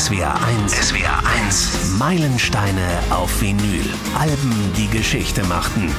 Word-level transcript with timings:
SWR 0.00 0.34
1. 0.64 0.72
SWR 0.72 1.22
1. 1.44 1.98
Meilensteine 1.98 2.88
auf 3.10 3.42
Vinyl. 3.42 3.84
Alben, 4.18 4.72
die 4.74 4.88
Geschichte 4.88 5.44
machten. 5.44 5.94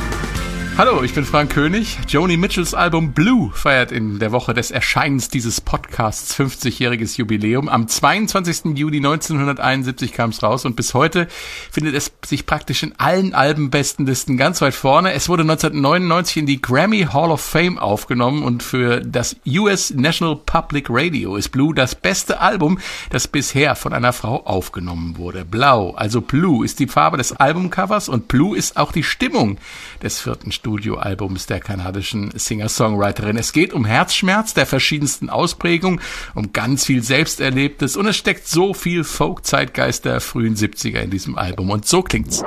Hallo, 0.77 1.03
ich 1.03 1.13
bin 1.13 1.25
Frank 1.25 1.51
König. 1.51 1.99
Joni 2.07 2.37
Mitchells 2.37 2.73
Album 2.73 3.11
Blue 3.11 3.51
feiert 3.53 3.91
in 3.91 4.19
der 4.19 4.31
Woche 4.31 4.53
des 4.53 4.71
Erscheinens 4.71 5.27
dieses 5.27 5.59
Podcasts 5.59 6.33
50-jähriges 6.39 7.17
Jubiläum. 7.17 7.67
Am 7.67 7.89
22. 7.89 8.77
Juli 8.77 8.97
1971 8.97 10.13
kam 10.13 10.29
es 10.29 10.41
raus 10.41 10.63
und 10.63 10.77
bis 10.77 10.93
heute 10.93 11.27
findet 11.69 11.93
es 11.93 12.13
sich 12.25 12.45
praktisch 12.45 12.83
in 12.83 12.97
allen 12.97 13.33
Albenbestenlisten 13.35 14.37
ganz 14.37 14.61
weit 14.61 14.73
vorne. 14.73 15.11
Es 15.11 15.27
wurde 15.27 15.43
1999 15.43 16.37
in 16.37 16.45
die 16.45 16.61
Grammy 16.61 17.01
Hall 17.01 17.31
of 17.31 17.41
Fame 17.41 17.77
aufgenommen 17.77 18.41
und 18.41 18.63
für 18.63 19.01
das 19.01 19.35
US 19.45 19.93
National 19.93 20.37
Public 20.37 20.87
Radio 20.89 21.35
ist 21.35 21.49
Blue 21.49 21.75
das 21.75 21.95
beste 21.95 22.39
Album, 22.39 22.79
das 23.09 23.27
bisher 23.27 23.75
von 23.75 23.91
einer 23.93 24.13
Frau 24.13 24.45
aufgenommen 24.45 25.17
wurde. 25.17 25.43
Blau, 25.43 25.91
also 25.91 26.21
Blue, 26.21 26.63
ist 26.63 26.79
die 26.79 26.87
Farbe 26.87 27.17
des 27.17 27.33
Albumcovers 27.33 28.07
und 28.07 28.29
Blue 28.29 28.57
ist 28.57 28.77
auch 28.77 28.93
die 28.93 29.03
Stimmung 29.03 29.57
des 30.01 30.19
vierten 30.21 30.51
Studioalbums 30.61 31.47
der 31.47 31.59
kanadischen 31.59 32.29
Singer-Songwriterin. 32.35 33.35
Es 33.35 33.51
geht 33.51 33.73
um 33.73 33.83
Herzschmerz 33.83 34.53
der 34.53 34.67
verschiedensten 34.67 35.31
Ausprägungen, 35.31 36.01
um 36.35 36.53
ganz 36.53 36.85
viel 36.85 37.01
Selbsterlebtes 37.01 37.97
und 37.97 38.05
es 38.05 38.15
steckt 38.15 38.47
so 38.47 38.75
viel 38.75 39.03
Folk-Zeitgeist 39.03 40.05
der 40.05 40.21
frühen 40.21 40.55
70er 40.55 40.99
in 40.99 41.09
diesem 41.09 41.35
Album 41.35 41.71
und 41.71 41.87
so 41.87 42.03
klingt's. 42.03 42.43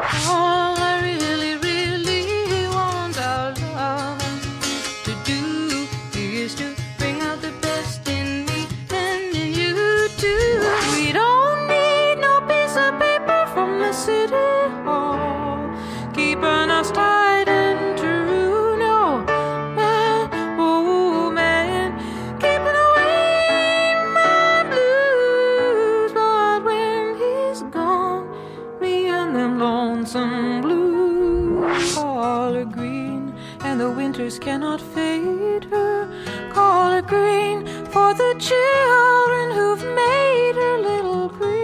Winters 33.82 34.38
cannot 34.38 34.80
fade 34.80 35.64
her. 35.64 36.08
Call 36.52 36.92
her 36.92 37.02
green 37.02 37.66
for 37.86 38.14
the 38.14 38.34
children 38.38 39.50
who've 39.50 39.84
made 39.94 40.54
her 40.54 40.78
little 40.78 41.28
green. 41.28 41.56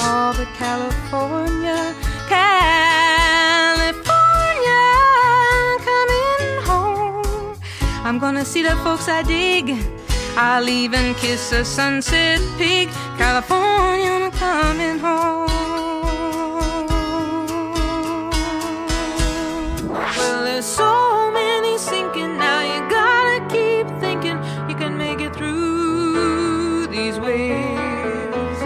All 0.00 0.32
the 0.34 0.46
California, 0.56 1.94
California 2.28 4.06
coming 5.88 6.62
home. 6.70 7.56
I'm 8.04 8.18
gonna 8.20 8.44
see 8.44 8.62
the 8.62 8.76
folks 8.84 9.08
I 9.08 9.22
dig. 9.22 9.76
I'll 10.36 10.68
even 10.68 11.14
kiss 11.14 11.50
a 11.52 11.64
sunset 11.64 12.40
pig. 12.56 12.88
California 13.18 14.10
I'm 14.10 14.30
coming 14.30 14.98
home. 15.00 15.49
So 20.62 21.30
many 21.32 21.78
sinking 21.78 22.36
now. 22.38 22.60
You 22.62 22.80
gotta 22.88 23.40
keep 23.48 23.86
thinking 24.00 24.38
you 24.68 24.76
can 24.76 24.96
make 24.96 25.20
it 25.20 25.34
through 25.34 26.86
these 26.88 27.18
waves. 27.18 28.60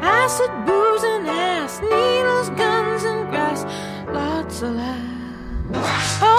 Acid, 0.00 0.50
booze, 0.66 1.04
and 1.04 1.26
ass, 1.26 1.80
needles, 1.80 2.50
guns, 2.50 3.04
and 3.04 3.28
grass, 3.30 3.64
lots 4.12 4.62
of 4.62 4.74
laughs. 4.74 6.18
Oh, 6.22 6.38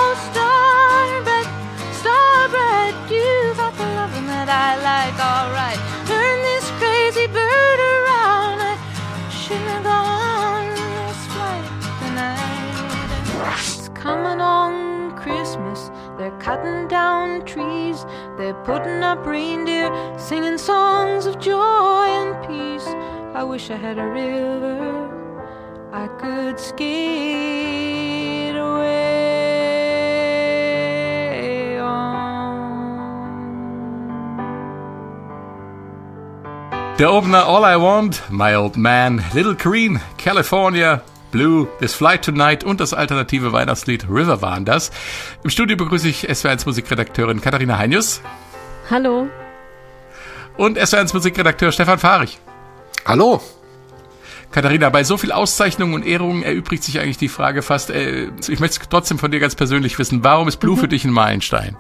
got 3.69 4.13
the 4.13 4.21
that 4.27 4.49
I 4.49 4.71
like, 4.89 5.17
alright. 5.19 5.79
Turn 6.07 6.37
this 6.49 6.65
crazy 6.79 7.27
bird 7.27 7.79
around. 7.93 8.57
I 8.61 8.75
shouldn't 9.29 9.67
have 9.67 9.83
gone 9.83 10.69
this 10.75 11.21
flight 11.33 11.65
tonight. 12.01 12.59
It's 13.57 13.89
coming 13.89 14.38
cutting 16.39 16.87
down 16.87 17.45
trees. 17.45 18.05
They're 18.37 18.53
putting 18.63 19.03
up 19.03 19.25
reindeer, 19.25 19.91
singing 20.17 20.57
songs 20.57 21.25
of 21.25 21.39
joy 21.39 22.05
and 22.19 22.35
peace. 22.47 22.87
I 23.35 23.43
wish 23.43 23.69
I 23.69 23.75
had 23.75 23.97
a 23.99 24.05
river 24.05 25.09
I 25.91 26.07
could 26.21 26.59
skate 26.59 28.55
away 28.55 28.99
on. 31.79 32.57
Der 36.97 37.07
Opener 37.07 37.39
All 37.39 37.63
I 37.65 37.75
Want, 37.77 38.29
My 38.29 38.53
Old 38.53 38.77
Man, 38.77 39.23
Little 39.33 39.55
Green, 39.55 39.99
California, 40.17 41.01
Blue, 41.31 41.67
This 41.79 41.93
Flight 41.93 42.25
Tonight 42.25 42.63
und 42.63 42.79
das 42.79 42.93
alternative 42.93 43.51
Weihnachtslied 43.53 44.07
River 44.09 44.41
waren 44.41 44.65
das. 44.65 44.91
Im 45.43 45.49
Studio 45.49 45.77
begrüße 45.77 46.07
ich 46.07 46.29
SW1 46.29 46.65
Musikredakteurin 46.65 47.41
Katharina 47.41 47.77
Heinius. 47.77 48.21
Hallo. 48.89 49.27
Und 50.57 50.77
SW1 50.77 51.13
Musikredakteur 51.13 51.71
Stefan 51.71 51.99
Fahrig. 51.99 52.39
Hallo. 53.05 53.41
Katharina, 54.51 54.89
bei 54.89 55.03
so 55.03 55.17
viel 55.17 55.31
Auszeichnungen 55.31 55.93
und 55.93 56.05
Ehrungen 56.05 56.43
erübrigt 56.43 56.83
sich 56.83 56.99
eigentlich 56.99 57.17
die 57.17 57.29
Frage 57.29 57.61
fast, 57.61 57.91
äh, 57.91 58.29
ich 58.47 58.59
möchte 58.59 58.81
es 58.81 58.89
trotzdem 58.89 59.19
von 59.19 59.31
dir 59.31 59.39
ganz 59.39 59.55
persönlich 59.55 59.99
wissen, 59.99 60.23
warum 60.23 60.47
ist 60.47 60.57
Blue 60.57 60.75
mhm. 60.75 60.79
für 60.79 60.87
dich 60.87 61.05
ein 61.05 61.11
Meilenstein? 61.11 61.77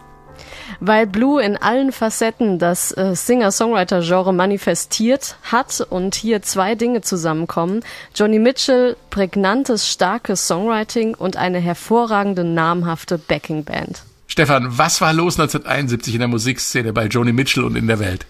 Weil 0.79 1.07
Blue 1.07 1.41
in 1.41 1.57
allen 1.57 1.91
Facetten 1.91 2.59
das 2.59 2.91
äh, 2.91 3.15
Singer-Songwriter-Genre 3.15 4.33
manifestiert 4.33 5.37
hat 5.43 5.85
und 5.89 6.15
hier 6.15 6.41
zwei 6.41 6.75
Dinge 6.75 7.01
zusammenkommen. 7.01 7.81
Johnny 8.15 8.39
Mitchell, 8.39 8.95
prägnantes, 9.09 9.89
starkes 9.89 10.47
Songwriting 10.47 11.15
und 11.15 11.37
eine 11.37 11.59
hervorragende, 11.59 12.43
namhafte 12.43 13.17
Backing-Band. 13.17 14.03
Stefan, 14.27 14.77
was 14.77 15.01
war 15.01 15.13
los 15.13 15.39
1971 15.39 16.13
in 16.13 16.19
der 16.19 16.27
Musikszene 16.27 16.93
bei 16.93 17.07
Joni 17.07 17.33
Mitchell 17.33 17.63
und 17.63 17.75
in 17.75 17.87
der 17.87 17.99
Welt? 17.99 18.25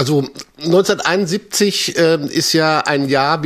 Also 0.00 0.24
1971 0.56 1.98
äh, 1.98 2.18
ist 2.28 2.54
ja 2.54 2.78
ein 2.78 3.10
Jahr, 3.10 3.42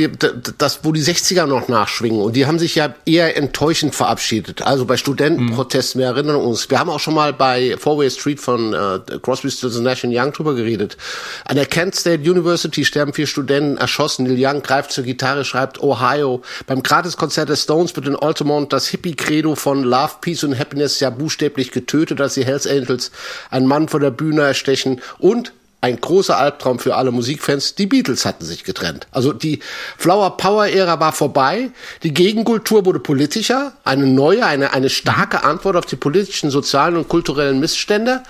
das, 0.57 0.85
wo 0.85 0.93
die 0.93 1.01
60er 1.01 1.47
noch 1.47 1.67
nachschwingen 1.67 2.21
und 2.21 2.37
die 2.37 2.45
haben 2.45 2.59
sich 2.59 2.75
ja 2.75 2.95
eher 3.05 3.35
enttäuschend 3.35 3.93
verabschiedet. 3.93 4.61
Also 4.61 4.85
bei 4.85 4.95
Studentenprotesten, 4.95 5.99
wir 5.99 6.07
erinnern 6.07 6.37
uns. 6.37 6.69
Wir 6.69 6.79
haben 6.79 6.89
auch 6.89 7.01
schon 7.01 7.13
mal 7.13 7.33
bei 7.33 7.75
Fourway 7.77 8.09
Street 8.09 8.39
von 8.39 8.73
äh, 8.73 8.99
Crosby, 9.21 9.51
Stills 9.51 9.77
Nash 9.79 10.05
Young 10.05 10.31
drüber 10.31 10.55
geredet. 10.55 10.95
An 11.43 11.57
der 11.57 11.65
Kent 11.65 11.93
State 11.95 12.21
University 12.21 12.85
sterben 12.85 13.11
vier 13.11 13.27
Studenten 13.27 13.75
erschossen. 13.75 14.23
Neil 14.23 14.37
Young 14.39 14.63
greift 14.63 14.93
zur 14.93 15.03
Gitarre, 15.03 15.43
schreibt 15.43 15.83
Ohio. 15.83 16.41
Beim 16.67 16.83
Gratiskonzert 16.83 17.49
der 17.49 17.57
Stones 17.57 17.97
wird 17.97 18.07
in 18.07 18.15
Altamont 18.15 18.71
das 18.71 18.87
Hippie-Credo 18.87 19.55
von 19.55 19.83
Love, 19.83 20.13
Peace 20.21 20.45
und 20.45 20.57
Happiness 20.57 21.01
ja 21.01 21.09
buchstäblich 21.09 21.71
getötet, 21.71 22.21
als 22.21 22.35
die 22.35 22.45
Hells 22.45 22.65
Angels 22.65 23.11
einen 23.49 23.67
Mann 23.67 23.89
vor 23.89 23.99
der 23.99 24.11
Bühne 24.11 24.43
erstechen 24.43 25.01
und 25.19 25.51
ein 25.85 26.01
großer 26.01 26.35
Albtraum 26.35 26.79
für 26.79 26.95
alle 26.95 27.11
Musikfans. 27.11 27.75
Die 27.75 27.85
Beatles 27.85 28.25
hatten 28.25 28.43
sich 28.43 28.63
getrennt. 28.63 29.05
Also 29.11 29.33
die 29.33 29.59
Flower 29.99 30.35
Power 30.35 30.65
Ära 30.65 30.99
war 30.99 31.13
vorbei. 31.13 31.69
Die 32.01 32.11
Gegenkultur 32.11 32.87
wurde 32.87 32.99
politischer. 32.99 33.73
Eine 33.83 34.07
neue, 34.07 34.47
eine, 34.47 34.73
eine 34.73 34.89
starke 34.89 35.43
Antwort 35.43 35.75
auf 35.75 35.85
die 35.85 35.95
politischen, 35.95 36.49
sozialen 36.49 36.97
und 36.97 37.07
kulturellen 37.07 37.59
Missstände. 37.59 38.23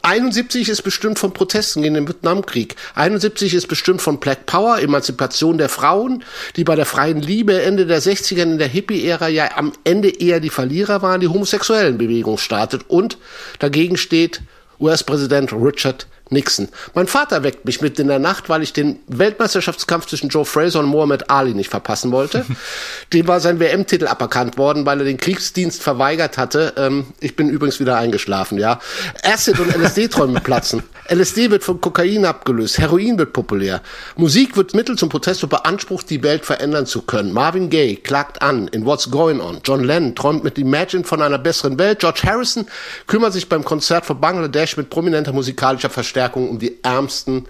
71 0.00 0.70
ist 0.70 0.80
bestimmt 0.80 1.18
von 1.18 1.34
Protesten 1.34 1.82
gegen 1.82 1.96
den 1.96 2.08
Vietnamkrieg. 2.08 2.76
71 2.94 3.52
ist 3.52 3.66
bestimmt 3.66 4.00
von 4.00 4.18
Black 4.18 4.46
Power, 4.46 4.78
Emanzipation 4.78 5.58
der 5.58 5.68
Frauen, 5.68 6.24
die 6.56 6.64
bei 6.64 6.76
der 6.76 6.86
freien 6.86 7.20
Liebe 7.20 7.60
Ende 7.60 7.84
der 7.84 8.00
60er 8.00 8.40
in 8.40 8.56
der 8.56 8.68
Hippie-Ära 8.68 9.28
ja 9.28 9.50
am 9.54 9.74
Ende 9.84 10.08
eher 10.08 10.40
die 10.40 10.48
Verlierer 10.48 11.02
waren. 11.02 11.20
Die 11.20 11.28
homosexuellen 11.28 11.98
Bewegung 11.98 12.38
startet 12.38 12.88
und 12.88 13.18
dagegen 13.58 13.98
steht 13.98 14.40
US-Präsident 14.80 15.52
Richard 15.52 16.06
Nixon. 16.30 16.68
Mein 16.94 17.06
Vater 17.06 17.42
weckt 17.42 17.64
mich 17.64 17.80
mitten 17.80 18.02
in 18.02 18.08
der 18.08 18.18
Nacht, 18.18 18.48
weil 18.48 18.62
ich 18.62 18.72
den 18.72 19.00
Weltmeisterschaftskampf 19.08 20.06
zwischen 20.06 20.28
Joe 20.28 20.44
Fraser 20.44 20.80
und 20.80 20.86
Muhammad 20.86 21.28
Ali 21.28 21.54
nicht 21.54 21.70
verpassen 21.70 22.12
wollte. 22.12 22.46
Dem 23.12 23.26
war 23.28 23.40
sein 23.40 23.58
WM-Titel 23.60 24.06
aberkannt 24.06 24.56
worden, 24.56 24.86
weil 24.86 25.00
er 25.00 25.04
den 25.04 25.18
Kriegsdienst 25.18 25.82
verweigert 25.82 26.38
hatte. 26.38 26.74
Ähm, 26.76 27.06
ich 27.18 27.36
bin 27.36 27.48
übrigens 27.48 27.80
wieder 27.80 27.96
eingeschlafen, 27.96 28.58
ja. 28.58 28.80
Acid 29.22 29.58
und 29.58 29.74
LSD-Träume 29.76 30.40
platzen. 30.40 30.82
LSD 31.12 31.50
wird 31.50 31.64
von 31.64 31.80
Kokain 31.80 32.24
abgelöst. 32.24 32.78
Heroin 32.78 33.18
wird 33.18 33.32
populär. 33.32 33.82
Musik 34.16 34.56
wird 34.56 34.74
Mittel 34.74 34.96
zum 34.96 35.08
Protest 35.08 35.42
und 35.42 35.48
beansprucht, 35.48 36.08
die 36.08 36.22
Welt 36.22 36.46
verändern 36.46 36.86
zu 36.86 37.02
können. 37.02 37.32
Marvin 37.32 37.68
Gaye 37.68 37.96
klagt 37.96 38.40
an 38.42 38.68
in 38.68 38.86
What's 38.86 39.10
Going 39.10 39.40
On. 39.40 39.60
John 39.64 39.82
Lennon 39.82 40.14
träumt 40.14 40.44
mit 40.44 40.56
Imagine 40.56 41.02
von 41.02 41.20
einer 41.20 41.38
besseren 41.38 41.80
Welt. 41.80 41.98
George 41.98 42.20
Harrison 42.24 42.64
kümmert 43.08 43.32
sich 43.32 43.48
beim 43.48 43.64
Konzert 43.64 44.06
von 44.06 44.20
Bangladesch 44.20 44.76
mit 44.76 44.88
prominenter 44.88 45.32
musikalischer 45.32 45.90
Verstärkung 45.90 46.48
um 46.48 46.60
die 46.60 46.78
ärmsten 46.84 47.46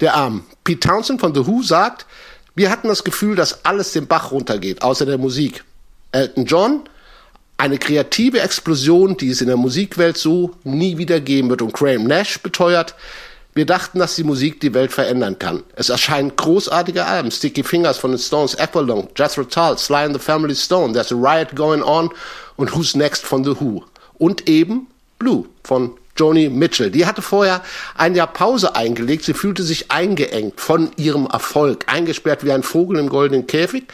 der 0.00 0.14
Arm. 0.14 0.44
Pete 0.64 0.88
Townsend 0.88 1.20
von 1.20 1.32
The 1.32 1.46
Who 1.46 1.62
sagt, 1.62 2.06
wir 2.56 2.68
hatten 2.68 2.88
das 2.88 3.04
Gefühl, 3.04 3.36
dass 3.36 3.64
alles 3.64 3.92
den 3.92 4.08
Bach 4.08 4.32
runtergeht, 4.32 4.82
außer 4.82 5.06
der 5.06 5.18
Musik. 5.18 5.62
Elton 6.10 6.46
John, 6.46 6.82
eine 7.56 7.78
kreative 7.78 8.40
Explosion, 8.40 9.16
die 9.16 9.30
es 9.30 9.40
in 9.40 9.46
der 9.46 9.56
Musikwelt 9.56 10.16
so 10.16 10.54
nie 10.64 10.98
wieder 10.98 11.20
geben 11.20 11.50
wird. 11.50 11.62
Und 11.62 11.72
Graham 11.72 12.04
Nash 12.04 12.38
beteuert, 12.40 12.94
wir 13.54 13.66
dachten, 13.66 14.00
dass 14.00 14.16
die 14.16 14.24
Musik 14.24 14.60
die 14.60 14.74
Welt 14.74 14.92
verändern 14.92 15.38
kann. 15.38 15.62
Es 15.76 15.88
erscheinen 15.88 16.34
großartige 16.34 17.04
Alben. 17.06 17.30
Sticky 17.30 17.62
Fingers 17.62 17.98
von 17.98 18.10
den 18.10 18.18
Stones, 18.18 18.58
Aqualung, 18.58 19.08
Jethro 19.16 19.44
Tull, 19.44 19.78
Sly 19.78 20.04
and 20.06 20.14
the 20.14 20.20
Family 20.20 20.56
Stone, 20.56 20.92
There's 20.92 21.12
a 21.12 21.16
Riot 21.16 21.54
Going 21.54 21.82
On 21.82 22.10
und 22.56 22.74
Who's 22.74 22.96
Next 22.96 23.24
von 23.24 23.44
The 23.44 23.52
Who. 23.60 23.84
Und 24.18 24.48
eben 24.48 24.88
Blue 25.20 25.46
von 25.62 25.92
Joni 26.16 26.48
Mitchell. 26.48 26.90
Die 26.90 27.06
hatte 27.06 27.22
vorher 27.22 27.62
ein 27.96 28.14
Jahr 28.14 28.26
Pause 28.26 28.76
eingelegt. 28.76 29.24
Sie 29.24 29.34
fühlte 29.34 29.62
sich 29.62 29.90
eingeengt 29.90 30.60
von 30.60 30.90
ihrem 30.96 31.26
Erfolg, 31.26 31.84
eingesperrt 31.86 32.44
wie 32.44 32.52
ein 32.52 32.62
Vogel 32.62 32.98
im 32.98 33.08
goldenen 33.08 33.46
Käfig. 33.46 33.84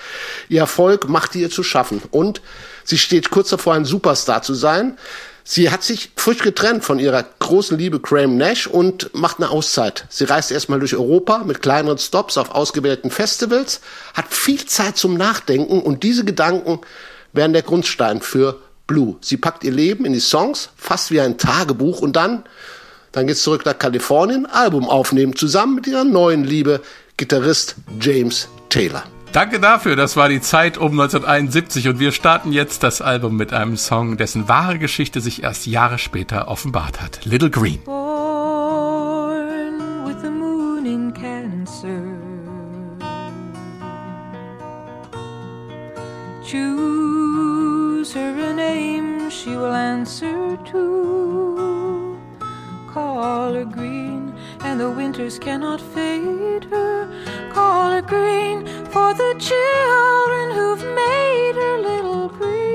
Ihr 0.49 0.61
Erfolg 0.61 1.09
machte 1.09 1.39
ihr 1.39 1.51
zu 1.51 1.63
schaffen 1.63 2.03
und 2.11 2.43
sie 2.85 2.99
steht 2.99 3.31
kurz 3.31 3.51
davor, 3.51 3.75
ein 3.75 3.85
Superstar 3.85 4.43
zu 4.43 4.55
sein. 4.55 4.99
Sie 5.43 5.71
hat 5.71 5.83
sich 5.83 6.13
frisch 6.17 6.39
getrennt 6.39 6.85
von 6.85 6.99
ihrer 6.99 7.25
großen 7.39 7.77
Liebe 7.77 7.99
Graham 7.99 8.37
Nash 8.37 8.67
und 8.67 9.13
macht 9.15 9.39
eine 9.39 9.51
Auszeit. 9.51 10.05
Sie 10.09 10.25
reist 10.25 10.53
erstmal 10.53 10.79
durch 10.79 10.95
Europa 10.95 11.39
mit 11.39 11.63
kleineren 11.63 11.99
Stops 11.99 12.37
auf 12.37 12.51
ausgewählten 12.53 13.11
Festivals, 13.11 13.81
hat 14.15 14.33
viel 14.33 14.65
Zeit 14.67 14.97
zum 14.97 15.15
Nachdenken 15.17 15.81
und 15.81 16.03
diese 16.03 16.25
Gedanken 16.25 16.81
werden 17.33 17.53
der 17.53 17.63
Grundstein 17.63 18.21
für 18.21 18.61
Blue. 18.91 19.17
Sie 19.21 19.37
packt 19.37 19.63
ihr 19.63 19.71
Leben 19.71 20.05
in 20.05 20.13
die 20.13 20.19
Songs, 20.19 20.71
fast 20.77 21.13
wie 21.13 21.21
ein 21.21 21.39
Tagebuch 21.39 22.01
und 22.01 22.17
dann, 22.17 22.43
dann 23.13 23.29
geht's 23.29 23.45
zurück 23.45 23.65
nach 23.65 23.79
Kalifornien, 23.79 24.47
Album 24.47 24.89
aufnehmen, 24.89 25.37
zusammen 25.37 25.77
mit 25.77 25.87
ihrer 25.87 26.03
neuen 26.03 26.43
Liebe, 26.43 26.81
Gitarrist 27.17 27.77
James 28.01 28.49
Taylor. 28.69 29.05
Danke 29.31 29.61
dafür, 29.61 29.95
das 29.95 30.17
war 30.17 30.29
die 30.29 30.41
Zeit 30.41 30.77
um 30.77 30.99
1971 30.99 31.87
und 31.87 32.01
wir 32.01 32.11
starten 32.11 32.51
jetzt 32.51 32.83
das 32.83 33.01
Album 33.01 33.37
mit 33.37 33.53
einem 33.53 33.77
Song, 33.77 34.17
dessen 34.17 34.49
wahre 34.49 34.81
Geschichte 34.81 35.21
sich 35.21 35.45
erst 35.45 35.69
Jahre 35.69 35.99
später 35.99 36.49
offenbart 36.49 37.01
hat. 37.01 37.25
Little 37.25 37.49
Green. 37.49 37.79
Born 37.85 39.79
with 40.05 40.17
the 40.21 40.31
moon 40.31 40.85
in 40.85 41.15
Cancer. 41.15 42.03
Choose 46.45 46.80
her 48.13 48.51
a 48.51 48.53
name 48.53 49.31
she 49.31 49.51
will 49.57 49.73
answer 49.73 50.57
to. 50.57 52.19
Call 52.89 53.53
her 53.53 53.65
green, 53.65 54.35
and 54.61 54.81
the 54.81 54.91
winters 54.91 55.39
cannot 55.39 55.81
fade 55.81 56.65
her. 56.65 57.09
Call 57.53 57.91
her 57.91 58.03
green 58.03 58.67
for 58.87 59.15
the 59.15 59.35
children 59.39 60.51
who've 60.57 60.85
made 60.95 61.55
her 61.55 61.79
little 61.79 62.29
green. 62.29 62.70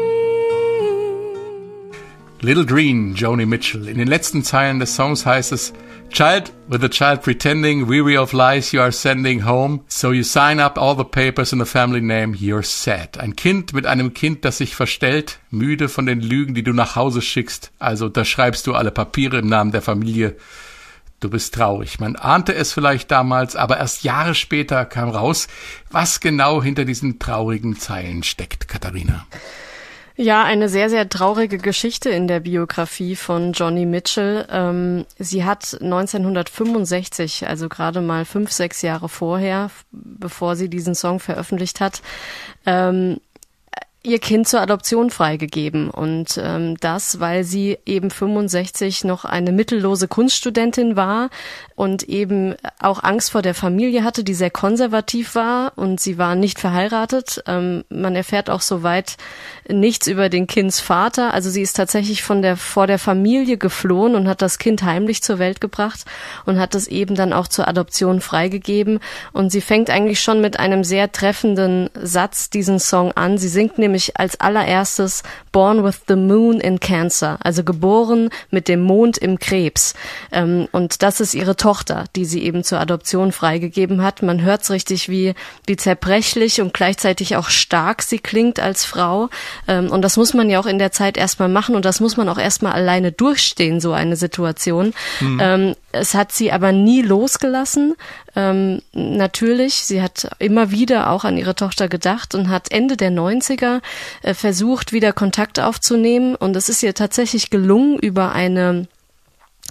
Little 2.46 2.68
Green, 2.68 3.16
Joni 3.16 3.48
Mitchell. 3.48 3.88
In 3.88 3.98
den 3.98 4.08
letzten 4.08 4.44
Zeilen 4.44 4.80
des 4.80 4.96
Songs 4.96 5.26
heißt 5.26 5.52
es, 5.52 5.74
Child 6.12 6.54
with 6.68 6.84
a 6.84 6.88
child 6.88 7.24
pretending, 7.24 7.90
weary 7.90 8.16
of 8.16 8.34
lies 8.34 8.72
you 8.72 8.80
are 8.80 8.92
sending 8.92 9.44
home, 9.44 9.82
so 9.88 10.12
you 10.12 10.22
sign 10.22 10.60
up 10.60 10.78
all 10.78 10.96
the 10.96 11.04
papers 11.04 11.54
in 11.54 11.58
the 11.58 11.66
family 11.66 12.02
name, 12.02 12.36
you're 12.36 12.62
sad. 12.62 13.18
Ein 13.18 13.36
Kind 13.36 13.74
mit 13.74 13.88
einem 13.88 14.14
Kind, 14.14 14.46
das 14.46 14.60
sich 14.60 14.76
verstellt, 14.76 15.40
müde 15.50 15.90
von 15.90 16.06
den 16.06 16.22
Lügen, 16.22 16.54
die 16.54 16.62
du 16.62 16.72
nach 16.72 16.96
Hause 16.96 17.24
schickst, 17.24 17.72
also 17.80 18.06
unterschreibst 18.06 18.68
du 18.68 18.76
alle 18.76 18.92
Papiere 18.92 19.40
im 19.40 19.48
Namen 19.48 19.72
der 19.72 19.82
Familie. 19.82 20.36
Du 21.22 21.32
bist 21.32 21.56
traurig. 21.56 22.00
Man 22.00 22.16
ahnte 22.16 22.54
es 22.54 22.74
vielleicht 22.74 23.10
damals, 23.10 23.56
aber 23.56 23.78
erst 23.78 24.04
Jahre 24.04 24.36
später 24.36 24.86
kam 24.86 25.10
raus, 25.10 25.48
was 25.90 26.20
genau 26.20 26.62
hinter 26.62 26.86
diesen 26.86 27.18
traurigen 27.18 27.80
Zeilen 27.80 28.22
steckt, 28.22 28.68
Katharina. 28.68 29.26
Ja, 30.18 30.46
eine 30.46 30.70
sehr, 30.70 30.90
sehr 30.90 31.10
traurige 31.10 31.58
Geschichte 31.58 32.10
in 32.10 32.28
der 32.30 32.40
Biografie 32.40 33.18
von 33.18 33.52
Johnny 33.52 33.86
Mitchell. 33.86 34.48
Ähm, 34.50 35.06
sie 35.20 35.44
hat 35.44 35.78
1965, 35.82 37.48
also 37.48 37.68
gerade 37.68 38.00
mal 38.00 38.24
fünf, 38.24 38.50
sechs 38.54 38.82
Jahre 38.82 39.10
vorher, 39.10 39.72
bevor 39.92 40.56
sie 40.56 40.70
diesen 40.70 40.96
Song 40.96 41.20
veröffentlicht 41.20 41.82
hat, 41.82 42.02
ähm, 42.66 43.20
ihr 44.06 44.20
Kind 44.20 44.48
zur 44.48 44.62
Adoption 44.62 45.10
freigegeben. 45.10 45.90
Und 45.90 46.40
ähm, 46.42 46.78
das, 46.78 47.20
weil 47.20 47.44
sie 47.44 47.78
eben 47.86 48.12
65 48.12 49.04
noch 49.04 49.26
eine 49.26 49.52
mittellose 49.52 50.08
Kunststudentin 50.08 50.96
war 50.96 51.30
und 51.76 52.04
eben 52.04 52.56
auch 52.80 53.04
Angst 53.04 53.32
vor 53.32 53.42
der 53.42 53.54
Familie 53.54 54.04
hatte, 54.04 54.24
die 54.24 54.34
sehr 54.34 54.50
konservativ 54.52 55.36
war 55.36 55.74
und 55.76 56.00
sie 56.00 56.18
war 56.18 56.36
nicht 56.36 56.60
verheiratet. 56.60 57.44
Ähm, 57.48 57.84
man 57.90 58.16
erfährt 58.16 58.50
auch 58.50 58.62
soweit 58.62 59.18
nichts 59.68 60.08
über 60.08 60.30
den 60.30 60.48
Kindsvater. 60.48 61.34
Also 61.34 61.50
sie 61.50 61.62
ist 61.62 61.76
tatsächlich 61.76 62.24
von 62.24 62.42
der 62.42 62.56
vor 62.56 62.88
der 62.88 63.00
Familie 63.00 63.58
geflohen 63.58 64.16
und 64.16 64.28
hat 64.28 64.42
das 64.42 64.58
Kind 64.60 64.84
heimlich 64.84 65.24
zur 65.24 65.40
Welt 65.40 65.60
gebracht 65.60 66.06
und 66.46 66.60
hat 66.60 66.76
es 66.76 66.88
eben 66.88 67.16
dann 67.16 67.34
auch 67.34 67.48
zur 67.48 67.68
Adoption 67.68 68.22
freigegeben. 68.22 69.00
Und 69.34 69.52
sie 69.52 69.62
fängt 69.62 69.90
eigentlich 69.90 70.20
schon 70.22 70.42
mit 70.42 70.60
einem 70.60 70.84
sehr 70.84 71.12
treffenden 71.12 71.90
Satz 72.02 72.50
diesen 72.50 72.80
Song 72.80 73.12
an. 73.14 73.38
Sie 73.38 73.50
singt 73.50 73.78
nämlich 73.78 73.95
als 74.16 74.40
allererstes 74.40 75.24
Born 75.52 75.84
with 75.84 76.02
the 76.08 76.16
Moon 76.16 76.60
in 76.60 76.80
Cancer, 76.80 77.38
also 77.42 77.64
geboren 77.64 78.30
mit 78.52 78.68
dem 78.68 78.82
Mond 78.82 79.18
im 79.18 79.40
Krebs. 79.40 79.94
Ähm, 80.32 80.68
und 80.72 81.02
das 81.02 81.20
ist 81.20 81.34
ihre 81.34 81.56
Tochter, 81.56 82.06
die 82.16 82.26
sie 82.26 82.44
eben 82.44 82.64
zur 82.64 82.80
Adoption 82.80 83.32
freigegeben 83.32 84.04
hat. 84.04 84.22
Man 84.22 84.42
hört 84.42 84.64
es 84.64 84.72
richtig, 84.72 85.10
wie, 85.10 85.34
wie 85.66 85.78
zerbrechlich 85.78 86.62
und 86.62 86.74
gleichzeitig 86.74 87.36
auch 87.36 87.50
stark 87.50 88.02
sie 88.02 88.20
klingt 88.20 88.60
als 88.60 88.86
Frau. 88.86 89.30
Ähm, 89.68 89.90
und 89.92 90.02
das 90.02 90.18
muss 90.18 90.34
man 90.34 90.50
ja 90.50 90.60
auch 90.60 90.66
in 90.66 90.80
der 90.80 90.92
Zeit 90.92 91.18
erstmal 91.18 91.50
machen 91.50 91.76
und 91.76 91.86
das 91.86 92.00
muss 92.00 92.18
man 92.18 92.30
auch 92.30 92.38
erstmal 92.38 92.74
alleine 92.74 93.12
durchstehen, 93.12 93.80
so 93.80 93.94
eine 93.94 94.16
Situation. 94.16 94.94
Ähm, 95.40 95.76
es 95.92 96.14
hat 96.14 96.32
sie 96.32 96.52
aber 96.52 96.72
nie 96.72 97.02
losgelassen. 97.02 97.96
Ähm, 98.36 98.82
natürlich, 98.94 99.76
sie 99.76 100.02
hat 100.02 100.30
immer 100.40 100.72
wieder 100.72 101.10
auch 101.10 101.24
an 101.24 101.38
ihre 101.38 101.56
Tochter 101.56 101.88
gedacht 101.88 102.36
und 102.36 102.50
hat 102.50 102.72
Ende 102.72 102.98
der 102.98 103.12
90er 103.12 103.82
äh, 104.24 104.34
versucht, 104.34 104.92
wieder 104.92 105.14
Kontakt 105.14 105.60
aufzunehmen. 105.60 106.36
Und 106.36 106.56
es 106.56 106.70
ist 106.70 106.84
ihr 106.84 106.94
tatsächlich 106.94 107.50
gelungen, 107.50 107.98
über 107.98 108.32
eine 108.34 108.88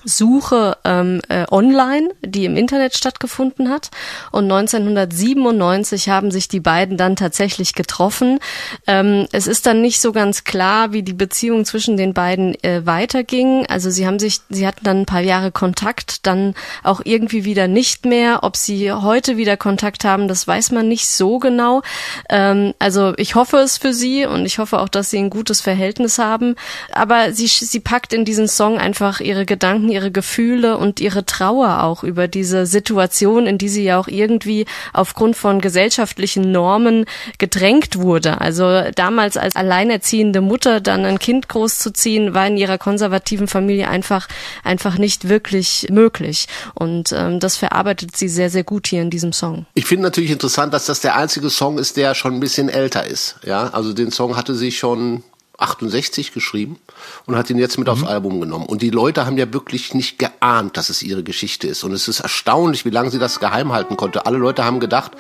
Suche 0.05 0.77
ähm, 0.85 1.21
äh, 1.29 1.45
online, 1.51 2.11
die 2.23 2.45
im 2.45 2.57
Internet 2.57 2.97
stattgefunden 2.97 3.71
hat. 3.71 3.91
Und 4.31 4.45
1997 4.45 6.09
haben 6.09 6.31
sich 6.31 6.49
die 6.49 6.61
beiden 6.61 6.97
dann 6.97 7.17
tatsächlich 7.17 7.75
getroffen. 7.75 8.39
Ähm, 8.87 9.27
es 9.33 9.47
ist 9.47 9.67
dann 9.67 9.81
nicht 9.81 10.01
so 10.01 10.13
ganz 10.13 10.45
klar, 10.45 10.93
wie 10.93 11.03
die 11.03 11.13
Beziehung 11.13 11.65
zwischen 11.65 11.97
den 11.97 12.15
beiden 12.15 12.55
äh, 12.63 12.85
weiterging. 12.85 13.67
Also 13.67 13.91
sie 13.91 14.07
haben 14.07 14.19
sich, 14.19 14.41
sie 14.51 14.67
hatten 14.67 14.85
dann 14.85 15.01
ein 15.03 15.07
paar 15.07 15.21
Jahre 15.21 15.53
Kontakt, 15.53 16.27
dann 16.27 16.55
auch 16.83 17.01
irgendwie 17.05 17.45
wieder 17.45 17.69
nicht 17.69 18.05
mehr. 18.05 18.41
Ob 18.43 18.57
sie 18.57 18.93
heute 18.93 19.37
wieder 19.37 19.57
Kontakt 19.57 20.05
haben, 20.05 20.29
das 20.29 20.47
weiß 20.47 20.71
man 20.73 20.89
nicht 20.89 21.09
so 21.09 21.39
genau. 21.39 21.83
Ähm, 22.29 22.75
also 22.79 23.15
ich 23.17 23.35
hoffe 23.35 23.59
es 23.59 23.79
für 23.79 23.93
sie 23.93 24.27
und 24.27 24.47
ich 24.47 24.59
hoffe 24.59 24.81
auch, 24.81 24.89
dass 24.89 25.11
sie 25.11 25.19
ein 25.19 25.31
gutes 25.31 25.61
Verhältnis 25.61 26.19
haben. 26.19 26.57
Aber 26.93 27.33
sie, 27.33 27.47
sie 27.47 27.81
packt 27.81 28.13
in 28.13 28.25
diesen 28.25 28.49
Song 28.49 28.79
einfach 28.79 29.21
ihre 29.21 29.47
Gedanken, 29.47 29.89
ihre 29.95 30.11
Gefühle 30.11 30.77
und 30.77 31.01
ihre 31.01 31.25
Trauer 31.25 31.85
auch 31.85 32.03
über 32.03 32.27
diese 32.27 32.67
Situation, 32.67 33.47
in 33.47 33.59
die 33.59 33.69
sie 33.69 33.85
ja 33.85 33.99
auch 33.99 34.09
irgendwie 34.09 34.67
aufgrund 34.93 35.37
von 35.37 35.61
gesellschaftlichen 35.61 36.51
Normen 36.51 37.07
gedrängt 37.39 37.97
wurde. 37.97 38.41
Also 38.41 38.83
damals 38.95 39.37
als 39.37 39.55
alleinerziehende 39.55 40.41
Mutter 40.41 40.81
dann 40.81 41.05
ein 41.05 41.21
Kind 41.21 41.49
großzuziehen, 41.49 42.35
war 42.35 42.49
in 42.49 42.57
ihrer 42.57 42.77
konservativen 42.77 43.47
Familie 43.47 43.89
einfach 43.89 44.29
einfach 44.65 44.99
nicht 44.99 45.29
wirklich 45.29 45.87
möglich. 45.91 46.49
Und 46.75 47.13
ähm, 47.13 47.39
das 47.39 47.57
verarbeitet 47.57 48.17
sie 48.17 48.29
sehr 48.29 48.51
sehr 48.51 48.65
gut 48.65 48.89
hier 48.89 49.01
in 49.01 49.11
diesem 49.11 49.33
Song. 49.33 49.67
Ich 49.75 49.87
finde 49.87 50.03
natürlich 50.03 50.33
interessant, 50.33 50.75
dass 50.75 50.87
das 50.87 51.01
der 51.01 51.17
einzige 51.17 51.51
Song 51.51 51.79
ist, 51.79 51.97
der 51.97 52.15
schon 52.15 52.35
ein 52.35 52.41
bisschen 52.41 52.69
älter 52.69 53.07
ist. 53.07 53.37
Ja, 53.45 53.69
also 53.69 53.93
den 53.93 54.11
Song 54.11 54.37
hatte 54.37 54.57
sie 54.57 54.73
schon 54.73 55.23
68 55.59 56.33
geschrieben 56.33 56.79
und 57.27 57.37
hat 57.37 57.51
ihn 57.51 57.59
jetzt 57.59 57.79
mit 57.79 57.89
aufs 57.89 58.03
Album 58.05 58.41
genommen. 58.41 58.67
Und 58.67 58.83
die 58.83 58.91
Leute 58.91 59.27
haben 59.27 59.39
ja 59.39 59.53
wirklich 59.53 59.95
nicht 59.95 60.19
geahnt, 60.19 60.77
dass 60.77 60.89
es 60.89 61.03
ihre 61.03 61.23
Geschichte 61.23 61.69
ist. 61.69 61.85
Und 61.85 61.93
es 61.93 62.09
ist 62.09 62.21
erstaunlich, 62.21 62.85
wie 62.85 62.91
lange 62.91 63.11
sie 63.11 63.19
das 63.19 63.41
geheim 63.41 63.73
halten 63.73 63.97
konnte. 63.97 64.27
Alle 64.27 64.39
Leute 64.39 64.65
haben 64.65 64.81
gedacht, 64.81 65.13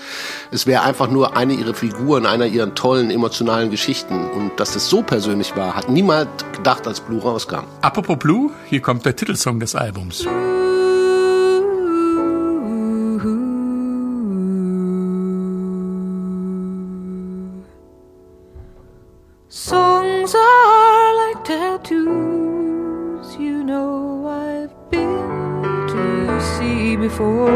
es 0.50 0.66
wäre 0.66 0.82
einfach 0.82 1.08
nur 1.08 1.36
eine 1.36 1.54
ihrer 1.54 1.74
Figuren, 1.74 2.26
einer 2.26 2.46
ihrer 2.46 2.74
tollen 2.74 3.10
emotionalen 3.10 3.70
Geschichten. 3.70 4.30
Und 4.30 4.58
dass 4.58 4.72
das 4.72 4.88
so 4.88 5.02
persönlich 5.02 5.56
war, 5.56 5.74
hat 5.76 5.88
niemand 5.88 6.28
gedacht, 6.52 6.86
als 6.86 7.00
Blue 7.00 7.20
rauskam. 7.20 7.64
Apropos 7.82 8.18
Blue, 8.18 8.50
hier 8.68 8.80
kommt 8.80 9.04
der 9.04 9.14
Titelsong 9.14 9.60
des 9.60 9.74
Albums. 9.74 10.26
Before. 27.08 27.50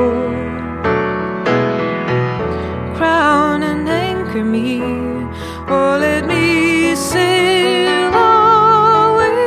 crown 2.99 3.63
and 3.63 3.89
anchor 3.89 4.45
me, 4.45 4.83
or 5.71 5.99
let 5.99 6.27
me 6.27 6.95
sail 6.95 8.13
away. 8.13 9.39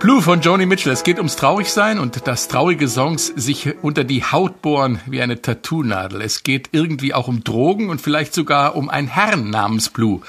Blue 0.00 0.20
von 0.20 0.42
Joni 0.42 0.66
Mitchell. 0.66 0.92
Es 0.92 1.02
geht 1.02 1.16
ums 1.16 1.36
Traurigsein 1.36 1.98
und 1.98 2.26
dass 2.26 2.48
traurige 2.48 2.88
Songs 2.88 3.28
sich 3.28 3.82
unter 3.82 4.04
die 4.04 4.22
Haut 4.22 4.60
bohren 4.60 5.00
wie 5.06 5.22
eine 5.22 5.40
Tattoo-Nadel. 5.40 6.20
Es 6.20 6.42
geht 6.42 6.68
irgendwie 6.72 7.14
auch 7.14 7.28
um 7.28 7.42
Drogen 7.42 7.88
und 7.88 8.02
vielleicht 8.02 8.34
sogar 8.34 8.76
um 8.76 8.90
einen 8.90 9.08
Herrn 9.08 9.48
namens 9.48 9.88
Blue. 9.88 10.20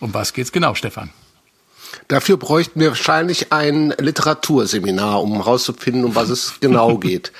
Um 0.00 0.12
was 0.14 0.32
geht's 0.32 0.50
genau, 0.50 0.74
Stefan? 0.74 1.10
Dafür 2.08 2.36
bräuchten 2.36 2.80
wir 2.80 2.88
wahrscheinlich 2.88 3.52
ein 3.52 3.94
Literaturseminar, 3.98 5.22
um 5.22 5.34
herauszufinden, 5.34 6.04
um 6.04 6.14
was 6.14 6.28
es 6.28 6.54
genau 6.60 6.98
geht. 6.98 7.32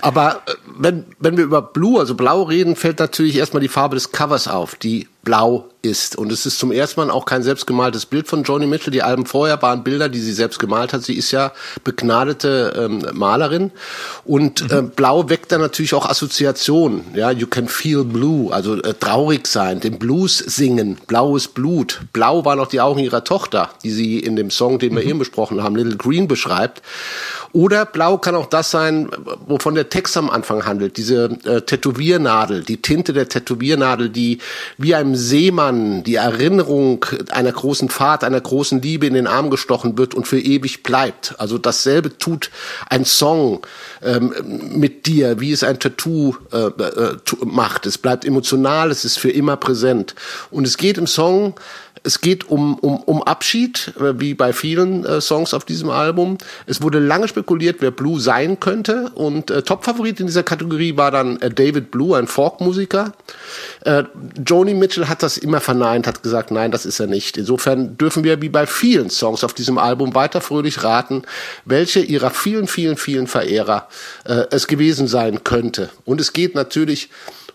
Aber 0.00 0.42
äh, 0.46 0.54
wenn, 0.76 1.04
wenn 1.18 1.36
wir 1.36 1.44
über 1.44 1.62
Blue, 1.62 1.98
also 1.98 2.14
Blau 2.14 2.42
reden, 2.42 2.76
fällt 2.76 2.98
natürlich 2.98 3.36
erstmal 3.36 3.62
die 3.62 3.68
Farbe 3.68 3.94
des 3.94 4.12
Covers 4.12 4.48
auf, 4.48 4.74
die 4.74 5.08
blau 5.22 5.68
ist. 5.82 6.16
Und 6.16 6.32
es 6.32 6.46
ist 6.46 6.58
zum 6.58 6.72
ersten 6.72 7.00
Mal 7.00 7.10
auch 7.10 7.24
kein 7.24 7.42
selbstgemaltes 7.42 8.06
Bild 8.06 8.28
von 8.28 8.44
Joni 8.44 8.66
Mitchell. 8.66 8.92
Die 8.92 9.02
Alben 9.02 9.26
vorher 9.26 9.60
waren 9.62 9.82
Bilder, 9.82 10.08
die 10.08 10.20
sie 10.20 10.32
selbst 10.32 10.58
gemalt 10.58 10.92
hat. 10.92 11.02
Sie 11.02 11.14
ist 11.14 11.30
ja 11.32 11.52
begnadete 11.84 12.74
ähm, 12.76 13.06
Malerin. 13.12 13.72
Und 14.24 14.70
äh, 14.70 14.82
Blau 14.82 15.28
weckt 15.28 15.52
dann 15.52 15.60
natürlich 15.60 15.94
auch 15.94 16.06
Assoziationen. 16.06 17.04
Ja, 17.14 17.30
you 17.30 17.46
can 17.46 17.68
feel 17.68 18.04
blue, 18.04 18.52
also 18.52 18.80
äh, 18.80 18.94
traurig 18.94 19.46
sein, 19.46 19.80
den 19.80 19.98
Blues 19.98 20.38
singen, 20.38 20.98
blaues 21.06 21.48
Blut. 21.48 22.00
Blau 22.12 22.44
waren 22.44 22.60
auch 22.60 22.68
die 22.68 22.80
Augen 22.80 23.00
ihrer 23.00 23.24
Tochter, 23.24 23.70
die 23.82 23.90
sie 23.90 24.18
in 24.20 24.36
dem 24.36 24.50
Song, 24.50 24.78
den 24.78 24.94
wir 24.94 25.02
eben 25.02 25.18
besprochen 25.18 25.62
haben, 25.62 25.76
Little 25.76 25.96
Green 25.96 26.28
beschreibt. 26.28 26.82
Oder 27.52 27.84
blau 27.84 28.16
kann 28.16 28.34
auch 28.34 28.46
das 28.46 28.70
sein, 28.70 29.10
wovon 29.46 29.74
der 29.74 29.90
Text 29.90 30.16
am 30.16 30.30
Anfang 30.30 30.64
handelt. 30.64 30.96
Diese 30.96 31.24
äh, 31.44 31.60
Tätowiernadel, 31.60 32.62
die 32.62 32.80
Tinte 32.80 33.12
der 33.12 33.28
Tätowiernadel, 33.28 34.08
die 34.08 34.38
wie 34.78 34.94
einem 35.12 35.16
Seemann 35.16 36.02
die 36.04 36.14
Erinnerung 36.14 37.04
einer 37.30 37.52
großen 37.52 37.90
Fahrt, 37.90 38.24
einer 38.24 38.40
großen 38.40 38.80
Liebe 38.80 39.06
in 39.06 39.14
den 39.14 39.26
Arm 39.26 39.50
gestochen 39.50 39.98
wird 39.98 40.14
und 40.14 40.26
für 40.26 40.40
ewig 40.40 40.82
bleibt. 40.82 41.34
Also 41.38 41.58
dasselbe 41.58 42.16
tut 42.16 42.50
ein 42.88 43.04
Song 43.04 43.60
ähm, 44.02 44.32
mit 44.74 45.06
dir, 45.06 45.40
wie 45.40 45.52
es 45.52 45.64
ein 45.64 45.78
Tattoo 45.78 46.36
äh, 46.52 46.66
äh, 46.66 47.16
macht. 47.44 47.86
Es 47.86 47.98
bleibt 47.98 48.24
emotional, 48.24 48.90
es 48.90 49.04
ist 49.04 49.18
für 49.18 49.30
immer 49.30 49.56
präsent. 49.56 50.14
Und 50.50 50.66
es 50.66 50.78
geht 50.78 50.96
im 50.96 51.06
Song 51.06 51.54
es 52.04 52.20
geht 52.20 52.48
um, 52.48 52.74
um, 52.78 52.96
um 53.02 53.22
Abschied, 53.22 53.92
äh, 53.98 54.18
wie 54.18 54.34
bei 54.34 54.52
vielen 54.52 55.04
äh, 55.04 55.20
Songs 55.20 55.54
auf 55.54 55.64
diesem 55.64 55.90
Album. 55.90 56.38
Es 56.66 56.82
wurde 56.82 56.98
lange 56.98 57.28
spekuliert, 57.28 57.76
wer 57.80 57.90
Blue 57.90 58.20
sein 58.20 58.60
könnte. 58.60 59.10
Und 59.14 59.50
äh, 59.50 59.62
Topfavorit 59.62 60.20
in 60.20 60.26
dieser 60.26 60.42
Kategorie 60.42 60.96
war 60.96 61.10
dann 61.10 61.40
äh, 61.40 61.50
David 61.50 61.90
Blue, 61.90 62.16
ein 62.16 62.26
Folkmusiker. 62.26 63.12
Äh, 63.84 64.04
Joni 64.46 64.74
Mitchell 64.74 65.08
hat 65.08 65.22
das 65.22 65.38
immer 65.38 65.60
verneint, 65.60 66.06
hat 66.06 66.22
gesagt, 66.22 66.50
nein, 66.50 66.70
das 66.70 66.86
ist 66.86 67.00
er 67.00 67.06
nicht. 67.06 67.36
Insofern 67.36 67.96
dürfen 67.96 68.24
wir 68.24 68.42
wie 68.42 68.48
bei 68.48 68.66
vielen 68.66 69.10
Songs 69.10 69.44
auf 69.44 69.54
diesem 69.54 69.78
Album 69.78 70.14
weiter 70.14 70.40
fröhlich 70.40 70.82
raten, 70.82 71.22
welche 71.64 72.00
ihrer 72.00 72.30
vielen, 72.30 72.66
vielen, 72.66 72.96
vielen 72.96 73.26
Verehrer 73.26 73.88
äh, 74.24 74.44
es 74.50 74.66
gewesen 74.66 75.06
sein 75.06 75.44
könnte. 75.44 75.90
Und 76.04 76.20
es 76.20 76.32
geht 76.32 76.54
natürlich 76.54 77.10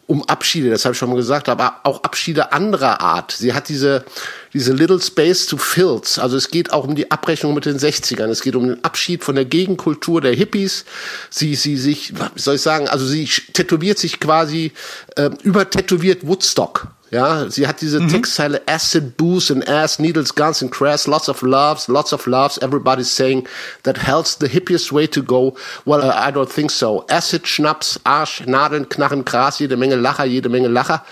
um 0.07 0.23
Abschiede, 0.23 0.69
das 0.69 0.85
habe 0.85 0.93
ich 0.93 0.97
schon 0.97 1.09
mal 1.09 1.17
gesagt, 1.17 1.49
aber 1.49 1.81
auch 1.83 2.03
Abschiede 2.03 2.53
anderer 2.53 3.01
Art. 3.01 3.33
Sie 3.33 3.53
hat 3.53 3.67
diese, 3.67 4.05
diese 4.53 4.71
Little 4.71 5.01
Space 5.01 5.45
to 5.45 5.57
Filth. 5.57 6.17
Also 6.17 6.37
es 6.37 6.49
geht 6.49 6.71
auch 6.71 6.87
um 6.87 6.95
die 6.95 7.11
Abrechnung 7.11 7.53
mit 7.53 7.65
den 7.65 7.77
60ern. 7.77 8.29
Es 8.29 8.41
geht 8.41 8.55
um 8.55 8.67
den 8.67 8.83
Abschied 8.85 9.25
von 9.25 9.35
der 9.35 9.43
Gegenkultur 9.43 10.21
der 10.21 10.33
Hippies. 10.33 10.85
Sie, 11.29 11.55
sie 11.55 11.75
sich, 11.75 12.13
wie 12.13 12.39
soll 12.39 12.55
ich 12.55 12.61
sagen, 12.61 12.87
also 12.87 13.05
sie 13.05 13.25
tätowiert 13.25 13.99
sich 13.99 14.21
quasi, 14.21 14.71
äh, 15.17 15.29
übertätowiert 15.43 16.25
Woodstock. 16.25 16.87
Ja, 17.09 17.49
sie 17.49 17.67
hat 17.67 17.79
diese 17.81 18.01
mhm. 18.01 18.09
Textzeile 18.09 18.61
Acid, 18.65 19.15
Booze 19.15 19.53
and 19.53 19.67
Ass, 19.67 19.97
Needles, 19.99 20.35
Guns 20.35 20.61
and 20.61 20.71
Crass, 20.71 21.07
lots 21.07 21.29
of 21.29 21.41
loves, 21.41 21.87
lots 21.87 22.11
of 22.11 22.25
loves, 22.25 22.57
everybody's 22.57 23.09
saying 23.09 23.47
that 23.83 23.97
hell's 23.97 24.37
the 24.39 24.47
hippiest 24.47 24.91
way 24.91 25.07
to 25.07 25.23
go. 25.23 25.55
Well, 25.85 26.01
uh, 26.01 26.13
I 26.13 26.31
don't 26.31 26.51
think 26.51 26.69
so. 26.69 27.05
Acid, 27.09 27.45
Schnaps, 27.45 27.99
Arsch, 28.03 28.45
Nadeln, 28.45 28.89
Knarren, 28.89 29.23
Gras, 29.23 29.59
jede 29.59 29.77
Menge 29.77 29.95
Lacher, 29.95 30.25
jede 30.25 30.49
Menge 30.49 30.67
Lacher. 30.67 31.05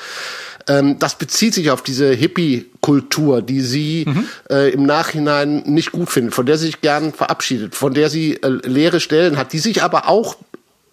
Ähm, 0.68 0.98
das 1.00 1.16
bezieht 1.16 1.54
sich 1.54 1.70
auf 1.72 1.82
diese 1.82 2.12
Hippie-Kultur, 2.12 3.42
die 3.42 3.62
sie 3.62 4.06
mhm. 4.08 4.28
äh, 4.50 4.72
im 4.72 4.86
Nachhinein 4.86 5.64
nicht 5.66 5.92
gut 5.92 6.10
findet, 6.10 6.34
von 6.34 6.46
der 6.46 6.58
sie 6.58 6.68
sich 6.68 6.82
gern 6.82 7.14
verabschiedet, 7.14 7.76
von 7.76 7.94
der 7.94 8.10
sie 8.10 8.42
äh, 8.42 8.48
leere 8.48 9.00
Stellen 9.00 9.38
hat, 9.38 9.54
die 9.54 9.60
sich 9.60 9.84
aber 9.84 10.10
auch 10.10 10.38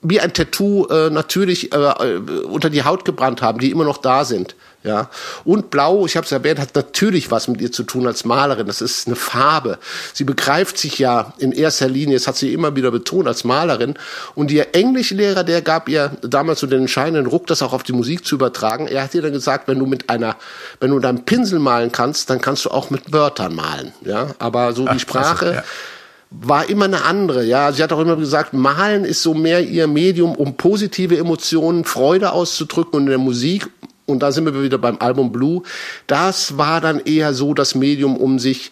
wie 0.02 0.20
ein 0.20 0.32
Tattoo 0.32 0.86
äh, 0.86 1.10
natürlich 1.10 1.72
äh, 1.72 1.76
äh 1.76 2.18
unter 2.44 2.70
die 2.70 2.84
Haut 2.84 3.04
gebrannt 3.04 3.40
haben, 3.40 3.60
die 3.60 3.70
immer 3.70 3.84
noch 3.84 3.98
da 3.98 4.24
sind. 4.24 4.56
Ja, 4.84 5.10
und 5.44 5.70
Blau, 5.70 6.06
ich 6.06 6.16
habe 6.16 6.24
es 6.24 6.32
erwähnt, 6.32 6.58
hat 6.58 6.74
natürlich 6.74 7.30
was 7.30 7.46
mit 7.46 7.60
ihr 7.60 7.70
zu 7.70 7.84
tun 7.84 8.04
als 8.06 8.24
Malerin. 8.24 8.66
Das 8.66 8.80
ist 8.80 9.06
eine 9.06 9.14
Farbe. 9.14 9.78
Sie 10.12 10.24
begreift 10.24 10.76
sich 10.76 10.98
ja 10.98 11.32
in 11.38 11.52
erster 11.52 11.88
Linie, 11.88 12.16
das 12.16 12.26
hat 12.26 12.36
sie 12.36 12.52
immer 12.52 12.74
wieder 12.74 12.90
betont, 12.90 13.28
als 13.28 13.44
Malerin. 13.44 13.94
Und 14.34 14.50
ihr 14.50 14.74
Englischlehrer, 14.74 15.44
der 15.44 15.62
gab 15.62 15.88
ihr 15.88 16.10
damals 16.22 16.60
so 16.60 16.66
den 16.66 16.80
entscheidenden 16.80 17.26
Ruck, 17.26 17.46
das 17.46 17.62
auch 17.62 17.72
auf 17.72 17.84
die 17.84 17.92
Musik 17.92 18.26
zu 18.26 18.34
übertragen. 18.34 18.88
Er 18.88 19.04
hat 19.04 19.14
ihr 19.14 19.22
dann 19.22 19.32
gesagt, 19.32 19.68
wenn 19.68 19.78
du 19.78 19.86
mit 19.86 20.10
einer, 20.10 20.34
wenn 20.80 20.90
du 20.90 20.96
mit 20.96 21.04
einem 21.04 21.24
Pinsel 21.24 21.60
malen 21.60 21.92
kannst, 21.92 22.28
dann 22.28 22.40
kannst 22.40 22.64
du 22.64 22.70
auch 22.70 22.90
mit 22.90 23.12
Wörtern 23.12 23.54
malen. 23.54 23.92
Ja, 24.04 24.34
aber 24.40 24.72
so 24.72 24.86
Ach, 24.88 24.94
die 24.94 25.00
Sprache. 25.00 25.36
Klasse, 25.36 25.54
ja 25.54 25.64
war 26.40 26.68
immer 26.68 26.86
eine 26.86 27.04
andere. 27.04 27.44
Ja, 27.44 27.72
sie 27.72 27.82
hat 27.82 27.92
auch 27.92 28.00
immer 28.00 28.16
gesagt, 28.16 28.54
Malen 28.54 29.04
ist 29.04 29.22
so 29.22 29.34
mehr 29.34 29.60
ihr 29.60 29.86
Medium, 29.86 30.34
um 30.34 30.56
positive 30.56 31.16
Emotionen, 31.16 31.84
Freude 31.84 32.32
auszudrücken 32.32 32.94
und 32.94 33.02
in 33.02 33.10
der 33.10 33.18
Musik 33.18 33.68
und 34.12 34.20
da 34.20 34.30
sind 34.32 34.44
wir 34.44 34.62
wieder 34.62 34.78
beim 34.78 34.98
Album 34.98 35.32
Blue, 35.32 35.62
das 36.06 36.58
war 36.58 36.80
dann 36.80 37.00
eher 37.00 37.34
so 37.34 37.54
das 37.54 37.74
Medium, 37.74 38.16
um 38.16 38.38
sich 38.38 38.70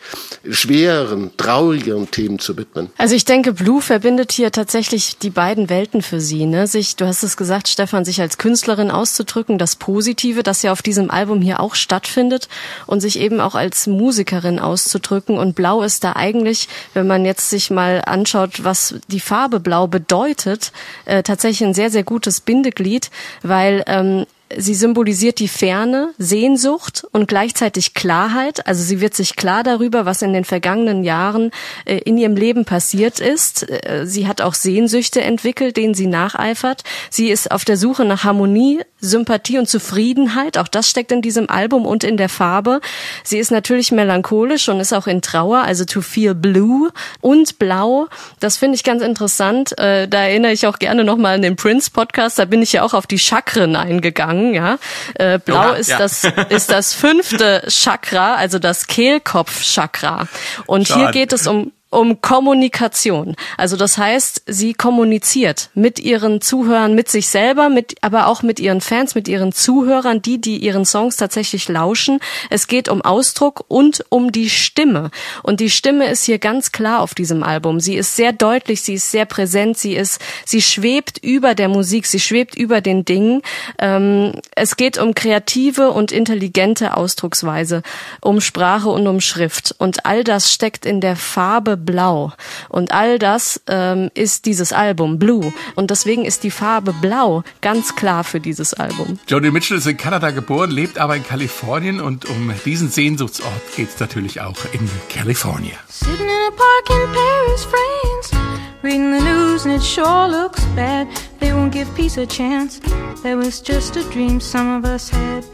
schwereren, 0.48 1.30
traurigeren 1.36 2.10
Themen 2.10 2.38
zu 2.38 2.56
widmen. 2.56 2.90
Also 2.98 3.14
ich 3.14 3.24
denke, 3.24 3.52
Blue 3.52 3.80
verbindet 3.80 4.32
hier 4.32 4.52
tatsächlich 4.52 5.18
die 5.18 5.30
beiden 5.30 5.68
Welten 5.68 6.02
für 6.02 6.20
sie. 6.20 6.46
Ne? 6.46 6.66
Sich, 6.66 6.96
du 6.96 7.06
hast 7.06 7.22
es 7.22 7.36
gesagt, 7.36 7.68
Stefan, 7.68 8.04
sich 8.04 8.20
als 8.20 8.38
Künstlerin 8.38 8.90
auszudrücken, 8.90 9.58
das 9.58 9.76
Positive, 9.76 10.42
das 10.42 10.62
ja 10.62 10.72
auf 10.72 10.82
diesem 10.82 11.10
Album 11.10 11.42
hier 11.42 11.60
auch 11.60 11.74
stattfindet 11.74 12.48
und 12.86 13.00
sich 13.00 13.18
eben 13.18 13.40
auch 13.40 13.54
als 13.54 13.86
Musikerin 13.86 14.58
auszudrücken. 14.58 15.38
Und 15.38 15.54
Blau 15.54 15.82
ist 15.82 16.04
da 16.04 16.14
eigentlich, 16.14 16.68
wenn 16.94 17.06
man 17.06 17.24
jetzt 17.24 17.50
sich 17.50 17.70
mal 17.70 18.02
anschaut, 18.06 18.64
was 18.64 18.94
die 19.08 19.20
Farbe 19.20 19.60
Blau 19.60 19.86
bedeutet, 19.86 20.72
äh, 21.04 21.22
tatsächlich 21.22 21.66
ein 21.66 21.74
sehr, 21.74 21.90
sehr 21.90 22.04
gutes 22.04 22.40
Bindeglied, 22.40 23.10
weil 23.42 23.82
ähm, 23.86 24.26
Sie 24.56 24.74
symbolisiert 24.74 25.38
die 25.38 25.48
Ferne, 25.48 26.12
Sehnsucht 26.18 27.06
und 27.12 27.28
gleichzeitig 27.28 27.94
Klarheit. 27.94 28.66
Also 28.66 28.82
sie 28.82 29.00
wird 29.00 29.14
sich 29.14 29.36
klar 29.36 29.62
darüber, 29.62 30.06
was 30.06 30.22
in 30.22 30.32
den 30.32 30.44
vergangenen 30.44 31.04
Jahren 31.04 31.52
äh, 31.84 31.98
in 31.98 32.18
ihrem 32.18 32.36
Leben 32.36 32.64
passiert 32.64 33.20
ist. 33.20 33.68
Äh, 33.68 34.06
sie 34.06 34.26
hat 34.26 34.40
auch 34.40 34.54
Sehnsüchte 34.54 35.20
entwickelt, 35.20 35.76
denen 35.76 35.94
sie 35.94 36.06
nacheifert. 36.06 36.82
Sie 37.10 37.30
ist 37.30 37.50
auf 37.50 37.64
der 37.64 37.76
Suche 37.76 38.04
nach 38.04 38.24
Harmonie, 38.24 38.80
Sympathie 39.00 39.58
und 39.58 39.68
Zufriedenheit. 39.68 40.58
Auch 40.58 40.68
das 40.68 40.88
steckt 40.88 41.12
in 41.12 41.22
diesem 41.22 41.48
Album 41.48 41.86
und 41.86 42.04
in 42.04 42.16
der 42.16 42.28
Farbe. 42.28 42.80
Sie 43.24 43.38
ist 43.38 43.50
natürlich 43.50 43.92
melancholisch 43.92 44.68
und 44.68 44.80
ist 44.80 44.92
auch 44.92 45.06
in 45.06 45.22
Trauer, 45.22 45.62
also 45.62 45.84
to 45.84 46.00
feel 46.00 46.34
blue 46.34 46.90
und 47.20 47.58
blau. 47.58 48.08
Das 48.40 48.56
finde 48.56 48.76
ich 48.76 48.84
ganz 48.84 49.02
interessant. 49.02 49.78
Äh, 49.78 50.08
da 50.08 50.22
erinnere 50.22 50.52
ich 50.52 50.66
auch 50.66 50.78
gerne 50.78 51.04
nochmal 51.04 51.36
an 51.36 51.42
den 51.42 51.56
Prince 51.56 51.90
Podcast. 51.90 52.38
Da 52.38 52.44
bin 52.44 52.62
ich 52.62 52.72
ja 52.72 52.82
auch 52.82 52.94
auf 52.94 53.06
die 53.06 53.18
Chakren 53.18 53.76
eingegangen 53.76 54.50
ja. 54.54 54.78
Äh, 55.14 55.38
Blau 55.38 55.70
ja, 55.70 55.72
ist 55.72 55.90
ja. 55.90 55.98
das 55.98 56.24
ist 56.48 56.70
das 56.70 56.94
fünfte 56.94 57.62
Chakra, 57.68 58.34
also 58.34 58.58
das 58.58 58.86
Kehlkopfchakra. 58.86 60.28
Und 60.66 60.88
Schade. 60.88 61.00
hier 61.00 61.10
geht 61.12 61.32
es 61.32 61.46
um 61.46 61.72
um 61.90 62.20
Kommunikation. 62.20 63.34
Also 63.56 63.76
das 63.76 63.98
heißt, 63.98 64.44
sie 64.46 64.74
kommuniziert 64.74 65.70
mit 65.74 65.98
ihren 65.98 66.40
Zuhörern, 66.40 66.94
mit 66.94 67.08
sich 67.08 67.28
selber, 67.28 67.68
mit, 67.68 67.96
aber 68.00 68.28
auch 68.28 68.42
mit 68.42 68.60
ihren 68.60 68.80
Fans, 68.80 69.16
mit 69.16 69.26
ihren 69.26 69.52
Zuhörern, 69.52 70.22
die, 70.22 70.40
die 70.40 70.58
ihren 70.58 70.84
Songs 70.84 71.16
tatsächlich 71.16 71.68
lauschen. 71.68 72.20
Es 72.48 72.68
geht 72.68 72.88
um 72.88 73.02
Ausdruck 73.02 73.64
und 73.66 74.04
um 74.08 74.30
die 74.30 74.50
Stimme. 74.50 75.10
Und 75.42 75.58
die 75.58 75.68
Stimme 75.70 76.06
ist 76.06 76.24
hier 76.24 76.38
ganz 76.38 76.70
klar 76.70 77.00
auf 77.00 77.14
diesem 77.14 77.42
Album. 77.42 77.80
Sie 77.80 77.96
ist 77.96 78.14
sehr 78.14 78.32
deutlich, 78.32 78.82
sie 78.82 78.94
ist 78.94 79.10
sehr 79.10 79.24
präsent, 79.24 79.76
sie 79.76 79.96
ist, 79.96 80.20
sie 80.44 80.62
schwebt 80.62 81.18
über 81.18 81.56
der 81.56 81.68
Musik, 81.68 82.06
sie 82.06 82.20
schwebt 82.20 82.54
über 82.54 82.80
den 82.80 83.04
Dingen. 83.04 83.42
Ähm, 83.80 84.34
es 84.54 84.76
geht 84.76 84.96
um 84.96 85.14
kreative 85.14 85.90
und 85.90 86.12
intelligente 86.12 86.96
Ausdrucksweise, 86.96 87.82
um 88.20 88.40
Sprache 88.40 88.90
und 88.90 89.08
um 89.08 89.20
Schrift. 89.20 89.74
Und 89.78 90.06
all 90.06 90.22
das 90.22 90.52
steckt 90.52 90.86
in 90.86 91.00
der 91.00 91.16
Farbe 91.16 91.79
blau. 91.84 92.32
Und 92.68 92.92
all 92.92 93.18
das 93.18 93.60
ähm, 93.66 94.10
ist 94.14 94.46
dieses 94.46 94.72
Album, 94.72 95.18
Blue. 95.18 95.52
Und 95.74 95.90
deswegen 95.90 96.24
ist 96.24 96.44
die 96.44 96.50
Farbe 96.50 96.92
blau 97.00 97.42
ganz 97.60 97.96
klar 97.96 98.24
für 98.24 98.40
dieses 98.40 98.74
Album. 98.74 99.18
Joni 99.26 99.50
Mitchell 99.50 99.78
ist 99.78 99.86
in 99.86 99.96
Kanada 99.96 100.30
geboren, 100.30 100.70
lebt 100.70 100.98
aber 100.98 101.16
in 101.16 101.24
Kalifornien 101.24 102.00
und 102.00 102.26
um 102.26 102.52
diesen 102.64 102.90
Sehnsuchtsort 102.90 103.50
geht 103.76 103.88
es 103.88 104.00
natürlich 104.00 104.40
auch 104.40 104.56
in 104.72 104.88
Kalifornien. 105.08 105.76
Sitting 105.88 106.26
in 106.26 106.28
a 106.28 106.50
park 106.50 106.90
in 106.90 107.12
Paris, 107.12 107.64
France. 107.64 108.36
Reading 108.82 109.12
the 109.12 109.22
news 109.22 109.66
and 109.66 109.74
it 109.74 109.82
sure 109.82 110.26
looks 110.26 110.64
bad. 110.74 111.06
They 111.38 111.52
won't 111.52 111.70
give 111.70 111.94
peace 111.94 112.16
a 112.16 112.26
chance. 112.26 112.80
That 113.22 113.36
was 113.36 113.60
just 113.60 113.96
a 113.96 114.02
dream 114.10 114.40
some 114.40 114.78
of 114.78 114.84
us 114.86 115.10
had. 115.10 115.44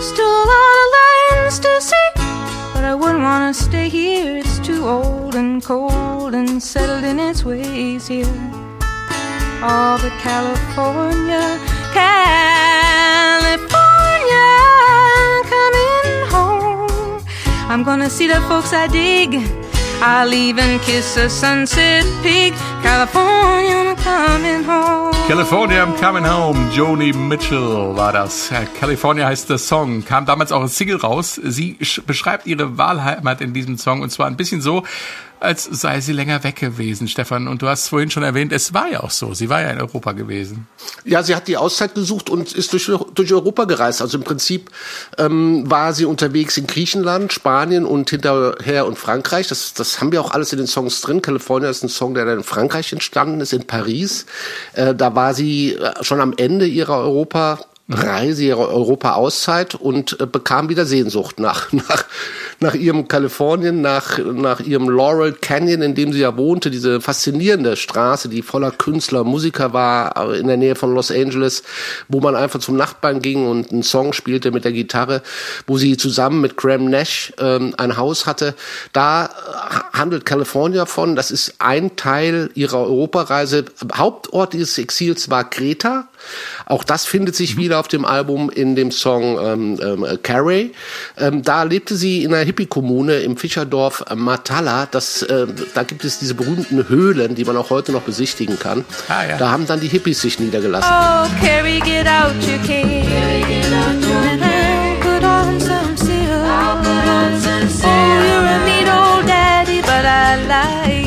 Still 0.00 0.26
a 0.26 0.44
lot 0.44 0.76
of 0.82 0.88
lands 1.40 1.58
to 1.60 1.80
see, 1.80 2.10
but 2.78 2.84
I 2.84 2.94
wouldn't 2.94 3.24
wanna 3.24 3.52
stay 3.52 3.88
here. 3.88 4.36
It's 4.36 4.60
too 4.60 4.86
old 4.86 5.34
and 5.34 5.60
cold 5.60 6.32
and 6.32 6.62
settled 6.62 7.02
in 7.02 7.18
its 7.18 7.44
ways 7.44 8.06
here. 8.06 8.38
Oh, 9.70 9.98
but 10.00 10.14
California, 10.22 11.58
California, 12.02 12.86
coming 15.54 16.06
home. 16.34 17.20
I'm 17.68 17.82
gonna 17.82 18.08
see 18.08 18.28
the 18.28 18.40
folks 18.48 18.72
I 18.72 18.86
dig. 18.86 19.67
I'll 20.00 20.32
even 20.32 20.78
kiss 20.80 21.16
a 21.16 21.28
sunset 21.28 22.04
peak. 22.22 22.54
California, 22.82 23.74
I'm 23.74 23.96
coming 23.96 24.64
home. 24.64 25.12
California, 25.26 25.82
I'm 25.82 25.94
coming 25.96 26.24
home. 26.24 26.70
Joni 26.72 27.12
Mitchell 27.12 27.96
war 27.96 28.12
das. 28.12 28.50
California 28.80 29.26
heißt 29.26 29.50
der 29.50 29.58
Song. 29.58 30.04
Kam 30.04 30.24
damals 30.24 30.52
auch 30.52 30.62
als 30.62 30.76
Single 30.76 30.96
raus. 30.98 31.34
Sie 31.42 31.76
sch- 31.82 32.02
beschreibt 32.06 32.46
ihre 32.46 32.78
Wahlheimat 32.78 33.40
in 33.40 33.52
diesem 33.52 33.76
Song 33.76 34.00
und 34.02 34.10
zwar 34.10 34.26
ein 34.28 34.36
bisschen 34.36 34.60
so, 34.60 34.84
als 35.40 35.64
sei 35.64 36.00
sie 36.00 36.12
länger 36.12 36.44
weg 36.44 36.56
gewesen, 36.56 37.08
Stefan. 37.08 37.48
Und 37.48 37.62
du 37.62 37.68
hast 37.68 37.88
vorhin 37.88 38.10
schon 38.10 38.22
erwähnt, 38.22 38.52
es 38.52 38.74
war 38.74 38.88
ja 38.90 39.02
auch 39.02 39.10
so. 39.10 39.34
Sie 39.34 39.48
war 39.48 39.60
ja 39.60 39.70
in 39.70 39.80
Europa 39.80 40.12
gewesen. 40.12 40.66
Ja, 41.04 41.22
sie 41.22 41.34
hat 41.34 41.48
die 41.48 41.56
Auszeit 41.56 41.94
gesucht 41.94 42.30
und 42.30 42.52
ist 42.52 42.72
durch, 42.72 42.90
durch 43.14 43.32
Europa 43.32 43.64
gereist. 43.64 44.02
Also 44.02 44.18
im 44.18 44.24
Prinzip 44.24 44.70
ähm, 45.16 45.70
war 45.70 45.92
sie 45.92 46.04
unterwegs 46.04 46.56
in 46.56 46.66
Griechenland, 46.66 47.32
Spanien 47.32 47.84
und 47.84 48.10
hinterher 48.10 48.86
in 48.86 48.96
Frankreich. 48.96 49.48
Das, 49.48 49.74
das 49.74 50.00
haben 50.00 50.12
wir 50.12 50.20
auch 50.20 50.32
alles 50.32 50.52
in 50.52 50.58
den 50.58 50.66
Songs 50.66 51.00
drin. 51.00 51.22
California 51.22 51.70
ist 51.70 51.82
ein 51.82 51.88
Song, 51.88 52.14
der 52.14 52.24
dann 52.24 52.38
in 52.38 52.44
Frankreich 52.44 52.92
entstanden 52.92 53.40
ist, 53.40 53.52
in 53.52 53.66
Paris. 53.66 54.26
Äh, 54.72 54.94
da 54.94 55.14
war 55.14 55.34
sie 55.34 55.74
äh, 55.74 56.02
schon 56.02 56.20
am 56.20 56.34
Ende 56.36 56.66
ihrer 56.66 56.98
Europa. 56.98 57.60
Reise, 57.90 58.44
ihre 58.44 58.68
Europa-Auszeit 58.68 59.74
und 59.74 60.20
äh, 60.20 60.26
bekam 60.26 60.68
wieder 60.68 60.84
Sehnsucht 60.84 61.40
nach, 61.40 61.72
nach, 61.72 62.04
nach 62.60 62.74
ihrem 62.74 63.06
Kalifornien, 63.06 63.80
nach, 63.80 64.18
nach 64.18 64.60
ihrem 64.60 64.88
Laurel 64.88 65.32
Canyon, 65.32 65.82
in 65.82 65.94
dem 65.94 66.12
sie 66.12 66.20
ja 66.20 66.36
wohnte, 66.36 66.70
diese 66.70 67.00
faszinierende 67.00 67.76
Straße, 67.76 68.28
die 68.28 68.42
voller 68.42 68.72
Künstler, 68.72 69.22
Musiker 69.22 69.72
war, 69.72 70.32
äh, 70.32 70.38
in 70.38 70.48
der 70.48 70.56
Nähe 70.56 70.74
von 70.74 70.92
Los 70.92 71.12
Angeles, 71.12 71.62
wo 72.08 72.20
man 72.20 72.34
einfach 72.34 72.58
zum 72.58 72.76
Nachbarn 72.76 73.22
ging 73.22 73.46
und 73.46 73.70
einen 73.70 73.84
Song 73.84 74.12
spielte 74.12 74.50
mit 74.50 74.64
der 74.64 74.72
Gitarre, 74.72 75.22
wo 75.66 75.78
sie 75.78 75.96
zusammen 75.96 76.40
mit 76.40 76.56
Graham 76.56 76.86
Nash 76.86 77.32
ähm, 77.38 77.74
ein 77.76 77.96
Haus 77.96 78.26
hatte. 78.26 78.54
Da 78.92 79.26
äh, 79.26 79.96
handelt 79.96 80.24
California 80.24 80.86
von, 80.86 81.14
das 81.14 81.30
ist 81.30 81.54
ein 81.58 81.94
Teil 81.94 82.50
ihrer 82.54 82.80
Europareise. 82.80 83.66
Hauptort 83.94 84.52
dieses 84.52 84.78
Exils 84.78 85.30
war 85.30 85.48
Kreta. 85.48 86.08
Auch 86.66 86.82
das 86.82 87.04
findet 87.04 87.36
sich 87.36 87.56
wieder 87.56 87.78
auf 87.78 87.88
dem 87.88 88.04
Album 88.04 88.50
in 88.50 88.74
dem 88.74 88.90
Song 88.90 89.38
ähm, 89.40 89.80
ähm, 89.80 90.18
Carey. 90.22 90.72
Ähm, 91.16 91.42
da 91.42 91.62
lebte 91.62 91.94
sie 91.94 92.24
in 92.24 92.34
einer 92.34 92.47
Hippie-Kommune 92.48 93.16
im 93.20 93.36
Fischerdorf 93.36 94.04
Matala. 94.14 94.88
Das, 94.90 95.22
äh, 95.22 95.46
da 95.74 95.82
gibt 95.82 96.04
es 96.04 96.18
diese 96.18 96.34
berühmten 96.34 96.88
Höhlen, 96.88 97.34
die 97.34 97.44
man 97.44 97.56
auch 97.58 97.68
heute 97.70 97.92
noch 97.92 98.02
besichtigen 98.02 98.58
kann. 98.58 98.84
Ah, 99.08 99.24
ja. 99.28 99.36
Da 99.36 99.50
haben 99.50 99.66
dann 99.66 99.80
die 99.80 99.88
Hippies 99.88 100.22
sich 100.22 100.40
niedergelassen. 100.40 100.90
Oh, 100.90 101.26
Carrie, 101.44 101.80
get 101.80 102.06
out 102.06 102.32
your 102.46 102.58
cane. 102.66 103.04
Put 105.00 105.24
on 105.24 105.60
some 105.60 105.96
silk. 105.96 106.08
Oh, 106.10 106.82
you're 107.84 108.46
a 108.46 108.58
neat 108.64 108.88
old 108.88 109.26
daddy, 109.26 109.80
but 109.82 110.04
I 110.04 110.36
like 110.46 110.92
you. 110.92 110.97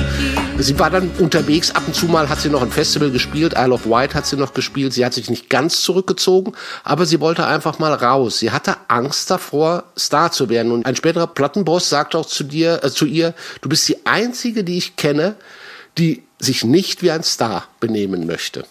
Sie 0.62 0.78
war 0.78 0.92
dann 0.92 1.10
unterwegs, 1.18 1.72
ab 1.72 1.84
und 1.88 1.96
zu 1.96 2.06
mal 2.06 2.30
hat 2.30 2.40
sie 2.40 2.50
noch 2.50 2.62
ein 2.62 2.72
Festival 2.72 3.10
gespielt, 3.10 3.54
Isle 3.58 3.74
of 3.74 3.88
Wight 3.88 4.14
hat 4.14 4.28
sie 4.28 4.36
noch 4.36 4.54
gespielt, 4.54 4.94
sie 4.94 5.04
hat 5.04 5.14
sich 5.14 5.30
nicht 5.30 5.50
ganz 5.50 5.82
zurückgezogen, 5.82 6.54
aber 6.84 7.08
sie 7.08 7.20
wollte 7.20 7.48
einfach 7.48 7.80
mal 7.80 7.94
raus. 7.94 8.38
Sie 8.40 8.52
hatte 8.52 8.78
Angst 8.88 9.32
davor, 9.32 9.86
Star 9.98 10.32
zu 10.32 10.50
werden. 10.50 10.72
Und 10.72 10.86
ein 10.86 10.96
späterer 10.96 11.28
Plattenboss 11.28 11.90
sagt 11.90 12.14
auch 12.14 12.28
zu 12.28 12.44
dir, 12.44 12.84
äh, 12.84 12.92
zu 12.92 13.06
ihr, 13.06 13.34
du 13.62 13.70
bist 13.70 13.88
die 13.90 14.06
einzige, 14.06 14.64
die 14.64 14.78
ich 14.78 14.98
kenne, 14.98 15.36
die 15.98 16.24
sich 16.38 16.64
nicht 16.64 17.02
wie 17.02 17.12
ein 17.12 17.24
Star 17.24 17.68
benehmen 17.80 18.28
möchte. 18.28 18.66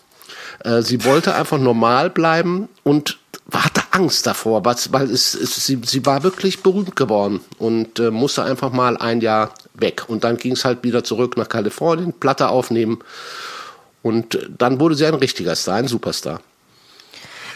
Äh, 0.65 0.83
sie 0.83 1.05
wollte 1.05 1.35
einfach 1.35 1.59
normal 1.59 2.09
bleiben 2.11 2.69
und 2.85 3.19
hatte 3.53 3.83
Angst 3.91 4.27
davor, 4.27 4.65
weil 4.65 5.11
es, 5.11 5.35
es, 5.35 5.67
sie, 5.67 5.81
sie 5.85 6.07
war 6.07 6.23
wirklich 6.23 6.63
berühmt 6.63 6.95
geworden 6.95 7.41
und 7.59 7.99
äh, 7.99 8.11
musste 8.11 8.45
einfach 8.45 8.71
mal 8.71 8.97
ein 8.97 9.21
Jahr 9.21 9.53
weg. 9.81 10.05
Und 10.09 10.25
dann 10.25 10.37
ging 10.37 10.53
es 10.53 10.65
halt 10.65 10.83
wieder 10.83 11.05
zurück 11.05 11.37
nach 11.37 11.49
Kalifornien, 11.49 12.13
Platte 12.13 12.49
aufnehmen 12.49 13.01
und 14.03 14.35
äh, 14.35 14.47
dann 14.57 14.81
wurde 14.81 14.95
sie 14.95 15.07
ein 15.07 15.15
richtiger 15.15 15.55
Star, 15.55 15.77
ein 15.77 15.89
Superstar. 15.89 16.41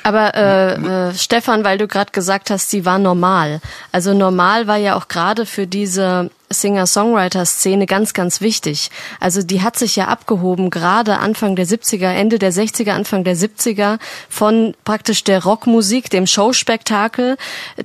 Aber 0.03 0.35
äh, 0.35 0.75
äh, 0.75 1.15
Stefan, 1.15 1.65
weil 1.65 1.79
du 1.79 1.89
gerade 1.89 2.13
gesagt 2.13 2.51
hast, 2.51 2.71
sie 2.71 2.85
war 2.85 2.99
normal. 2.99 3.63
Also 3.91 4.13
normal 4.13 4.67
war 4.67 4.77
ja 4.77 4.97
auch 4.97 5.09
gerade 5.09 5.47
für 5.47 5.67
diese 5.67 6.31
Singer-Songwriter-Szene 6.55 7.87
ganz, 7.87 8.15
ganz 8.15 8.41
wichtig. 8.41 8.91
Also 9.21 9.43
die 9.43 9.63
hat 9.63 9.77
sich 9.77 9.97
ja 9.97 10.09
abgehoben, 10.09 10.71
gerade 10.71 11.19
Anfang 11.19 11.57
der 11.57 11.67
70er, 11.67 12.09
Ende 12.09 12.39
der 12.39 12.53
60er, 12.53 12.93
Anfang 12.93 13.25
der 13.25 13.37
70er, 13.37 13.99
von 14.29 14.75
praktisch 14.85 15.25
der 15.25 15.45
Rockmusik, 15.45 16.11
dem 16.11 16.27
Showspektakel, 16.27 17.37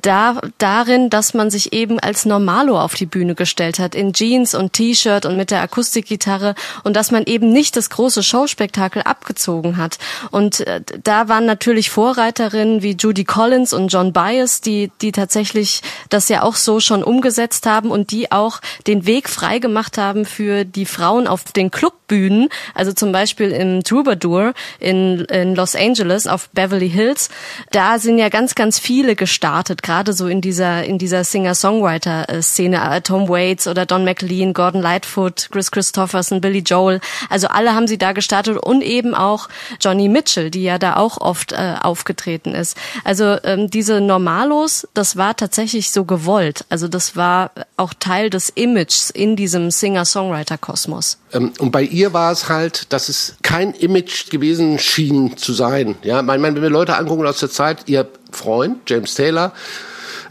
da, 0.01 0.39
darin, 0.57 1.09
dass 1.09 1.33
man 1.33 1.49
sich 1.49 1.73
eben 1.73 1.99
als 1.99 2.25
Normalo 2.25 2.79
auf 2.79 2.95
die 2.95 3.05
Bühne 3.05 3.35
gestellt 3.35 3.79
hat, 3.79 3.95
in 3.95 4.13
Jeans 4.13 4.55
und 4.55 4.73
T-Shirt 4.73 5.25
und 5.25 5.37
mit 5.37 5.51
der 5.51 5.61
Akustikgitarre 5.61 6.55
und 6.83 6.95
dass 6.95 7.11
man 7.11 7.23
eben 7.25 7.51
nicht 7.51 7.75
das 7.75 7.89
große 7.89 8.23
Showspektakel 8.23 9.01
abgezogen 9.01 9.77
hat. 9.77 9.97
Und 10.31 10.61
äh, 10.61 10.81
da 11.03 11.27
waren 11.27 11.45
natürlich 11.45 11.89
Vorreiterinnen 11.89 12.81
wie 12.81 12.95
Judy 12.97 13.25
Collins 13.25 13.73
und 13.73 13.89
John 13.89 14.13
Bias, 14.13 14.61
die, 14.61 14.91
die 15.01 15.11
tatsächlich 15.11 15.81
das 16.09 16.29
ja 16.29 16.43
auch 16.43 16.55
so 16.55 16.79
schon 16.79 17.03
umgesetzt 17.03 17.65
haben 17.65 17.91
und 17.91 18.11
die 18.11 18.31
auch 18.31 18.58
den 18.87 19.05
Weg 19.05 19.29
frei 19.29 19.59
gemacht 19.59 19.97
haben 19.97 20.25
für 20.25 20.65
die 20.65 20.85
Frauen 20.85 21.27
auf 21.27 21.43
den 21.43 21.71
Clubbühnen, 22.09 22.49
also 22.73 22.91
zum 22.91 23.11
Beispiel 23.11 23.51
im 23.51 23.83
Troubadour 23.83 24.53
in, 24.79 25.21
in 25.25 25.55
Los 25.55 25.75
Angeles 25.75 26.27
auf 26.27 26.49
Beverly 26.49 26.89
Hills. 26.89 27.29
Da 27.71 27.99
sind 27.99 28.17
ja 28.17 28.29
ganz, 28.29 28.55
ganz 28.55 28.79
viele 28.79 29.15
gestartet, 29.15 29.83
gerade 29.83 30.13
so 30.13 30.27
in 30.27 30.41
dieser, 30.41 30.83
in 30.83 30.97
dieser 30.97 31.23
Singer-Songwriter-Szene. 31.23 32.95
Äh, 32.95 33.01
Tom 33.01 33.29
Waits 33.29 33.67
oder 33.67 33.85
Don 33.85 34.03
McLean, 34.03 34.53
Gordon 34.53 34.81
Lightfoot, 34.81 35.49
Chris 35.51 35.71
Christopherson, 35.71 36.41
Billy 36.41 36.59
Joel. 36.59 36.99
Also 37.29 37.47
alle 37.47 37.73
haben 37.73 37.87
sie 37.87 37.97
da 37.97 38.11
gestartet 38.11 38.57
und 38.57 38.81
eben 38.81 39.13
auch 39.13 39.47
Johnny 39.79 40.09
Mitchell, 40.09 40.49
die 40.49 40.63
ja 40.63 40.79
da 40.79 40.95
auch 40.95 41.21
oft 41.21 41.51
äh, 41.51 41.75
aufgetreten 41.81 42.53
ist. 42.53 42.75
Also 43.03 43.37
ähm, 43.43 43.69
diese 43.69 44.01
Normalos, 44.01 44.87
das 44.93 45.15
war 45.15 45.35
tatsächlich 45.35 45.91
so 45.91 46.05
gewollt. 46.05 46.65
Also 46.69 46.87
das 46.87 47.15
war 47.15 47.51
auch 47.77 47.93
Teil 47.99 48.29
des 48.29 48.49
Images 48.49 49.09
in 49.09 49.35
diesem 49.35 49.71
Singer-Songwriter-Kosmos. 49.71 51.19
Ähm, 51.33 51.53
und 51.59 51.71
bei 51.71 51.83
ihr 51.99 52.13
war 52.13 52.31
es 52.31 52.47
halt, 52.47 52.93
dass 52.93 53.09
es 53.09 53.35
kein 53.43 53.73
Image 53.73 54.29
gewesen 54.29 54.79
schien 54.79 55.35
zu 55.35 55.51
sein. 55.51 55.95
Ja, 56.01 56.21
mein, 56.21 56.39
mein, 56.39 56.55
wenn 56.55 56.61
wir 56.61 56.69
Leute 56.69 56.95
angucken 56.95 57.27
aus 57.27 57.41
der 57.41 57.49
Zeit, 57.49 57.89
ihr 57.89 58.07
Freund 58.31 58.89
James 58.89 59.15
Taylor, 59.15 59.51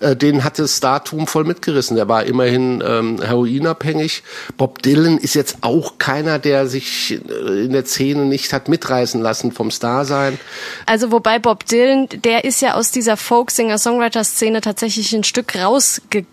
äh, 0.01 0.17
den 0.17 0.45
hatte 0.45 0.67
Startum 0.69 1.27
voll 1.27 1.45
mitgerissen. 1.45 1.97
Der 1.97 2.09
war 2.09 2.25
immerhin 2.25 2.83
ähm, 2.87 3.21
heroinabhängig. 3.21 4.23
Bob 4.57 4.83
Dylan 4.83 5.19
ist 5.19 5.35
jetzt 5.35 5.59
auch 5.63 5.99
keiner, 5.99 6.39
der 6.39 6.67
sich 6.69 7.21
äh, 7.29 7.65
in 7.65 7.73
der 7.73 7.85
Szene 7.85 8.25
nicht 8.25 8.53
hat 8.53 8.69
mitreißen 8.69 9.21
lassen 9.21 9.53
vom 9.53 9.71
Starsein. 9.71 10.39
Also 10.87 11.11
wobei 11.11 11.39
Bob 11.39 11.67
Dylan, 11.67 12.09
der 12.25 12.45
ist 12.45 12.63
ja 12.63 12.75
aus 12.75 12.91
dieser 12.91 13.17
Folk-Singer-Songwriter-Szene 13.17 14.61
tatsächlich 14.61 15.13
ein 15.13 15.25
Stück 15.25 15.57
rausge... 15.57 16.27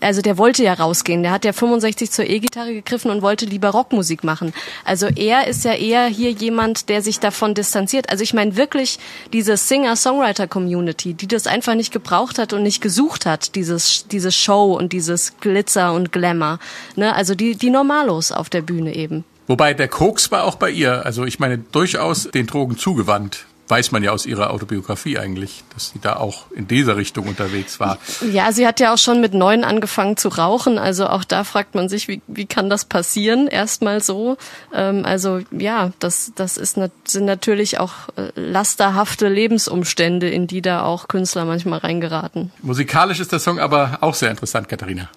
Also 0.00 0.20
der 0.20 0.36
wollte 0.36 0.62
ja 0.62 0.74
rausgehen. 0.74 1.22
Der 1.22 1.32
hat 1.32 1.44
ja 1.44 1.52
65 1.52 2.10
zur 2.10 2.26
E-Gitarre 2.26 2.74
gegriffen 2.74 3.10
und 3.10 3.22
wollte 3.22 3.46
lieber 3.46 3.70
Rockmusik 3.70 4.22
machen. 4.22 4.52
Also 4.84 5.06
er 5.06 5.46
ist 5.46 5.64
ja 5.64 5.72
eher 5.72 6.06
hier 6.06 6.30
jemand, 6.30 6.90
der 6.90 7.00
sich 7.00 7.20
davon 7.20 7.54
distanziert. 7.54 8.10
Also 8.10 8.22
ich 8.22 8.34
meine 8.34 8.56
wirklich 8.56 8.98
diese 9.32 9.56
Singer-Songwriter-Community, 9.56 11.14
die 11.14 11.26
das 11.26 11.46
einfach 11.46 11.74
nicht 11.74 11.92
gebraucht 11.92 12.38
hat 12.38 12.52
und 12.52 12.62
nicht 12.62 12.82
gesucht 12.82 13.05
hat, 13.26 13.54
dieses, 13.54 14.06
diese 14.08 14.32
Show 14.32 14.74
und 14.74 14.92
dieses 14.92 15.38
Glitzer 15.40 15.92
und 15.92 16.12
Glamour. 16.12 16.58
Ne? 16.96 17.14
Also 17.14 17.34
die, 17.34 17.54
die 17.56 17.70
Normalos 17.70 18.32
auf 18.32 18.50
der 18.50 18.62
Bühne 18.62 18.94
eben. 18.94 19.24
Wobei 19.46 19.74
der 19.74 19.88
Koks 19.88 20.30
war 20.32 20.44
auch 20.44 20.56
bei 20.56 20.70
ihr, 20.70 21.06
also 21.06 21.24
ich 21.24 21.38
meine, 21.38 21.58
durchaus 21.58 22.28
den 22.30 22.46
Drogen 22.46 22.76
zugewandt. 22.76 23.46
Weiß 23.68 23.90
man 23.90 24.02
ja 24.02 24.12
aus 24.12 24.26
ihrer 24.26 24.50
Autobiografie 24.50 25.18
eigentlich, 25.18 25.64
dass 25.74 25.90
sie 25.90 25.98
da 26.00 26.16
auch 26.16 26.50
in 26.52 26.68
dieser 26.68 26.96
Richtung 26.96 27.26
unterwegs 27.26 27.80
war. 27.80 27.98
Ja, 28.30 28.52
sie 28.52 28.66
hat 28.66 28.78
ja 28.80 28.94
auch 28.94 28.98
schon 28.98 29.20
mit 29.20 29.34
neun 29.34 29.64
angefangen 29.64 30.16
zu 30.16 30.28
rauchen. 30.28 30.78
Also 30.78 31.06
auch 31.08 31.24
da 31.24 31.42
fragt 31.44 31.74
man 31.74 31.88
sich, 31.88 32.06
wie, 32.06 32.22
wie 32.28 32.46
kann 32.46 32.70
das 32.70 32.84
passieren? 32.84 33.48
Erstmal 33.48 34.00
so. 34.00 34.36
Ähm, 34.72 35.04
also 35.04 35.40
ja, 35.50 35.90
das, 35.98 36.32
das 36.36 36.56
ist, 36.56 36.78
sind 37.04 37.24
natürlich 37.24 37.80
auch 37.80 37.92
äh, 38.16 38.30
lasterhafte 38.36 39.28
Lebensumstände, 39.28 40.28
in 40.28 40.46
die 40.46 40.62
da 40.62 40.84
auch 40.84 41.08
Künstler 41.08 41.44
manchmal 41.44 41.80
reingeraten. 41.80 42.52
Musikalisch 42.62 43.20
ist 43.20 43.32
der 43.32 43.40
Song 43.40 43.58
aber 43.58 43.98
auch 44.00 44.14
sehr 44.14 44.30
interessant, 44.30 44.68
Katharina. 44.68 45.08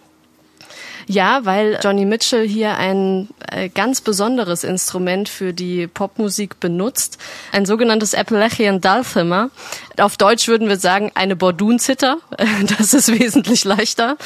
Ja, 1.12 1.44
weil 1.44 1.80
Johnny 1.84 2.06
Mitchell 2.06 2.48
hier 2.48 2.78
ein 2.78 3.30
äh, 3.52 3.70
ganz 3.70 4.00
besonderes 4.00 4.64
Instrument 4.64 5.28
für 5.28 5.54
die 5.54 5.88
Popmusik 5.88 6.60
benutzt. 6.60 7.18
Ein 7.52 7.66
sogenanntes 7.66 8.14
Appalachian 8.14 8.80
Dulcimer. 8.80 9.50
Auf 10.00 10.18
Deutsch 10.18 10.48
würden 10.48 10.68
wir 10.68 10.78
sagen 10.78 11.12
eine 11.16 11.36
Bordun-Zither. 11.36 12.18
Das 12.78 12.94
ist 12.94 13.20
wesentlich 13.20 13.64
leichter. 13.64 14.18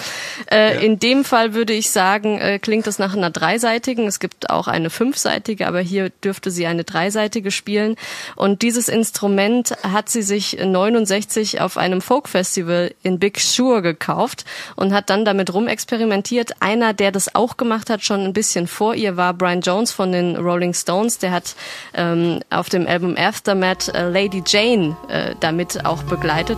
Äh, 0.51 0.75
ja. 0.75 0.79
In 0.81 0.99
dem 0.99 1.23
Fall 1.23 1.53
würde 1.53 1.73
ich 1.73 1.91
sagen, 1.91 2.39
äh, 2.39 2.59
klingt 2.59 2.87
es 2.87 2.99
nach 2.99 3.15
einer 3.15 3.29
dreiseitigen. 3.29 4.07
Es 4.07 4.19
gibt 4.19 4.49
auch 4.49 4.67
eine 4.67 4.89
fünfseitige, 4.89 5.67
aber 5.67 5.79
hier 5.79 6.09
dürfte 6.09 6.51
sie 6.51 6.65
eine 6.65 6.83
dreiseitige 6.83 7.51
spielen. 7.51 7.95
Und 8.35 8.61
dieses 8.61 8.87
Instrument 8.87 9.75
hat 9.83 10.09
sie 10.09 10.21
sich 10.23 10.57
69 10.63 11.61
auf 11.61 11.77
einem 11.77 12.01
Folkfestival 12.01 12.93
in 13.03 13.19
Big 13.19 13.39
Sur 13.39 13.81
gekauft 13.81 14.45
und 14.75 14.93
hat 14.93 15.09
dann 15.09 15.25
damit 15.25 15.53
rumexperimentiert. 15.53 16.61
Einer, 16.61 16.93
der 16.93 17.11
das 17.11 17.35
auch 17.35 17.57
gemacht 17.57 17.89
hat, 17.89 18.03
schon 18.03 18.21
ein 18.21 18.33
bisschen 18.33 18.67
vor 18.67 18.95
ihr, 18.95 19.17
war 19.17 19.33
Brian 19.33 19.61
Jones 19.61 19.91
von 19.91 20.11
den 20.11 20.35
Rolling 20.35 20.73
Stones. 20.73 21.19
Der 21.19 21.31
hat 21.31 21.55
ähm, 21.93 22.39
auf 22.49 22.69
dem 22.69 22.87
Album 22.87 23.15
Aftermath 23.17 23.89
äh, 23.89 24.09
Lady 24.09 24.43
Jane 24.45 24.97
äh, 25.07 25.35
damit 25.63 25.85
auch 25.85 26.03
begleitet. 26.03 26.57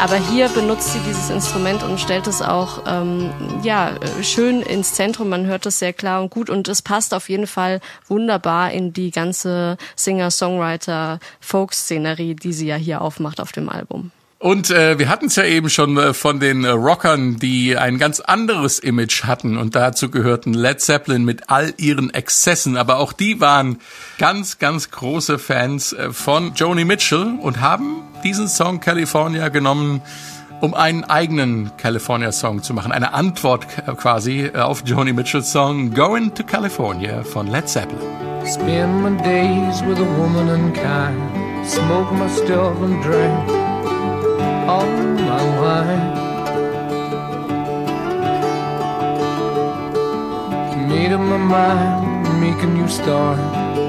Aber 0.00 0.16
hier 0.16 0.48
benutzt 0.48 0.92
sie 0.92 0.98
dieses 1.06 1.30
Instrument 1.30 1.84
und 1.84 2.00
stellt 2.00 2.26
es 2.26 2.42
auch 2.42 2.82
ähm, 2.88 3.30
ja 3.62 3.92
schön 4.20 4.62
ins 4.62 4.94
Zentrum. 4.94 5.28
Man 5.28 5.46
hört 5.46 5.64
es 5.64 5.78
sehr 5.78 5.92
klar 5.92 6.20
und 6.20 6.30
gut 6.30 6.50
und 6.50 6.66
es 6.66 6.82
passt 6.82 7.14
auf 7.14 7.28
jeden 7.28 7.46
Fall 7.46 7.80
wunderbar 8.08 8.72
in 8.72 8.92
die 8.92 9.12
ganze 9.12 9.76
Singer-Songwriter-Folk-Szenerie, 9.94 12.34
die 12.34 12.52
sie 12.52 12.66
ja 12.66 12.74
hier 12.74 13.00
aufmacht 13.00 13.40
auf 13.40 13.52
dem 13.52 13.68
Album. 13.68 14.10
Und 14.42 14.70
äh, 14.70 14.98
wir 14.98 15.08
hatten 15.08 15.26
es 15.26 15.36
ja 15.36 15.44
eben 15.44 15.70
schon 15.70 15.96
äh, 15.96 16.12
von 16.12 16.40
den 16.40 16.64
äh, 16.64 16.70
Rockern, 16.70 17.36
die 17.36 17.76
ein 17.78 17.96
ganz 17.98 18.18
anderes 18.18 18.80
Image 18.80 19.22
hatten. 19.22 19.56
Und 19.56 19.76
dazu 19.76 20.10
gehörten 20.10 20.52
Led 20.52 20.80
Zeppelin 20.80 21.24
mit 21.24 21.48
all 21.48 21.72
ihren 21.76 22.12
Exzessen, 22.12 22.76
aber 22.76 22.96
auch 22.96 23.12
die 23.12 23.40
waren 23.40 23.78
ganz, 24.18 24.58
ganz 24.58 24.90
große 24.90 25.38
Fans 25.38 25.92
äh, 25.92 26.10
von 26.10 26.54
Joni 26.54 26.84
Mitchell 26.84 27.38
und 27.40 27.60
haben 27.60 28.02
diesen 28.24 28.48
Song 28.48 28.80
California 28.80 29.48
genommen, 29.48 30.02
um 30.60 30.74
einen 30.74 31.04
eigenen 31.04 31.70
California-Song 31.76 32.64
zu 32.64 32.74
machen, 32.74 32.90
eine 32.90 33.14
Antwort 33.14 33.68
quasi 33.96 34.50
äh, 34.52 34.58
auf 34.58 34.82
Joni 34.84 35.12
Mitchells 35.12 35.52
Song 35.52 35.94
Going 35.94 36.34
to 36.34 36.42
California 36.42 37.22
von 37.22 37.46
Led 37.46 37.68
Zeppelin. 37.68 38.00
Spend 38.44 39.04
my 39.04 39.22
days 39.22 39.84
with 39.86 39.98
a 39.98 40.18
woman 40.18 40.48
and 40.48 40.74
kind, 40.74 41.64
smoke 41.64 42.12
my 42.12 42.28
stuff 42.28 42.76
and 42.82 43.00
drink 43.04 43.61
all 44.72 44.86
my 45.30 45.42
wine. 45.60 46.04
Made 50.88 51.12
up 51.12 51.20
my 51.20 51.36
mind, 51.36 52.40
make 52.40 52.60
a 52.62 52.66
new 52.66 52.88
start. 52.88 53.38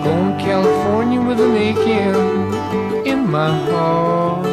Going 0.04 0.38
to 0.38 0.43
California 0.43 1.22
with 1.22 1.39
an 1.39 1.56
aching 1.69 3.08
in 3.12 3.19
my 3.32 3.52
heart. 3.67 4.43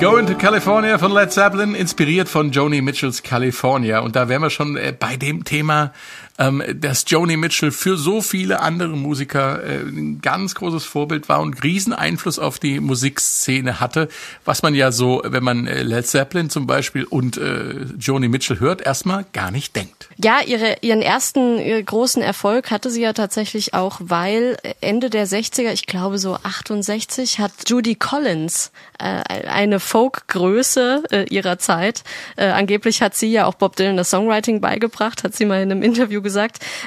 Going 0.00 0.26
to 0.26 0.34
California 0.34 0.96
von 0.98 1.12
Led 1.12 1.30
Zeppelin, 1.30 1.74
inspiriert 1.74 2.28
von 2.28 2.50
Joni 2.50 2.80
Mitchells 2.80 3.22
California. 3.22 4.00
Und 4.00 4.16
da 4.16 4.28
wären 4.28 4.42
wir 4.42 4.50
schon 4.50 4.76
äh, 4.76 4.94
bei 4.98 5.16
dem 5.16 5.44
Thema, 5.44 5.92
ähm, 6.40 6.62
dass 6.74 7.04
Joni 7.06 7.36
Mitchell 7.36 7.70
für 7.70 7.98
so 7.98 8.22
viele 8.22 8.60
andere 8.60 8.96
Musiker 8.96 9.62
äh, 9.62 9.80
ein 9.82 10.20
ganz 10.22 10.54
großes 10.54 10.86
Vorbild 10.86 11.28
war 11.28 11.40
und 11.40 11.62
riesen 11.62 11.92
Einfluss 11.92 12.38
auf 12.38 12.58
die 12.58 12.80
Musikszene 12.80 13.78
hatte, 13.78 14.08
was 14.46 14.62
man 14.62 14.74
ja 14.74 14.90
so, 14.90 15.20
wenn 15.24 15.44
man 15.44 15.66
äh, 15.66 15.82
Led 15.82 16.06
Zeppelin 16.06 16.48
zum 16.48 16.66
Beispiel 16.66 17.04
und 17.04 17.36
äh, 17.36 17.84
Joni 17.98 18.28
Mitchell 18.28 18.58
hört, 18.58 18.80
erstmal 18.80 19.26
gar 19.34 19.50
nicht 19.50 19.76
denkt. 19.76 20.08
Ja, 20.16 20.40
ihre, 20.44 20.78
ihren 20.80 21.02
ersten 21.02 21.58
äh, 21.58 21.82
großen 21.82 22.22
Erfolg 22.22 22.70
hatte 22.70 22.90
sie 22.90 23.02
ja 23.02 23.12
tatsächlich 23.12 23.74
auch, 23.74 24.00
weil 24.02 24.56
Ende 24.80 25.10
der 25.10 25.26
60er, 25.26 25.72
ich 25.72 25.84
glaube 25.84 26.16
so 26.18 26.36
68, 26.42 27.38
hat 27.38 27.52
Judy 27.66 27.96
Collins 27.96 28.72
äh, 28.98 29.04
eine 29.46 29.78
Folk-Größe 29.78 31.02
äh, 31.10 31.24
ihrer 31.24 31.58
Zeit. 31.58 32.02
Äh, 32.36 32.46
angeblich 32.46 33.02
hat 33.02 33.14
sie 33.14 33.30
ja 33.30 33.44
auch 33.44 33.54
Bob 33.54 33.76
Dylan 33.76 33.98
das 33.98 34.08
Songwriting 34.08 34.62
beigebracht, 34.62 35.22
hat 35.22 35.34
sie 35.36 35.44
mal 35.44 35.62
in 35.62 35.70
einem 35.70 35.82
Interview 35.82 36.22
gesagt. 36.22 36.29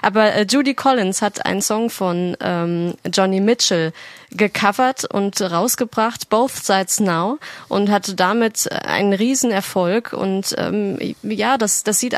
Aber 0.01 0.33
äh, 0.33 0.45
Judy 0.49 0.73
Collins 0.73 1.21
hat 1.21 1.45
einen 1.45 1.61
Song 1.61 1.89
von 1.89 2.37
ähm, 2.41 2.95
Johnny 3.11 3.39
Mitchell 3.39 3.93
gecovert 4.35 5.05
und 5.05 5.39
rausgebracht, 5.41 6.29
Both 6.29 6.55
Sides 6.65 6.99
Now, 6.99 7.37
und 7.67 7.89
hatte 7.91 8.15
damit 8.15 8.71
einen 8.71 9.13
riesen 9.13 9.51
Erfolg. 9.51 10.13
Und 10.13 10.55
ähm, 10.57 10.97
ja, 11.21 11.57
das, 11.57 11.83
das 11.83 11.99
sieht, 11.99 12.15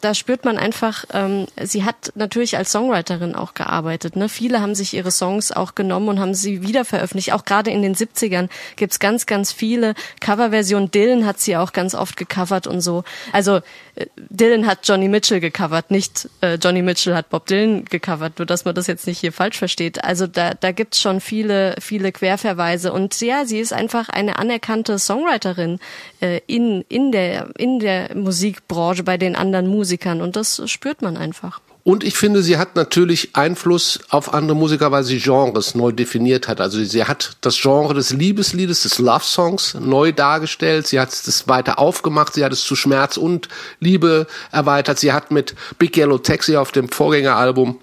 da 0.00 0.14
spürt 0.14 0.44
man 0.44 0.58
einfach, 0.58 1.04
ähm, 1.12 1.46
sie 1.62 1.84
hat 1.84 2.12
natürlich 2.14 2.56
als 2.56 2.72
Songwriterin 2.72 3.34
auch 3.34 3.54
gearbeitet. 3.54 4.16
Ne? 4.16 4.28
Viele 4.28 4.60
haben 4.60 4.74
sich 4.74 4.94
ihre 4.94 5.10
Songs 5.10 5.52
auch 5.52 5.74
genommen 5.74 6.08
und 6.08 6.20
haben 6.20 6.34
sie 6.34 6.62
wieder 6.62 6.84
veröffentlicht. 6.84 7.32
Auch 7.32 7.44
gerade 7.44 7.70
in 7.70 7.82
den 7.82 7.94
70ern 7.94 8.48
gibt's 8.76 8.98
ganz, 8.98 9.26
ganz 9.26 9.52
viele 9.52 9.94
Coverversionen. 10.20 10.90
Dylan 10.90 11.26
hat 11.26 11.40
sie 11.40 11.56
auch 11.56 11.72
ganz 11.72 11.94
oft 11.94 12.16
gecovert 12.16 12.66
und 12.66 12.80
so. 12.80 13.04
Also 13.32 13.60
äh, 13.94 14.06
Dylan 14.16 14.66
hat 14.66 14.80
Johnny 14.84 15.08
Mitchell 15.08 15.40
gecovert, 15.40 15.90
nicht 15.90 16.28
äh, 16.44 16.58
Johnny 16.62 16.82
Mitchell 16.82 17.14
hat 17.14 17.30
Bob 17.30 17.46
Dylan 17.46 17.84
gecovert, 17.84 18.38
nur 18.38 18.46
dass 18.46 18.64
man 18.64 18.74
das 18.74 18.86
jetzt 18.86 19.06
nicht 19.06 19.18
hier 19.18 19.32
falsch 19.32 19.58
versteht. 19.58 20.04
Also 20.04 20.26
da, 20.26 20.54
da 20.54 20.72
gibt's 20.72 21.00
schon 21.00 21.20
viele 21.20 21.74
viele, 21.80 22.12
Querverweise. 22.12 22.92
Und 22.92 23.20
ja, 23.20 23.44
sie 23.44 23.58
ist 23.58 23.72
einfach 23.72 24.08
eine 24.08 24.38
anerkannte 24.38 24.98
Songwriterin 24.98 25.78
äh, 26.20 26.40
in, 26.46 26.82
in, 26.88 27.12
der, 27.12 27.48
in 27.56 27.78
der 27.78 28.14
Musikbranche 28.14 29.02
bei 29.02 29.16
den 29.16 29.36
anderen 29.36 29.66
Musikern. 29.66 30.20
Und 30.20 30.36
das 30.36 30.62
spürt 30.70 31.02
man 31.02 31.16
einfach. 31.16 31.60
Und 31.86 32.02
ich 32.02 32.16
finde, 32.16 32.42
sie 32.42 32.56
hat 32.56 32.76
natürlich 32.76 33.36
Einfluss 33.36 34.00
auf 34.08 34.32
andere 34.32 34.56
Musiker, 34.56 34.90
weil 34.90 35.04
sie 35.04 35.18
Genres 35.18 35.74
neu 35.74 35.92
definiert 35.92 36.48
hat. 36.48 36.62
Also 36.62 36.82
sie 36.82 37.04
hat 37.04 37.36
das 37.42 37.60
Genre 37.60 37.92
des 37.92 38.10
Liebesliedes, 38.10 38.84
des 38.84 38.98
Love 38.98 39.22
Songs 39.22 39.74
neu 39.78 40.10
dargestellt. 40.10 40.86
Sie 40.86 40.98
hat 40.98 41.12
es 41.12 41.46
weiter 41.46 41.78
aufgemacht. 41.78 42.32
Sie 42.32 42.42
hat 42.42 42.54
es 42.54 42.64
zu 42.64 42.74
Schmerz 42.74 43.18
und 43.18 43.48
Liebe 43.80 44.26
erweitert. 44.50 44.98
Sie 44.98 45.12
hat 45.12 45.30
mit 45.30 45.54
Big 45.78 45.94
Yellow 45.98 46.16
Taxi 46.16 46.56
auf 46.56 46.72
dem 46.72 46.88
Vorgängeralbum 46.88 47.78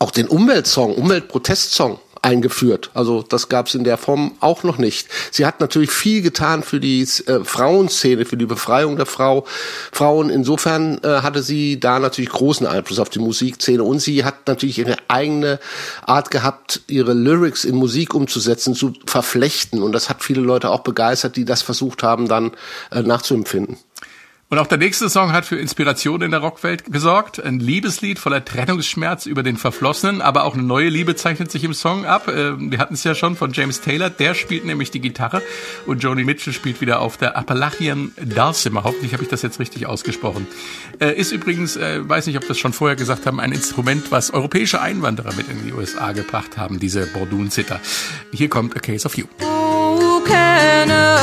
auch 0.00 0.10
den 0.10 0.26
Umweltsong, 0.26 0.96
Umweltprotestsong 0.96 2.00
eingeführt. 2.22 2.90
Also 2.94 3.22
das 3.22 3.48
gab 3.48 3.66
es 3.66 3.74
in 3.74 3.84
der 3.84 3.96
Form 3.96 4.32
auch 4.40 4.62
noch 4.62 4.78
nicht. 4.78 5.08
Sie 5.30 5.46
hat 5.46 5.60
natürlich 5.60 5.90
viel 5.90 6.22
getan 6.22 6.62
für 6.62 6.80
die 6.80 7.02
äh, 7.02 7.44
Frauenszene, 7.44 8.24
für 8.24 8.36
die 8.36 8.46
Befreiung 8.46 8.96
der 8.96 9.06
Frau, 9.06 9.46
Frauen. 9.92 10.30
Insofern 10.30 10.98
äh, 11.02 11.22
hatte 11.22 11.42
sie 11.42 11.80
da 11.80 11.98
natürlich 11.98 12.30
großen 12.30 12.66
Einfluss 12.66 12.98
auf 12.98 13.10
die 13.10 13.18
Musikszene 13.18 13.82
und 13.82 14.00
sie 14.00 14.24
hat 14.24 14.46
natürlich 14.48 14.78
ihre 14.78 14.96
eigene 15.08 15.58
Art 16.04 16.30
gehabt, 16.30 16.82
ihre 16.86 17.12
Lyrics 17.12 17.64
in 17.64 17.76
Musik 17.76 18.14
umzusetzen, 18.14 18.74
zu 18.74 18.92
verflechten. 19.06 19.82
Und 19.82 19.92
das 19.92 20.08
hat 20.08 20.22
viele 20.22 20.40
Leute 20.40 20.70
auch 20.70 20.80
begeistert, 20.80 21.36
die 21.36 21.44
das 21.44 21.62
versucht 21.62 22.02
haben, 22.02 22.28
dann 22.28 22.52
äh, 22.90 23.02
nachzuempfinden. 23.02 23.78
Und 24.48 24.58
auch 24.60 24.68
der 24.68 24.78
nächste 24.78 25.10
Song 25.10 25.32
hat 25.32 25.44
für 25.44 25.56
Inspiration 25.56 26.22
in 26.22 26.30
der 26.30 26.38
Rockwelt 26.38 26.84
gesorgt. 26.92 27.42
Ein 27.42 27.58
Liebeslied 27.58 28.20
voller 28.20 28.44
Trennungsschmerz 28.44 29.26
über 29.26 29.42
den 29.42 29.56
Verflossenen, 29.56 30.22
aber 30.22 30.44
auch 30.44 30.54
eine 30.54 30.62
neue 30.62 30.88
Liebe 30.88 31.16
zeichnet 31.16 31.50
sich 31.50 31.64
im 31.64 31.74
Song 31.74 32.06
ab. 32.06 32.28
Äh, 32.28 32.52
wir 32.70 32.78
hatten 32.78 32.94
es 32.94 33.02
ja 33.02 33.16
schon 33.16 33.34
von 33.34 33.52
James 33.52 33.80
Taylor, 33.80 34.08
der 34.08 34.34
spielt 34.34 34.64
nämlich 34.64 34.92
die 34.92 35.00
Gitarre 35.00 35.42
und 35.86 36.00
Joni 36.00 36.22
Mitchell 36.22 36.52
spielt 36.52 36.80
wieder 36.80 37.00
auf 37.00 37.16
der 37.16 37.36
Appalachian 37.36 38.12
Dulcimer. 38.22 38.84
Hoffentlich 38.84 39.14
habe 39.14 39.24
ich 39.24 39.28
das 39.28 39.42
jetzt 39.42 39.58
richtig 39.58 39.86
ausgesprochen. 39.86 40.46
Äh, 41.00 41.14
ist 41.14 41.32
übrigens, 41.32 41.76
äh, 41.76 42.08
weiß 42.08 42.28
nicht, 42.28 42.36
ob 42.36 42.44
wir 42.44 42.50
es 42.50 42.58
schon 42.60 42.72
vorher 42.72 42.94
gesagt 42.94 43.26
haben, 43.26 43.40
ein 43.40 43.50
Instrument, 43.50 44.12
was 44.12 44.32
europäische 44.32 44.80
Einwanderer 44.80 45.34
mit 45.34 45.48
in 45.48 45.66
die 45.66 45.72
USA 45.72 46.12
gebracht 46.12 46.56
haben, 46.56 46.78
diese 46.78 47.04
Bordun-Zither. 47.06 47.80
Hier 48.30 48.48
kommt 48.48 48.76
A 48.76 48.78
Case 48.78 49.06
of 49.06 49.16
You. 49.16 49.24
Oh, 49.40 50.20
Canada. 50.24 51.16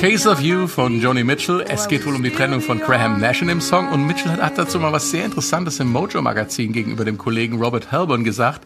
Case 0.00 0.30
of 0.30 0.40
You 0.40 0.68
von 0.68 1.00
Joni 1.00 1.24
Mitchell. 1.24 1.64
Es 1.68 1.88
geht 1.88 2.06
wohl 2.06 2.14
um 2.14 2.22
die 2.22 2.30
Trennung 2.30 2.60
von 2.60 2.78
Graham 2.78 3.18
Nash 3.18 3.42
in 3.42 3.48
dem 3.48 3.60
Song 3.60 3.88
und 3.88 4.06
Mitchell 4.06 4.30
hat 4.40 4.56
dazu 4.56 4.78
mal 4.78 4.92
was 4.92 5.10
sehr 5.10 5.24
Interessantes 5.24 5.80
im 5.80 5.90
Mojo-Magazin 5.90 6.72
gegenüber 6.72 7.04
dem 7.04 7.18
Kollegen 7.18 7.60
Robert 7.60 7.90
Helburn 7.90 8.22
gesagt. 8.22 8.62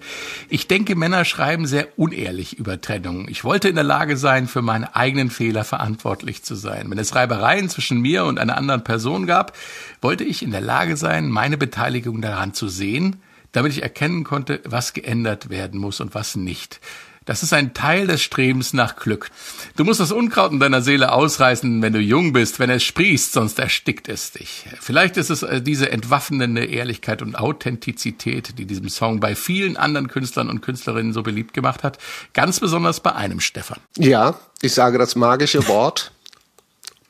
Ich 0.51 0.68
denke, 0.68 0.95
Männer 0.95 1.25
schreiben 1.25 1.66
sehr 1.66 1.88
unehrlich 1.97 2.59
über 2.59 2.79
Trennung. 2.83 3.29
Ich 3.31 3.45
wollte 3.45 3.71
in 3.71 3.77
der 3.77 3.85
Lage 3.85 4.18
sein, 4.18 4.47
für 4.47 4.61
meine 4.61 4.95
eigenen 4.95 5.31
Fehler 5.31 5.64
verantwortlich 5.64 6.42
zu 6.42 6.55
sein. 6.55 6.90
Wenn 6.90 6.99
es 6.99 7.14
Reibereien 7.14 7.71
zwischen 7.71 8.03
mir 8.03 8.27
und 8.27 8.38
einer 8.38 8.59
anderen 8.59 8.85
Person 8.85 9.27
gab, 9.27 9.57
wollte 10.03 10.25
ich 10.25 10.42
in 10.42 10.51
der 10.51 10.61
Lage 10.61 10.99
sein, 10.99 11.31
meine 11.31 11.57
Beteiligung 11.57 12.21
daran 12.21 12.53
zu 12.53 12.68
sehen, 12.68 13.23
damit 13.53 13.73
ich 13.73 13.83
erkennen 13.83 14.25
konnte, 14.25 14.61
was 14.66 14.92
geändert 14.92 15.49
werden 15.49 15.81
muss 15.81 16.01
und 16.03 16.14
was 16.14 16.37
nicht. 16.37 16.79
Das 17.25 17.43
ist 17.43 17.53
ein 17.53 17.75
Teil 17.75 18.07
des 18.07 18.23
Strebens 18.23 18.73
nach 18.73 18.97
Glück. 18.97 19.31
Du 19.77 19.85
musst 19.85 20.01
das 20.01 20.13
Unkraut 20.13 20.53
in 20.53 20.61
deiner 20.61 20.83
Seele 20.83 21.13
ausreißen, 21.13 21.83
wenn 21.83 21.93
du 21.93 22.01
jung 22.01 22.33
bist, 22.33 22.59
wenn 22.59 22.71
es 22.71 22.83
sprießt, 22.83 23.33
sonst 23.33 23.59
erstickt 23.59 24.09
es 24.09 24.33
dich. 24.33 24.65
Vielleicht 24.81 25.17
ist 25.17 25.31
es 25.31 25.43
äh, 25.43 25.63
diese 25.63 25.91
entwaffnende 25.91 26.65
Ehrlichkeit 26.65 27.23
und 27.23 27.37
Authentizität, 27.37 28.59
die 28.59 28.67
diesem 28.67 28.89
Song 28.89 29.21
bei 29.21 29.35
vielen 29.35 29.77
anderen 29.77 30.09
Künstlern 30.09 30.49
und 30.49 30.61
Künstlerinnen 30.63 31.13
so 31.13 31.23
beliebt 31.23 31.55
gemacht 31.55 31.83
hat. 31.83 31.99
Ganz 32.33 32.61
besonders 32.61 33.01
bei 33.01 33.15
einem 33.15 33.41
Stefan. 33.41 33.79
Ja, 33.97 34.39
ich 34.61 34.75
sage 34.75 34.99
das 34.99 35.15
magische 35.15 35.67
Wort 35.69 36.13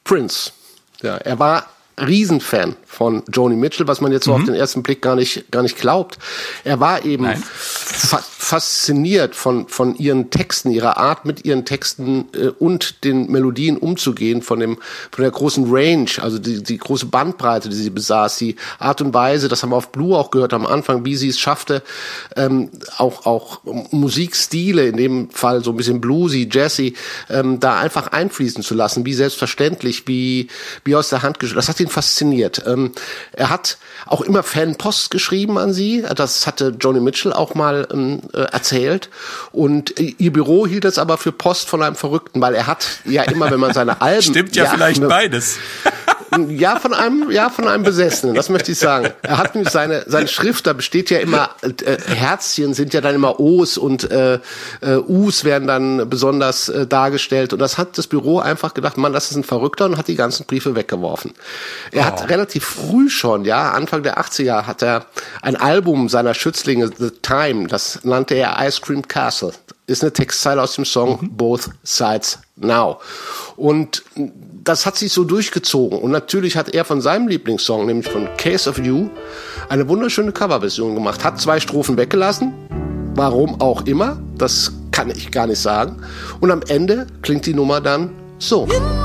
Prince. 0.04 0.52
Ja, 1.02 1.16
er 1.16 1.38
war 1.38 1.66
Riesenfan 2.00 2.76
von 2.86 3.22
Joni 3.32 3.56
Mitchell, 3.56 3.86
was 3.86 4.00
man 4.00 4.12
jetzt 4.12 4.24
so 4.24 4.34
auf 4.34 4.44
den 4.44 4.54
ersten 4.54 4.82
Blick 4.82 5.02
gar 5.02 5.16
nicht, 5.16 5.50
gar 5.50 5.62
nicht 5.62 5.78
glaubt. 5.78 6.18
Er 6.64 6.80
war 6.80 7.04
eben 7.04 7.26
fa 7.36 8.22
fasziniert 8.42 9.36
von, 9.36 9.68
von 9.68 9.96
ihren 9.96 10.28
Texten, 10.28 10.72
ihrer 10.72 10.98
Art 10.98 11.24
mit 11.24 11.44
ihren 11.44 11.64
Texten 11.64 12.26
äh, 12.34 12.48
und 12.48 13.04
den 13.04 13.30
Melodien 13.30 13.78
umzugehen, 13.78 14.42
von 14.42 14.58
dem, 14.58 14.78
von 15.10 15.22
der 15.22 15.30
großen 15.30 15.64
Range, 15.68 16.10
also 16.20 16.38
die, 16.38 16.62
die 16.62 16.76
große 16.76 17.06
Bandbreite, 17.06 17.68
die 17.70 17.76
sie 17.76 17.88
besaß, 17.88 18.36
die 18.38 18.56
Art 18.78 19.00
und 19.00 19.14
Weise, 19.14 19.48
das 19.48 19.62
haben 19.62 19.70
wir 19.70 19.76
auf 19.76 19.90
Blue 19.90 20.18
auch 20.18 20.30
gehört 20.30 20.52
am 20.52 20.66
Anfang, 20.66 21.04
wie 21.04 21.16
sie 21.16 21.28
es 21.28 21.38
schaffte, 21.38 21.82
ähm, 22.36 22.68
auch, 22.98 23.24
auch 23.26 23.60
Musikstile, 23.64 24.86
in 24.86 24.96
dem 24.96 25.30
Fall 25.30 25.64
so 25.64 25.70
ein 25.70 25.76
bisschen 25.76 26.00
bluesy, 26.00 26.48
jazzy, 26.50 26.94
ähm, 27.30 27.60
da 27.60 27.78
einfach 27.78 28.08
einfließen 28.08 28.62
zu 28.62 28.74
lassen, 28.74 29.06
wie 29.06 29.14
selbstverständlich, 29.14 30.08
wie, 30.08 30.48
wie 30.84 30.96
aus 30.96 31.08
der 31.08 31.22
Hand 31.22 31.38
geschüttelt. 31.38 31.58
Das 31.58 31.68
hat 31.68 31.78
ihn 31.82 31.88
fasziniert. 31.88 32.62
Ähm, 32.66 32.92
er 33.32 33.50
hat 33.50 33.78
auch 34.06 34.20
immer 34.20 34.42
Fanpost 34.42 35.10
geschrieben 35.10 35.58
an 35.58 35.72
sie. 35.72 36.04
Das 36.16 36.46
hatte 36.46 36.74
Joni 36.78 37.00
Mitchell 37.00 37.32
auch 37.32 37.54
mal 37.54 37.86
ähm, 37.92 38.20
äh, 38.32 38.40
erzählt. 38.40 39.10
Und 39.52 39.98
äh, 39.98 40.14
ihr 40.18 40.32
Büro 40.32 40.66
hielt 40.66 40.84
es 40.84 40.98
aber 40.98 41.18
für 41.18 41.32
Post 41.32 41.68
von 41.68 41.82
einem 41.82 41.96
Verrückten, 41.96 42.40
weil 42.40 42.54
er 42.54 42.66
hat 42.66 42.86
ja 43.04 43.22
immer, 43.24 43.50
wenn 43.50 43.60
man 43.60 43.72
seine 43.72 44.00
Alben... 44.00 44.22
Stimmt 44.22 44.56
ja, 44.56 44.66
vielleicht 44.66 45.00
ne- 45.00 45.08
beides. 45.08 45.58
Ja, 46.48 46.78
von 46.78 46.94
einem, 46.94 47.30
ja, 47.30 47.50
von 47.50 47.68
einem 47.68 47.82
Besessenen, 47.82 48.34
das 48.34 48.48
möchte 48.48 48.72
ich 48.72 48.78
sagen. 48.78 49.10
Er 49.20 49.36
hat 49.36 49.54
nämlich 49.54 49.70
seine, 49.70 50.04
seine 50.06 50.28
Schrift, 50.28 50.66
da 50.66 50.72
besteht 50.72 51.10
ja 51.10 51.18
immer, 51.18 51.50
äh, 51.60 51.98
Herzchen 52.14 52.72
sind 52.72 52.94
ja 52.94 53.02
dann 53.02 53.14
immer 53.14 53.38
O's 53.38 53.76
und 53.76 54.10
äh, 54.10 54.38
äh, 54.80 54.96
U's 55.06 55.44
werden 55.44 55.68
dann 55.68 56.08
besonders 56.08 56.70
äh, 56.70 56.86
dargestellt. 56.86 57.52
Und 57.52 57.58
das 57.58 57.76
hat 57.76 57.98
das 57.98 58.06
Büro 58.06 58.38
einfach 58.38 58.72
gedacht, 58.72 58.96
Mann, 58.96 59.12
das 59.12 59.30
ist 59.30 59.36
ein 59.36 59.44
Verrückter 59.44 59.84
und 59.84 59.98
hat 59.98 60.08
die 60.08 60.14
ganzen 60.14 60.46
Briefe 60.46 60.74
weggeworfen. 60.74 61.34
Er 61.90 62.06
hat 62.06 62.28
relativ 62.28 62.64
früh 62.64 63.08
schon, 63.08 63.44
ja, 63.44 63.72
Anfang 63.72 64.02
der 64.02 64.18
80er 64.18 64.66
hat 64.66 64.82
er 64.82 65.06
ein 65.42 65.56
Album 65.56 66.08
seiner 66.08 66.34
Schützlinge, 66.34 66.90
The 66.96 67.10
Time, 67.10 67.66
das 67.66 68.00
nannte 68.04 68.34
er 68.34 68.56
Ice 68.66 68.80
Cream 68.80 69.06
Castle 69.06 69.52
ist 69.86 70.02
eine 70.02 70.12
Textzeile 70.12 70.62
aus 70.62 70.74
dem 70.74 70.84
Song 70.84 71.18
Both 71.32 71.70
Sides 71.82 72.38
Now. 72.56 73.00
Und 73.56 74.02
das 74.64 74.86
hat 74.86 74.96
sich 74.96 75.12
so 75.12 75.24
durchgezogen. 75.24 75.98
Und 75.98 76.10
natürlich 76.10 76.56
hat 76.56 76.74
er 76.74 76.84
von 76.84 77.00
seinem 77.00 77.28
Lieblingssong, 77.28 77.86
nämlich 77.86 78.08
von 78.08 78.28
Case 78.36 78.68
of 78.68 78.78
You, 78.78 79.10
eine 79.68 79.88
wunderschöne 79.88 80.32
Coverversion 80.32 80.94
gemacht. 80.94 81.24
Hat 81.24 81.40
zwei 81.40 81.58
Strophen 81.58 81.96
weggelassen. 81.96 82.52
Warum 83.14 83.60
auch 83.60 83.82
immer. 83.82 84.20
Das 84.38 84.72
kann 84.92 85.10
ich 85.10 85.30
gar 85.30 85.46
nicht 85.46 85.60
sagen. 85.60 86.02
Und 86.40 86.50
am 86.50 86.62
Ende 86.68 87.06
klingt 87.22 87.46
die 87.46 87.54
Nummer 87.54 87.80
dann 87.80 88.10
so. 88.38 88.64
In 88.64 89.01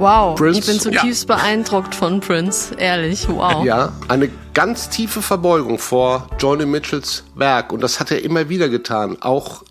Wow, 0.00 0.34
Prince? 0.34 0.60
ich 0.60 0.66
bin 0.66 0.80
zutiefst 0.80 1.26
beeindruckt 1.26 1.94
von 1.94 2.20
Prince, 2.20 2.74
ehrlich, 2.78 3.28
wow. 3.28 3.62
Ja, 3.66 3.92
eine 4.08 4.30
ganz 4.54 4.88
tiefe 4.88 5.20
Verbeugung 5.20 5.78
vor 5.78 6.26
Johnny 6.38 6.64
Mitchells 6.64 7.22
Werk. 7.34 7.70
Und 7.70 7.82
das 7.82 8.00
hat 8.00 8.10
er 8.10 8.24
immer 8.24 8.48
wieder 8.48 8.70
getan. 8.70 9.20
Auch 9.20 9.62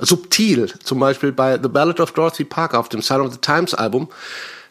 subtil, 0.00 0.74
zum 0.82 0.98
Beispiel 0.98 1.30
bei 1.30 1.60
The 1.62 1.68
Ballad 1.68 2.00
of 2.00 2.10
Dorothy 2.10 2.42
Parker 2.42 2.80
auf 2.80 2.88
dem 2.88 3.02
Sign 3.02 3.20
of 3.20 3.32
the 3.32 3.38
Times 3.38 3.72
Album. 3.72 4.08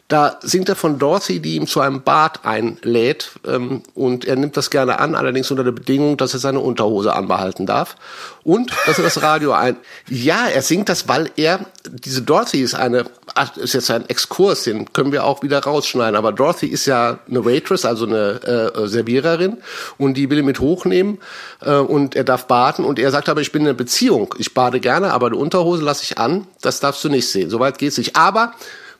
Da 0.08 0.38
singt 0.40 0.68
er 0.68 0.76
von 0.76 1.00
Dorothy, 1.00 1.40
die 1.40 1.56
ihm 1.56 1.66
zu 1.66 1.80
einem 1.80 2.02
Bad 2.02 2.44
einlädt. 2.44 3.32
Ähm, 3.44 3.82
und 3.94 4.24
er 4.24 4.36
nimmt 4.36 4.56
das 4.56 4.70
gerne 4.70 5.00
an, 5.00 5.16
allerdings 5.16 5.50
unter 5.50 5.64
der 5.64 5.72
Bedingung, 5.72 6.16
dass 6.16 6.32
er 6.32 6.38
seine 6.38 6.60
Unterhose 6.60 7.12
anbehalten 7.12 7.66
darf. 7.66 7.96
Und 8.44 8.70
dass 8.86 8.98
er 8.98 9.04
das 9.04 9.22
Radio 9.22 9.52
ein... 9.52 9.76
Ja, 10.08 10.46
er 10.46 10.62
singt 10.62 10.88
das, 10.88 11.08
weil 11.08 11.30
er... 11.36 11.66
Diese 11.88 12.22
Dorothy 12.22 12.60
ist 12.60 12.74
eine... 12.74 13.06
ach, 13.36 13.56
Ist 13.56 13.74
jetzt 13.74 13.90
ein 13.90 14.08
Exkurs, 14.08 14.64
den 14.64 14.92
können 14.92 15.12
wir 15.12 15.24
auch 15.24 15.42
wieder 15.42 15.60
rausschneiden. 15.60 16.16
Aber 16.16 16.32
Dorothy 16.32 16.66
ist 16.66 16.86
ja 16.86 17.18
eine 17.28 17.44
Waitress, 17.44 17.84
also 17.84 18.06
eine 18.06 18.72
äh, 18.74 18.88
Serviererin. 18.88 19.58
Und 19.98 20.14
die 20.14 20.28
will 20.28 20.38
ihn 20.38 20.44
mit 20.44 20.60
hochnehmen. 20.60 21.18
Äh, 21.60 21.76
und 21.76 22.16
er 22.16 22.24
darf 22.24 22.46
baden. 22.46 22.84
Und 22.84 22.98
er 22.98 23.10
sagt 23.10 23.28
aber, 23.28 23.40
ich 23.40 23.52
bin 23.52 23.62
in 23.62 23.68
einer 23.68 23.76
Beziehung. 23.76 24.34
Ich 24.38 24.54
bade 24.54 24.80
gerne, 24.80 25.12
aber 25.12 25.26
eine 25.26 25.36
Unterhose 25.36 25.84
lasse 25.84 26.02
ich 26.02 26.18
an. 26.18 26.46
Das 26.62 26.80
darfst 26.80 27.04
du 27.04 27.08
nicht 27.08 27.28
sehen. 27.28 27.50
Soweit 27.50 27.78
geht's 27.78 27.98
nicht. 27.98 28.16
Aber 28.16 28.52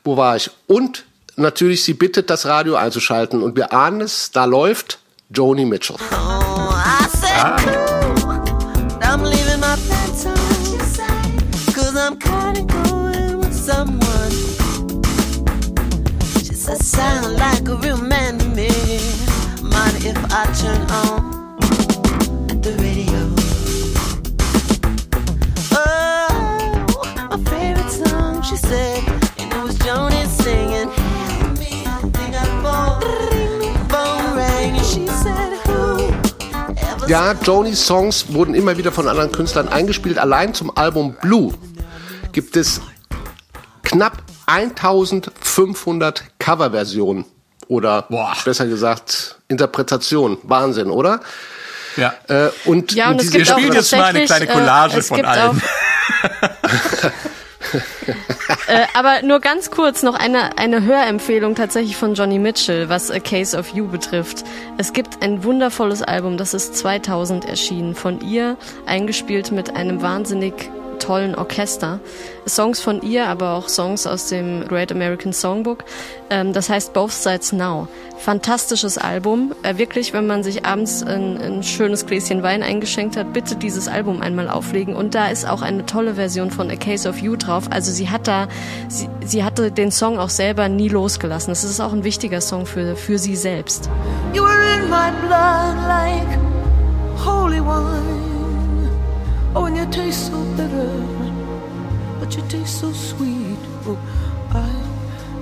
wo 0.04 0.16
war 0.16 0.36
ich? 0.36 0.50
Und 0.66 1.04
natürlich, 1.36 1.82
sie 1.82 1.94
bittet, 1.94 2.30
das 2.30 2.46
Radio 2.46 2.76
einzuschalten. 2.76 3.42
Und 3.42 3.56
wir 3.56 3.72
ahnen 3.72 4.00
es, 4.00 4.30
da 4.30 4.44
läuft 4.44 4.98
Joni 5.30 5.64
Mitchell. 5.64 5.96
Oh, 6.12 6.70
I 7.36 8.15
sound 16.86 17.36
like 17.36 17.68
a 17.68 17.74
real 17.76 18.00
man 18.00 18.38
to 18.38 18.46
me. 18.50 18.70
Mind 19.60 19.96
if 20.06 20.16
I 20.30 20.46
turn 20.54 20.80
on 21.02 21.58
the 22.62 22.72
radio? 22.78 23.22
Oh, 25.72 26.86
my 27.30 27.38
favorite 27.50 27.90
song, 27.90 28.42
she 28.42 28.56
said. 28.56 29.02
And 29.38 29.52
it 29.52 29.62
was 29.62 29.76
Joni 29.78 30.26
singing. 30.26 30.90
Ja, 37.08 37.34
Jonis 37.34 37.86
Songs 37.86 38.32
wurden 38.32 38.54
immer 38.54 38.76
wieder 38.78 38.90
von 38.90 39.06
anderen 39.08 39.30
Künstlern 39.30 39.68
eingespielt. 39.68 40.18
Allein 40.18 40.54
zum 40.54 40.76
Album 40.76 41.16
Blue 41.20 41.52
gibt 42.32 42.56
es 42.56 42.80
knapp 43.84 44.25
1500 44.46 46.24
Coverversionen. 46.38 47.24
Oder 47.68 48.02
Boah. 48.02 48.34
besser 48.44 48.66
gesagt, 48.66 49.36
Interpretationen. 49.48 50.38
Wahnsinn, 50.44 50.90
oder? 50.90 51.20
Ja. 51.96 52.14
Äh, 52.28 52.50
und, 52.64 52.92
Ja, 52.92 53.10
und 53.10 53.20
es 53.20 53.30
gibt 53.30 53.50
auch 53.50 53.58
spielen 53.58 53.72
jetzt 53.72 53.92
mal 53.92 54.04
eine 54.04 54.24
kleine 54.24 54.46
Collage 54.46 54.98
äh, 54.98 55.02
von 55.02 55.24
allen. 55.24 55.62
Äh, 58.68 58.86
aber 58.94 59.22
nur 59.22 59.40
ganz 59.40 59.70
kurz 59.70 60.02
noch 60.02 60.14
eine, 60.14 60.58
eine 60.58 60.82
Hörempfehlung 60.82 61.54
tatsächlich 61.54 61.96
von 61.96 62.14
Johnny 62.14 62.38
Mitchell, 62.38 62.88
was 62.88 63.10
A 63.10 63.18
Case 63.20 63.56
of 63.56 63.68
You 63.74 63.86
betrifft. 63.86 64.44
Es 64.76 64.92
gibt 64.92 65.22
ein 65.22 65.44
wundervolles 65.44 66.02
Album, 66.02 66.36
das 66.36 66.54
ist 66.54 66.76
2000 66.76 67.44
erschienen, 67.44 67.94
von 67.94 68.20
ihr 68.20 68.56
eingespielt 68.86 69.52
mit 69.52 69.76
einem 69.76 70.02
wahnsinnig 70.02 70.70
tollen 70.98 71.34
Orchester. 71.34 72.00
Songs 72.48 72.80
von 72.80 73.02
ihr, 73.02 73.26
aber 73.26 73.54
auch 73.54 73.68
Songs 73.68 74.06
aus 74.06 74.28
dem 74.28 74.66
Great 74.68 74.92
American 74.92 75.32
Songbook. 75.32 75.84
Ähm, 76.30 76.52
das 76.52 76.68
heißt 76.68 76.92
Both 76.92 77.12
Sides 77.12 77.52
Now. 77.52 77.88
Fantastisches 78.18 78.98
Album. 78.98 79.54
Äh, 79.62 79.78
wirklich, 79.78 80.12
wenn 80.12 80.26
man 80.26 80.42
sich 80.42 80.64
abends 80.64 81.02
ein, 81.02 81.40
ein 81.40 81.62
schönes 81.62 82.06
Gläschen 82.06 82.42
Wein 82.42 82.62
eingeschenkt 82.62 83.16
hat, 83.16 83.32
bitte 83.32 83.56
dieses 83.56 83.88
Album 83.88 84.22
einmal 84.22 84.48
auflegen. 84.48 84.94
Und 84.94 85.14
da 85.14 85.28
ist 85.28 85.48
auch 85.48 85.62
eine 85.62 85.86
tolle 85.86 86.14
Version 86.14 86.50
von 86.50 86.70
A 86.70 86.76
Case 86.76 87.08
of 87.08 87.18
You 87.18 87.36
drauf. 87.36 87.64
Also 87.70 87.92
sie 87.92 88.08
hat 88.08 88.28
da, 88.28 88.48
sie, 88.88 89.08
sie 89.24 89.44
hatte 89.44 89.70
den 89.70 89.90
Song 89.90 90.18
auch 90.18 90.30
selber 90.30 90.68
nie 90.68 90.88
losgelassen. 90.88 91.50
Das 91.50 91.64
ist 91.64 91.80
auch 91.80 91.92
ein 91.92 92.04
wichtiger 92.04 92.40
Song 92.40 92.66
für, 92.66 92.96
für 92.96 93.18
sie 93.18 93.36
selbst. 93.36 93.90
You 94.32 94.42
were 94.42 94.74
in 94.74 94.88
my 94.88 95.10
blood 95.26 95.76
like 95.86 96.38
holy 97.24 97.60
wine. 97.60 98.35
Oh, 99.58 99.64
and 99.64 99.74
you 99.74 99.86
taste 99.86 100.26
so 100.26 100.44
bitter, 100.54 100.92
but 102.20 102.36
you 102.36 102.42
taste 102.46 102.78
so 102.78 102.92
sweet. 102.92 103.56
Oh, 103.86 103.96
I 104.52 104.68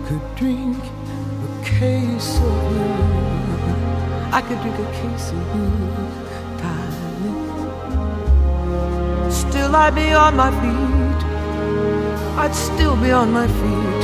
could 0.07 0.23
drink 0.37 0.79
a 0.79 1.65
case 1.65 2.39
of 2.39 2.73
you. 2.77 2.95
I 4.31 4.41
could 4.47 4.61
drink 4.63 4.79
a 4.79 4.87
case 5.01 5.33
of 5.33 5.39
you, 5.57 5.69
darling. 6.63 7.43
Still, 9.33 9.75
I'd 9.75 9.95
be 9.97 10.13
on 10.13 10.37
my 10.37 10.53
feet. 10.63 11.21
I'd 12.39 12.55
still 12.55 12.95
be 12.97 13.11
on 13.11 13.33
my 13.33 13.49
feet. 13.49 14.04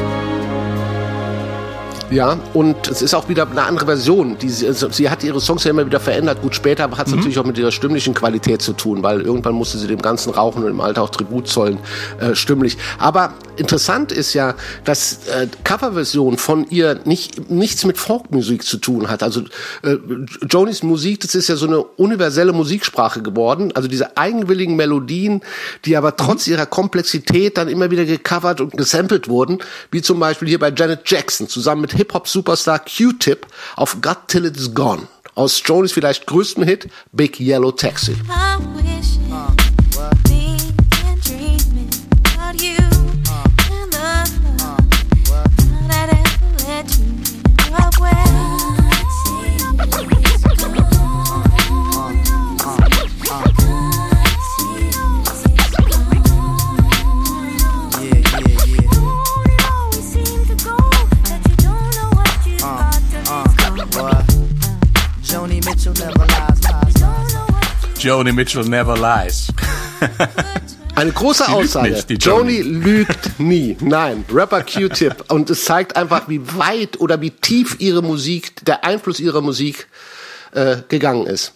Ja, 2.11 2.41
und 2.55 2.89
es 2.89 3.03
ist 3.03 3.15
auch 3.15 3.29
wieder 3.29 3.49
eine 3.49 3.63
andere 3.63 3.87
Version. 3.87 4.37
Die, 4.37 4.49
sie, 4.49 4.67
also 4.67 4.91
sie 4.91 5.09
hat 5.09 5.23
ihre 5.23 5.41
Songs 5.41 5.63
ja 5.63 5.71
immer 5.71 5.87
wieder 5.87 6.01
verändert. 6.01 6.43
Gut, 6.43 6.57
später 6.57 6.91
hat 6.91 7.07
es 7.07 7.15
natürlich 7.15 7.39
auch 7.39 7.45
mit 7.45 7.57
ihrer 7.57 7.71
stimmlichen 7.71 8.15
Qualität 8.15 8.63
zu 8.63 8.73
tun, 8.73 9.05
weil 9.05 9.21
irgendwann 9.21 9.55
musste 9.55 9.79
sie 9.79 9.87
dem 9.87 10.03
ganzen 10.03 10.31
Rauchen 10.31 10.65
und 10.65 10.71
im 10.71 10.81
Alter 10.81 11.03
auch 11.03 11.11
Tribut 11.11 11.47
zollen, 11.47 11.79
äh, 12.21 12.35
stimmlich. 12.35 12.79
Aber 12.99 13.35
interessant 13.57 14.11
ist 14.11 14.35
ja, 14.35 14.57
dass 14.85 15.29
äh, 15.29 15.47
Coverversion 15.63 16.37
von 16.37 16.69
ihr 16.69 16.99
nicht, 17.05 17.49
nichts 17.49 17.85
mit 17.85 17.97
Folkmusik 17.97 18.65
zu 18.65 18.79
tun 18.79 19.09
hat. 19.09 19.23
Also 19.23 19.43
äh, 19.83 19.97
Jonys 20.49 20.83
Musik, 20.83 21.21
das 21.21 21.37
ist 21.37 21.49
ja 21.49 21.55
so 21.55 21.69
eine 21.69 21.81
universelle 21.81 22.53
Musiksprache 22.53 23.23
geworden. 23.23 23.71
Also 23.77 23.87
diese 23.87 24.17
eigenwilligen 24.17 24.75
Melodien, 24.75 25.43
die 25.85 25.97
aber 25.97 26.17
trotz 26.17 26.49
ihrer 26.49 26.67
Komplexität 26.67 27.57
dann 27.57 27.69
immer 27.69 27.93
wieder 27.93 28.05
gecovert 28.05 28.61
und 28.61 28.77
gesampelt 28.77 29.29
wurden, 29.29 29.59
wie 29.93 30.03
zum 30.03 30.19
Beispiel 30.19 30.49
hier 30.49 30.59
bei 30.59 30.73
Janet 30.77 31.09
Jackson 31.09 31.47
zusammen 31.47 31.83
mit 31.83 32.00
Hip-Hop-Superstar 32.01 32.79
Q-Tip 32.79 33.47
auf 33.77 34.01
Got 34.01 34.29
Till 34.29 34.47
It's 34.47 34.75
Gone. 34.75 35.07
Aus 35.35 35.63
Jonys 35.65 35.93
vielleicht 35.93 36.27
größten 36.27 36.65
Hit 36.65 36.89
Big 37.13 37.39
Yellow 37.39 37.73
Taxi. 37.73 38.17
Joni 68.03 68.33
Mitchell 68.33 68.65
never 68.65 68.97
lies. 68.97 69.49
Eine 70.95 71.13
große 71.13 71.45
Die 71.47 71.53
lügt 71.53 71.65
Aussage. 71.65 71.91
nicht, 71.91 72.11
die 72.11 72.15
Joni 72.15 72.59
Joni. 72.61 72.79
lügt 72.85 73.39
nie. 73.41 73.77
Nein, 73.81 74.25
Rapper 74.33 74.63
Q-Tip. 74.63 75.25
Und 75.31 75.49
es 75.51 75.65
zeigt 75.65 75.97
einfach, 75.97 76.29
wie 76.29 76.41
weit 76.57 76.99
oder 77.01 77.21
wie 77.21 77.31
tief 77.31 77.77
ihre 77.79 78.03
Musik, 78.03 78.65
der 78.65 78.85
Einfluss 78.85 79.21
ihrer 79.21 79.41
Musik 79.41 79.87
äh, 80.53 80.79
gegangen 80.89 81.27
ist. 81.27 81.53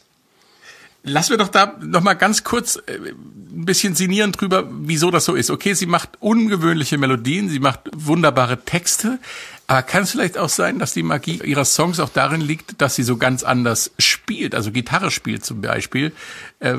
Lassen 1.03 1.31
wir 1.31 1.37
doch 1.39 1.49
da 1.49 1.75
noch 1.83 2.01
mal 2.01 2.15
ganz 2.15 2.45
kurz 2.45 2.77
äh, 2.87 3.11
ein 3.11 3.65
bisschen 3.67 3.95
sinnieren 3.95 4.33
drüber, 4.33 4.67
wieso 4.71 5.11
das 5.11 5.27
so 5.27 5.35
ist. 5.35 5.51
Okay, 5.51 5.75
sie 5.75 5.87
macht 5.87 6.11
ungewöhnliche 6.21 6.97
Melodien, 6.97 7.49
sie 7.51 7.59
macht 7.61 7.81
wunderbare 7.95 8.65
Texte, 8.65 9.19
aber 9.67 9.83
kann 9.83 10.03
es 10.03 10.11
vielleicht 10.11 10.37
auch 10.37 10.49
sein, 10.49 10.79
dass 10.79 10.93
die 10.93 11.03
Magie 11.03 11.41
ihrer 11.43 11.65
Songs 11.65 11.99
auch 11.99 12.11
darin 12.11 12.41
liegt, 12.41 12.81
dass 12.83 12.97
sie 12.97 13.03
so 13.03 13.17
ganz 13.17 13.43
anders 13.43 13.93
spielt, 13.99 14.55
also 14.55 14.71
Gitarre 14.71 15.11
spielt 15.11 15.45
zum 15.45 15.63
Beispiel, 15.63 16.13
äh, 16.61 16.75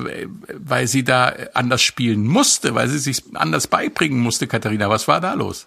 weil 0.53 0.87
sie 0.87 1.03
da 1.03 1.33
anders 1.53 1.81
spielen 1.81 2.25
musste, 2.27 2.75
weil 2.75 2.87
sie 2.87 2.99
sich 2.99 3.23
anders 3.33 3.67
beibringen 3.67 4.19
musste, 4.19 4.47
Katharina. 4.47 4.89
Was 4.89 5.07
war 5.07 5.19
da 5.19 5.33
los? 5.33 5.65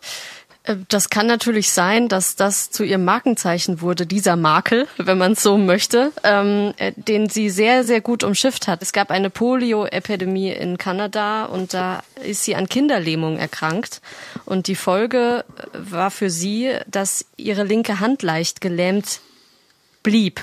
Äh, 0.68 0.76
Das 0.88 1.11
kann 1.11 1.26
natürlich 1.26 1.72
sein, 1.72 2.09
dass 2.09 2.37
das 2.37 2.70
zu 2.70 2.85
ihrem 2.85 3.04
Markenzeichen 3.04 3.81
wurde, 3.81 4.07
dieser 4.07 4.37
Makel, 4.37 4.87
wenn 4.98 5.18
man 5.18 5.33
es 5.33 5.42
so 5.42 5.59
möchte, 5.59 6.12
ähm, 6.22 6.74
äh, 6.76 6.92
den 6.94 7.28
sie 7.28 7.50
sehr, 7.50 7.85
sehr 7.85 8.00
gut 8.00 8.22
umschifft 8.22 8.68
hat. 8.68 8.83
Es 8.83 8.92
gab 8.92 9.11
eine 9.11 9.31
Polio-Epidemie 9.31 10.52
in 10.52 10.78
Kanada 10.78 11.46
und 11.46 11.74
da 11.74 12.02
ist 12.24 12.44
sie 12.44 12.54
an 12.54 12.68
Kinderlähmung 12.68 13.38
erkrankt. 13.38 14.00
Und 14.44 14.66
die 14.68 14.76
Folge 14.76 15.44
äh, 15.57 15.66
war 15.72 16.11
für 16.11 16.31
sie, 16.31 16.76
dass 16.87 17.24
ihre 17.37 17.64
linke 17.64 18.00
Hand 18.00 18.22
leicht 18.22 18.61
gelähmt 18.61 19.20
blieb. 20.02 20.40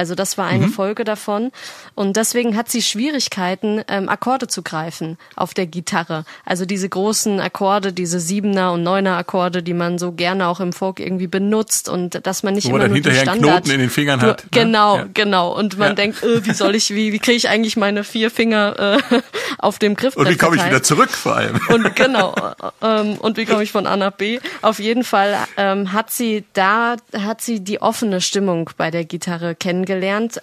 Also 0.00 0.14
das 0.14 0.38
war 0.38 0.46
eine 0.46 0.68
Folge 0.68 1.04
davon. 1.04 1.52
Und 1.94 2.16
deswegen 2.16 2.56
hat 2.56 2.70
sie 2.70 2.80
Schwierigkeiten, 2.80 3.82
ähm, 3.86 4.08
Akkorde 4.08 4.48
zu 4.48 4.62
greifen 4.62 5.18
auf 5.36 5.52
der 5.52 5.66
Gitarre. 5.66 6.24
Also 6.46 6.64
diese 6.64 6.88
großen 6.88 7.38
Akkorde, 7.38 7.92
diese 7.92 8.18
Siebener 8.18 8.72
und 8.72 8.82
Neuner 8.82 9.18
Akkorde, 9.18 9.62
die 9.62 9.74
man 9.74 9.98
so 9.98 10.12
gerne 10.12 10.48
auch 10.48 10.58
im 10.60 10.72
Folk 10.72 11.00
irgendwie 11.00 11.26
benutzt 11.26 11.90
und 11.90 12.26
dass 12.26 12.42
man 12.42 12.54
nicht 12.54 12.64
Wo 12.64 12.70
immer 12.76 12.86
nur 12.88 12.94
hinterher 12.94 13.20
einen 13.30 13.40
Standard 13.40 13.64
Knoten 13.64 13.70
in 13.74 13.80
den 13.80 13.90
Fingern 13.90 14.22
hat, 14.22 14.44
ne? 14.44 14.48
Genau, 14.52 14.96
Ja. 14.96 15.06
genau. 15.12 15.52
Und 15.54 15.76
man 15.76 15.88
Ja. 15.88 15.94
denkt, 15.96 16.22
äh, 16.22 16.46
wie 16.46 16.54
soll 16.54 16.74
ich, 16.74 16.94
wie, 16.94 17.12
wie 17.12 17.18
kriege 17.18 17.36
ich 17.36 17.50
eigentlich 17.50 17.76
meine 17.76 18.02
vier 18.02 18.30
Finger 18.30 18.98
äh, 19.10 19.20
auf 19.58 19.78
dem 19.78 19.96
Griffbrett 19.96 20.26
Und 20.26 20.32
wie 20.32 20.38
komme 20.38 20.56
ich 20.56 20.64
wieder 20.64 20.82
zurück 20.82 21.10
vor 21.10 21.36
allem? 21.36 21.60
Und 21.68 21.94
genau, 21.94 22.34
ähm, 22.80 23.18
und 23.18 23.36
wie 23.36 23.44
komme 23.44 23.62
ich 23.62 23.70
von 23.70 23.86
A 23.86 23.98
nach 23.98 24.12
B? 24.12 24.40
Auf 24.62 24.78
jeden 24.78 25.04
Fall 25.04 25.36
ähm, 25.58 25.92
hat 25.92 26.10
sie 26.10 26.44
da, 26.54 26.96
hat 27.14 27.42
sie 27.42 27.60
die 27.60 27.82
offene 27.82 28.22
Stimmung 28.22 28.70
bei 28.78 28.90
der 28.90 29.04
Gitarre 29.04 29.54
kennengelernt. 29.54 29.89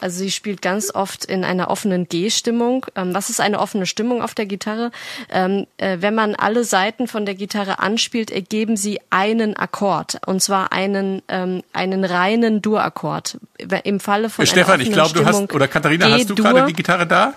Also 0.02 0.20
sie 0.20 0.32
spielt 0.32 0.62
ganz 0.62 0.94
oft 0.94 1.26
in 1.26 1.44
einer 1.44 1.70
offenen 1.70 2.08
G-Stimmung. 2.08 2.86
Ähm, 2.96 3.14
was 3.14 3.30
ist 3.30 3.40
eine 3.40 3.60
offene 3.60 3.86
Stimmung 3.86 4.22
auf 4.22 4.34
der 4.34 4.46
Gitarre? 4.46 4.92
Ähm, 5.30 5.68
äh, 5.78 5.98
wenn 6.02 6.16
man 6.16 6.36
alle 6.36 6.64
Seiten 6.64 7.08
von 7.08 7.26
der 7.26 7.36
Gitarre 7.36 7.80
anspielt, 7.80 8.32
ergeben 8.32 8.78
sie 8.78 9.00
einen 9.10 9.56
Akkord. 9.56 10.20
Und 10.26 10.42
zwar 10.42 10.72
einen, 10.72 11.22
ähm, 11.28 11.64
einen 11.74 12.04
reinen 12.04 12.62
Dur-Akkord. 12.62 13.38
Im 13.84 14.00
Falle 14.00 14.30
von 14.30 14.44
einer 14.44 14.52
Stefan, 14.52 14.82
ich 14.82 14.92
glaube, 14.92 15.14
du 15.14 15.26
hast, 15.26 15.54
oder 15.54 15.68
Katharina, 15.68 16.10
hast 16.10 16.30
du 16.30 16.36
gerade 16.36 16.66
die 16.66 16.74
Gitarre 16.74 17.08
da? 17.08 17.34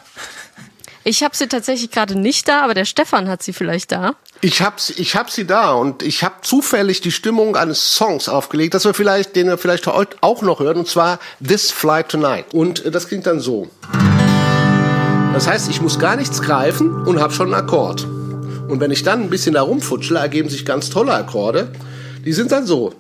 Ich 1.02 1.22
habe 1.22 1.34
sie 1.34 1.46
tatsächlich 1.48 1.90
gerade 1.90 2.18
nicht 2.18 2.46
da, 2.46 2.62
aber 2.62 2.74
der 2.74 2.84
Stefan 2.84 3.28
hat 3.28 3.42
sie 3.42 3.52
vielleicht 3.54 3.90
da. 3.90 4.14
Ich 4.42 4.60
hab, 4.60 4.80
sie- 4.80 4.92
ich 4.94 5.16
hab 5.16 5.30
sie 5.30 5.46
da 5.46 5.72
und 5.72 6.02
ich 6.02 6.22
habe 6.24 6.34
zufällig 6.42 7.00
die 7.00 7.10
Stimmung 7.10 7.56
eines 7.56 7.94
Songs 7.94 8.28
aufgelegt, 8.28 8.74
dass 8.74 8.84
wir 8.84 8.92
vielleicht, 8.94 9.34
den 9.34 9.46
wir 9.46 9.56
vielleicht 9.58 9.86
heute 9.86 10.16
auch 10.20 10.42
noch 10.42 10.60
hören, 10.60 10.76
und 10.78 10.88
zwar 10.88 11.18
This 11.46 11.70
Flight 11.70 12.10
Tonight. 12.10 12.52
Und 12.52 12.84
äh, 12.84 12.90
das 12.90 13.08
klingt 13.08 13.26
dann 13.26 13.40
so. 13.40 13.70
Das 15.32 15.46
heißt, 15.46 15.70
ich 15.70 15.80
muss 15.80 15.98
gar 15.98 16.16
nichts 16.16 16.42
greifen 16.42 16.90
und 17.06 17.18
habe 17.20 17.32
schon 17.32 17.46
einen 17.54 17.62
Akkord. 17.64 18.04
Und 18.04 18.78
wenn 18.80 18.90
ich 18.90 19.02
dann 19.02 19.22
ein 19.22 19.30
bisschen 19.30 19.54
da 19.54 19.62
rumfutschle, 19.62 20.18
ergeben 20.18 20.48
sich 20.50 20.66
ganz 20.66 20.90
tolle 20.90 21.12
Akkorde. 21.14 21.72
Die 22.24 22.32
sind 22.32 22.52
dann 22.52 22.66
so. 22.66 22.92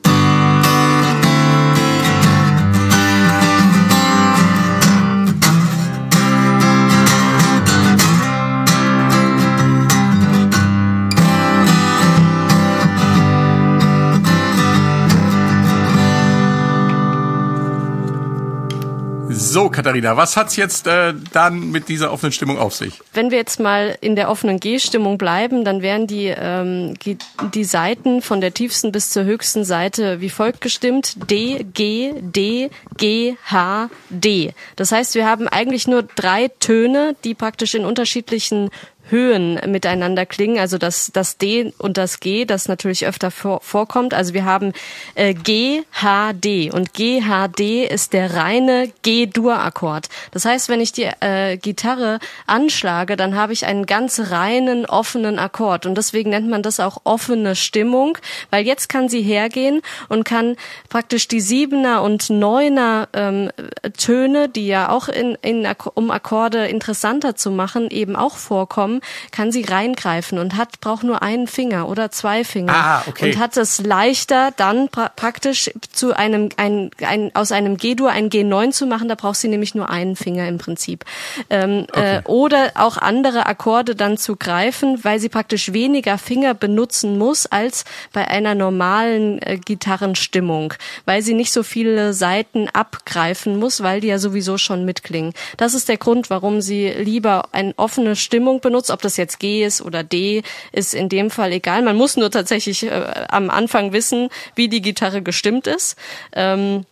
So, 19.52 19.68
Katharina, 19.68 20.16
was 20.16 20.36
hat's 20.36 20.54
jetzt 20.54 20.86
äh, 20.86 21.12
dann 21.32 21.72
mit 21.72 21.88
dieser 21.88 22.12
offenen 22.12 22.30
Stimmung 22.30 22.56
auf 22.56 22.72
sich? 22.72 23.00
Wenn 23.12 23.32
wir 23.32 23.38
jetzt 23.38 23.58
mal 23.58 23.98
in 24.00 24.14
der 24.14 24.30
offenen 24.30 24.60
G-Stimmung 24.60 25.18
bleiben, 25.18 25.64
dann 25.64 25.82
wären 25.82 26.06
die, 26.06 26.26
ähm, 26.26 26.94
die, 27.00 27.18
die 27.52 27.64
Seiten 27.64 28.22
von 28.22 28.40
der 28.40 28.54
tiefsten 28.54 28.92
bis 28.92 29.10
zur 29.10 29.24
höchsten 29.24 29.64
Seite 29.64 30.20
wie 30.20 30.30
folgt 30.30 30.60
gestimmt. 30.60 31.16
D, 31.28 31.66
G, 31.74 32.14
D, 32.20 32.70
G, 32.96 33.34
H, 33.44 33.90
D. 34.08 34.54
Das 34.76 34.92
heißt, 34.92 35.16
wir 35.16 35.26
haben 35.26 35.48
eigentlich 35.48 35.88
nur 35.88 36.04
drei 36.04 36.46
Töne, 36.60 37.16
die 37.24 37.34
praktisch 37.34 37.74
in 37.74 37.84
unterschiedlichen 37.84 38.70
Höhen 39.10 39.60
miteinander 39.66 40.26
klingen, 40.26 40.58
also 40.58 40.78
das, 40.78 41.10
das 41.12 41.36
D 41.36 41.72
und 41.78 41.96
das 41.96 42.20
G, 42.20 42.44
das 42.44 42.68
natürlich 42.68 43.06
öfter 43.06 43.30
vor, 43.30 43.60
vorkommt. 43.60 44.14
Also 44.14 44.34
wir 44.34 44.44
haben 44.44 44.72
äh, 45.14 45.34
G, 45.34 45.82
H, 45.92 46.32
D 46.34 46.70
und 46.70 46.94
G, 46.94 47.22
H, 47.22 47.48
D 47.48 47.84
ist 47.84 48.12
der 48.12 48.34
reine 48.34 48.92
G-Dur-Akkord. 49.02 50.08
Das 50.30 50.44
heißt, 50.44 50.68
wenn 50.68 50.80
ich 50.80 50.92
die 50.92 51.08
äh, 51.20 51.56
Gitarre 51.56 52.18
anschlage, 52.46 53.16
dann 53.16 53.34
habe 53.34 53.52
ich 53.52 53.66
einen 53.66 53.86
ganz 53.86 54.30
reinen, 54.30 54.86
offenen 54.86 55.38
Akkord 55.38 55.86
und 55.86 55.96
deswegen 55.96 56.30
nennt 56.30 56.48
man 56.48 56.62
das 56.62 56.80
auch 56.80 56.98
offene 57.04 57.56
Stimmung, 57.56 58.18
weil 58.50 58.66
jetzt 58.66 58.88
kann 58.88 59.08
sie 59.08 59.22
hergehen 59.22 59.82
und 60.08 60.24
kann 60.24 60.56
praktisch 60.88 61.28
die 61.28 61.40
Siebener 61.40 62.02
und 62.02 62.30
Neuner 62.30 63.08
ähm, 63.12 63.50
Töne, 63.96 64.48
die 64.48 64.66
ja 64.66 64.90
auch 64.90 65.08
in, 65.08 65.36
in, 65.42 65.66
um 65.94 66.10
Akkorde 66.10 66.66
interessanter 66.66 67.36
zu 67.36 67.50
machen, 67.50 67.90
eben 67.90 68.16
auch 68.16 68.36
vorkommen, 68.36 68.99
kann 69.30 69.52
sie 69.52 69.62
reingreifen 69.62 70.38
und 70.38 70.56
hat 70.56 70.80
braucht 70.80 71.02
nur 71.02 71.22
einen 71.22 71.46
Finger 71.46 71.88
oder 71.88 72.10
zwei 72.10 72.44
Finger 72.44 72.72
Ah, 72.74 73.02
okay. 73.06 73.26
und 73.26 73.38
hat 73.38 73.56
es 73.56 73.80
leichter 73.80 74.52
dann 74.56 74.88
pra 74.88 75.10
praktisch 75.14 75.70
zu 75.92 76.14
einem 76.16 76.48
ein, 76.56 76.90
ein, 77.06 77.30
aus 77.34 77.52
einem 77.52 77.76
G-Dur 77.76 78.10
ein 78.10 78.30
G9 78.30 78.70
zu 78.70 78.86
machen. 78.86 79.08
Da 79.08 79.14
braucht 79.14 79.36
sie 79.36 79.48
nämlich 79.48 79.74
nur 79.74 79.90
einen 79.90 80.16
Finger 80.16 80.48
im 80.48 80.58
Prinzip 80.58 81.04
ähm, 81.50 81.86
äh, 81.94 82.22
oder 82.24 82.72
auch 82.74 82.96
andere 82.96 83.46
Akkorde 83.46 83.94
dann 83.94 84.16
zu 84.16 84.36
greifen, 84.36 85.02
weil 85.02 85.18
sie 85.18 85.28
praktisch 85.28 85.72
weniger 85.72 86.18
Finger 86.18 86.54
benutzen 86.54 87.18
muss 87.18 87.46
als 87.46 87.84
bei 88.12 88.26
einer 88.28 88.54
normalen 88.54 89.40
äh, 89.42 89.58
Gitarrenstimmung, 89.58 90.74
weil 91.04 91.22
sie 91.22 91.34
nicht 91.34 91.52
so 91.52 91.62
viele 91.62 92.12
Seiten 92.12 92.68
abgreifen 92.68 93.58
muss, 93.58 93.82
weil 93.82 94.00
die 94.00 94.08
ja 94.08 94.18
sowieso 94.18 94.58
schon 94.58 94.84
mitklingen. 94.84 95.32
Das 95.56 95.74
ist 95.74 95.88
der 95.88 95.96
Grund, 95.98 96.30
warum 96.30 96.60
sie 96.60 96.88
lieber 96.88 97.48
eine 97.52 97.74
offene 97.76 98.16
Stimmung 98.16 98.60
benutzt. 98.60 98.89
Ob 98.90 99.02
das 99.02 99.16
jetzt 99.16 99.38
G 99.38 99.64
ist 99.64 99.82
oder 99.82 100.02
D, 100.02 100.42
ist 100.72 100.94
in 100.94 101.08
dem 101.08 101.30
Fall 101.30 101.52
egal. 101.52 101.82
Man 101.82 101.96
muss 101.96 102.16
nur 102.16 102.30
tatsächlich 102.30 102.84
äh, 102.84 103.26
am 103.28 103.50
Anfang 103.50 103.92
wissen, 103.92 104.28
wie 104.54 104.68
die 104.68 104.82
Gitarre 104.82 105.22
gestimmt 105.22 105.66
ist. 105.66 105.96
Ähm, 106.32 106.80
äh, 106.80 106.89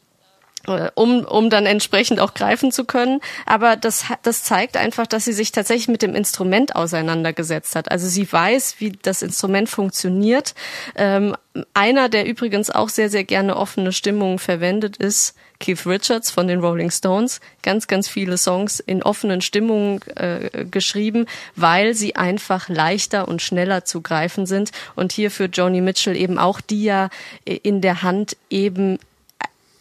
um, 0.95 1.25
um 1.25 1.51
dann 1.51 1.67
entsprechend 1.67 2.21
auch 2.21 2.35
greifen 2.35 2.73
zu 2.73 2.85
können. 2.85 3.21
Aber 3.47 3.77
das, 3.77 4.05
das 4.23 4.45
zeigt 4.45 4.77
einfach, 4.77 5.07
dass 5.07 5.25
sie 5.25 5.33
sich 5.33 5.53
tatsächlich 5.53 5.89
mit 5.89 6.03
dem 6.03 6.15
Instrument 6.15 6.77
auseinandergesetzt 6.77 7.75
hat. 7.77 7.91
Also 7.91 8.07
sie 8.09 8.31
weiß, 8.31 8.77
wie 8.79 8.93
das 9.03 9.23
Instrument 9.23 9.69
funktioniert. 9.69 10.55
Ähm, 10.97 11.37
einer, 11.75 12.09
der 12.09 12.27
übrigens 12.27 12.71
auch 12.71 12.89
sehr, 12.89 13.11
sehr 13.11 13.25
gerne 13.25 13.57
offene 13.57 13.93
Stimmungen 13.93 14.39
verwendet, 14.39 14.97
ist 14.97 15.35
Keith 15.61 15.87
Richards 15.87 16.31
von 16.31 16.47
den 16.47 16.61
Rolling 16.61 16.91
Stones. 16.91 17.41
Ganz, 17.63 17.87
ganz 17.87 18.09
viele 18.09 18.39
Songs 18.39 18.81
in 18.81 19.03
offenen 19.03 19.41
Stimmungen 19.41 20.01
äh, 20.15 20.65
geschrieben, 20.65 21.27
weil 21.57 21.95
sie 21.95 22.17
einfach 22.17 22.69
leichter 22.69 23.27
und 23.27 23.43
schneller 23.43 23.85
zu 23.85 24.01
greifen 24.01 24.47
sind. 24.47 24.71
Und 24.95 25.13
hier 25.13 25.31
für 25.31 25.47
Joni 25.47 25.81
Mitchell 25.81 26.17
eben 26.17 26.39
auch, 26.39 26.61
die 26.61 26.85
ja 26.85 27.09
in 27.45 27.81
der 27.81 28.03
Hand 28.03 28.37
eben 28.51 28.99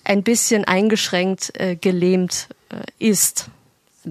ein 0.08 0.24
bisschen 0.24 0.64
eingeschränkt 0.66 1.52
äh, 1.60 1.76
gelähmt 1.76 2.48
äh, 2.70 2.82
ist 2.98 3.50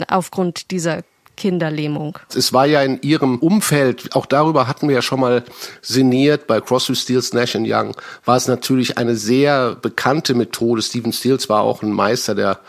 aufgrund 0.08 0.70
dieser 0.70 1.02
Kinderlähmung. 1.36 2.18
Es 2.34 2.52
war 2.52 2.66
ja 2.66 2.82
in 2.82 3.00
ihrem 3.02 3.38
Umfeld, 3.38 4.14
auch 4.16 4.26
darüber 4.26 4.66
hatten 4.66 4.88
wir 4.88 4.96
ja 4.96 5.02
schon 5.02 5.20
mal 5.20 5.44
sinniert, 5.82 6.46
bei 6.46 6.60
Crosby, 6.60 6.96
Stills, 6.96 7.32
Nash 7.34 7.54
Young, 7.54 7.94
war 8.24 8.36
es 8.36 8.48
natürlich 8.48 8.98
eine 8.98 9.16
sehr 9.16 9.74
bekannte 9.74 10.34
Methode. 10.34 10.82
Stephen 10.82 11.12
Stills 11.12 11.48
war 11.48 11.60
auch 11.60 11.82
ein 11.82 11.92
Meister 11.92 12.34
der, 12.34 12.60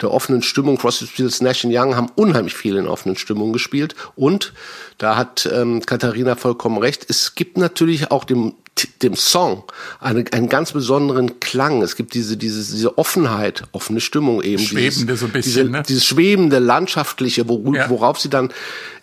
der 0.00 0.10
offenen 0.10 0.42
Stimmung. 0.42 0.76
Crosby, 0.76 1.06
Stills, 1.06 1.40
Nash 1.40 1.64
Young 1.64 1.96
haben 1.96 2.10
unheimlich 2.16 2.54
viel 2.54 2.76
in 2.76 2.88
offenen 2.88 3.16
Stimmungen 3.16 3.52
gespielt. 3.52 3.94
Und 4.16 4.52
da 4.98 5.16
hat 5.16 5.48
ähm, 5.52 5.86
Katharina 5.86 6.34
vollkommen 6.34 6.78
recht. 6.78 7.06
Es 7.08 7.36
gibt 7.36 7.56
natürlich 7.58 8.10
auch 8.10 8.24
dem 8.24 8.54
dem 9.02 9.14
Song 9.16 9.64
eine, 10.00 10.24
einen 10.32 10.48
ganz 10.48 10.72
besonderen 10.72 11.40
Klang. 11.40 11.82
Es 11.82 11.96
gibt 11.96 12.14
diese, 12.14 12.36
diese, 12.36 12.58
diese 12.58 12.98
Offenheit, 12.98 13.62
offene 13.72 14.00
Stimmung 14.00 14.42
eben. 14.42 14.62
Schwebende 14.62 15.14
dieses, 15.14 15.20
so 15.20 15.26
ein 15.26 15.32
bisschen, 15.32 15.52
diese, 15.52 15.70
ne? 15.70 15.82
Dieses 15.86 16.04
schwebende, 16.04 16.58
landschaftliche, 16.58 17.48
wo, 17.48 17.72
Ja. 17.72 17.88
worauf 17.88 18.20
sie 18.20 18.28
dann, 18.28 18.52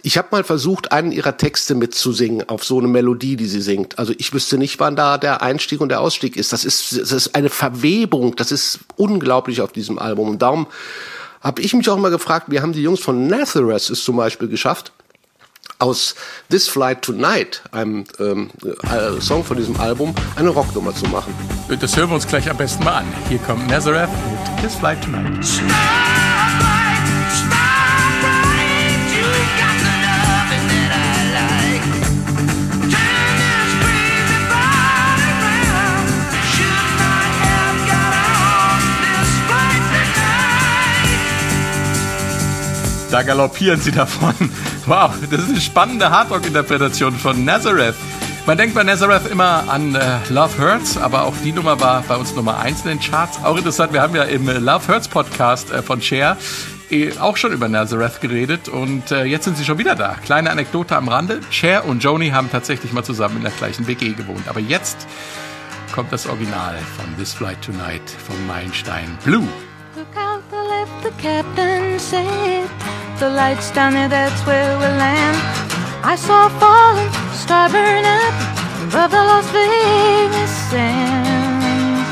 ich 0.04 0.18
habe 0.18 0.28
mal 0.32 0.44
versucht, 0.44 0.92
einen 0.92 1.12
ihrer 1.12 1.38
Texte 1.38 1.76
mitzusingen 1.76 2.48
auf 2.50 2.64
so 2.64 2.78
eine 2.78 2.88
Melodie, 2.88 3.36
die 3.36 3.48
sie 3.48 3.62
singt. 3.62 3.98
Also 3.98 4.14
ich 4.18 4.34
wüsste 4.34 4.58
nicht, 4.58 4.80
wann 4.80 4.96
da 4.96 5.18
der 5.18 5.42
Einstieg 5.42 5.82
und 5.82 5.90
der 5.90 6.02
Ausstieg 6.02 6.36
ist. 6.36 6.54
Das 6.54 6.66
ist, 6.66 7.00
das 7.00 7.12
ist 7.12 7.36
eine 7.36 7.50
Verwebung, 7.50 8.36
das 8.36 8.52
ist 8.52 8.80
unglaublich 8.96 9.62
auf 9.62 9.72
diesem 9.72 9.98
Album. 9.98 10.30
Und 10.30 10.42
darum 10.42 10.68
habe 11.42 11.62
ich 11.62 11.74
mich 11.74 11.90
auch 11.90 11.98
mal 11.98 12.12
gefragt, 12.12 12.48
wie 12.50 12.60
haben 12.62 12.74
die 12.74 12.82
Jungs 12.84 13.00
von 13.02 13.28
Nazareth 13.28 13.90
es 13.90 14.04
zum 14.04 14.16
Beispiel 14.18 14.48
geschafft, 14.48 14.92
aus 15.84 16.16
This 16.50 16.68
Flight 16.68 17.02
Tonight, 17.02 17.62
einem 17.72 18.06
ähm, 18.20 18.50
äh, 18.64 19.20
Song 19.20 19.44
von 19.44 19.58
diesem 19.58 19.80
Album, 19.80 20.16
eine 20.36 20.50
Rocknummer 20.50 20.96
zu 20.96 21.06
machen. 21.08 21.34
Das 21.80 21.98
hören 21.98 22.10
wir 22.10 22.16
uns 22.16 22.28
gleich 22.28 22.50
am 22.50 22.58
besten 22.58 22.84
mal 22.86 23.00
an. 23.00 23.06
Hier 23.28 23.40
kommt 23.40 23.68
Nazareth 23.68 24.10
mit 24.10 24.62
His 24.62 24.76
Flight 24.76 25.04
Tonight. 25.04 25.46
Da 43.14 43.22
galoppieren 43.22 43.80
sie 43.80 43.91
davon. 43.91 44.34
Wow, 44.88 45.11
das 45.30 45.41
ist 45.43 45.49
eine 45.49 45.61
spannende 45.61 46.09
Hardrock-Interpretation 46.09 47.14
von 47.14 47.45
Nazareth. 47.45 47.93
Man 48.47 48.57
denkt 48.57 48.74
bei 48.74 48.84
Nazareth 48.84 49.30
immer 49.32 49.64
an 49.70 49.93
äh, 49.93 50.18
Love 50.30 50.57
Hurts, 50.57 50.97
aber 50.97 51.24
auch 51.24 51.36
die 51.43 51.51
Nummer 51.51 51.80
war 51.80 52.01
bei 52.01 52.16
uns 52.16 52.36
Nummer 52.36 52.57
1 52.57 52.82
in 52.82 52.88
den 52.89 52.99
Charts. 52.99 53.38
Auch 53.43 53.55
interessant, 53.55 53.93
wir 53.93 54.01
haben 54.01 54.16
ja 54.16 54.24
im 54.24 54.49
äh, 54.49 54.53
Love 54.53 54.88
Hurts 54.88 55.07
Podcast 55.07 55.72
äh, 55.72 55.84
von 55.84 56.01
Cher 56.01 56.38
eh 56.89 57.16
auch 57.20 57.38
schon 57.38 57.53
über 57.53 57.70
Nazareth 57.70 58.20
geredet 58.20 58.68
und 58.68 59.11
äh, 59.11 59.26
jetzt 59.26 59.45
sind 59.45 59.57
sie 59.57 59.64
schon 59.64 59.78
wieder 59.78 59.93
da. 59.93 60.16
Kleine 60.26 60.49
Anekdote 60.49 60.97
am 60.97 61.07
Rande. 61.07 61.39
Cher 61.51 61.86
und 61.86 62.03
Joni 62.03 62.32
haben 62.32 62.49
tatsächlich 62.51 62.93
mal 62.93 63.03
zusammen 63.03 63.38
in 63.38 63.43
der 63.43 63.51
gleichen 63.51 63.86
WG 63.86 64.14
gewohnt. 64.14 64.47
Aber 64.49 64.59
jetzt 64.59 65.07
kommt 65.93 66.11
das 66.11 66.26
Original 66.26 66.76
von 66.97 67.16
This 67.16 67.32
Flight 67.32 67.61
Tonight 67.61 68.09
von 68.28 68.36
Meilenstein 68.47 69.20
Blue. 69.24 69.47
Look 69.95 70.18
out 70.18 70.41
the 70.49 70.57
left, 70.57 71.03
the 71.03 71.24
captain 71.24 71.99
said. 71.99 73.03
The 73.20 73.30
lights 73.30 73.72
down 73.72 73.93
there, 73.93 74.09
that's 74.09 74.41
where 74.45 74.78
we'll 74.80 74.97
land. 74.97 75.38
I 76.03 76.16
saw 76.16 76.47
a 76.47 76.49
falling, 76.59 77.11
star 77.32 77.70
burn 77.70 78.03
up 78.03 78.34
above 78.89 79.11
the 79.11 79.24
Las 79.32 79.47
Vegas 79.55 80.51
sands. 80.70 82.09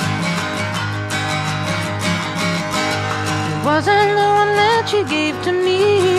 It 3.52 3.66
wasn't 3.66 4.12
the 4.22 4.30
one 4.42 4.54
that 4.56 4.94
you 4.94 5.04
gave 5.04 5.36
to 5.44 5.52
me 5.52 6.16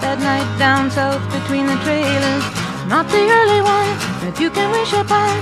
that 0.00 0.18
night 0.20 0.48
down 0.58 0.90
south 0.90 1.20
between 1.30 1.66
the 1.66 1.76
trailers. 1.84 2.44
Not 2.88 3.06
the 3.08 3.20
early 3.38 3.60
one 3.60 3.92
that 4.24 4.40
you 4.40 4.48
can 4.48 4.70
wish 4.70 4.92
upon, 4.94 5.32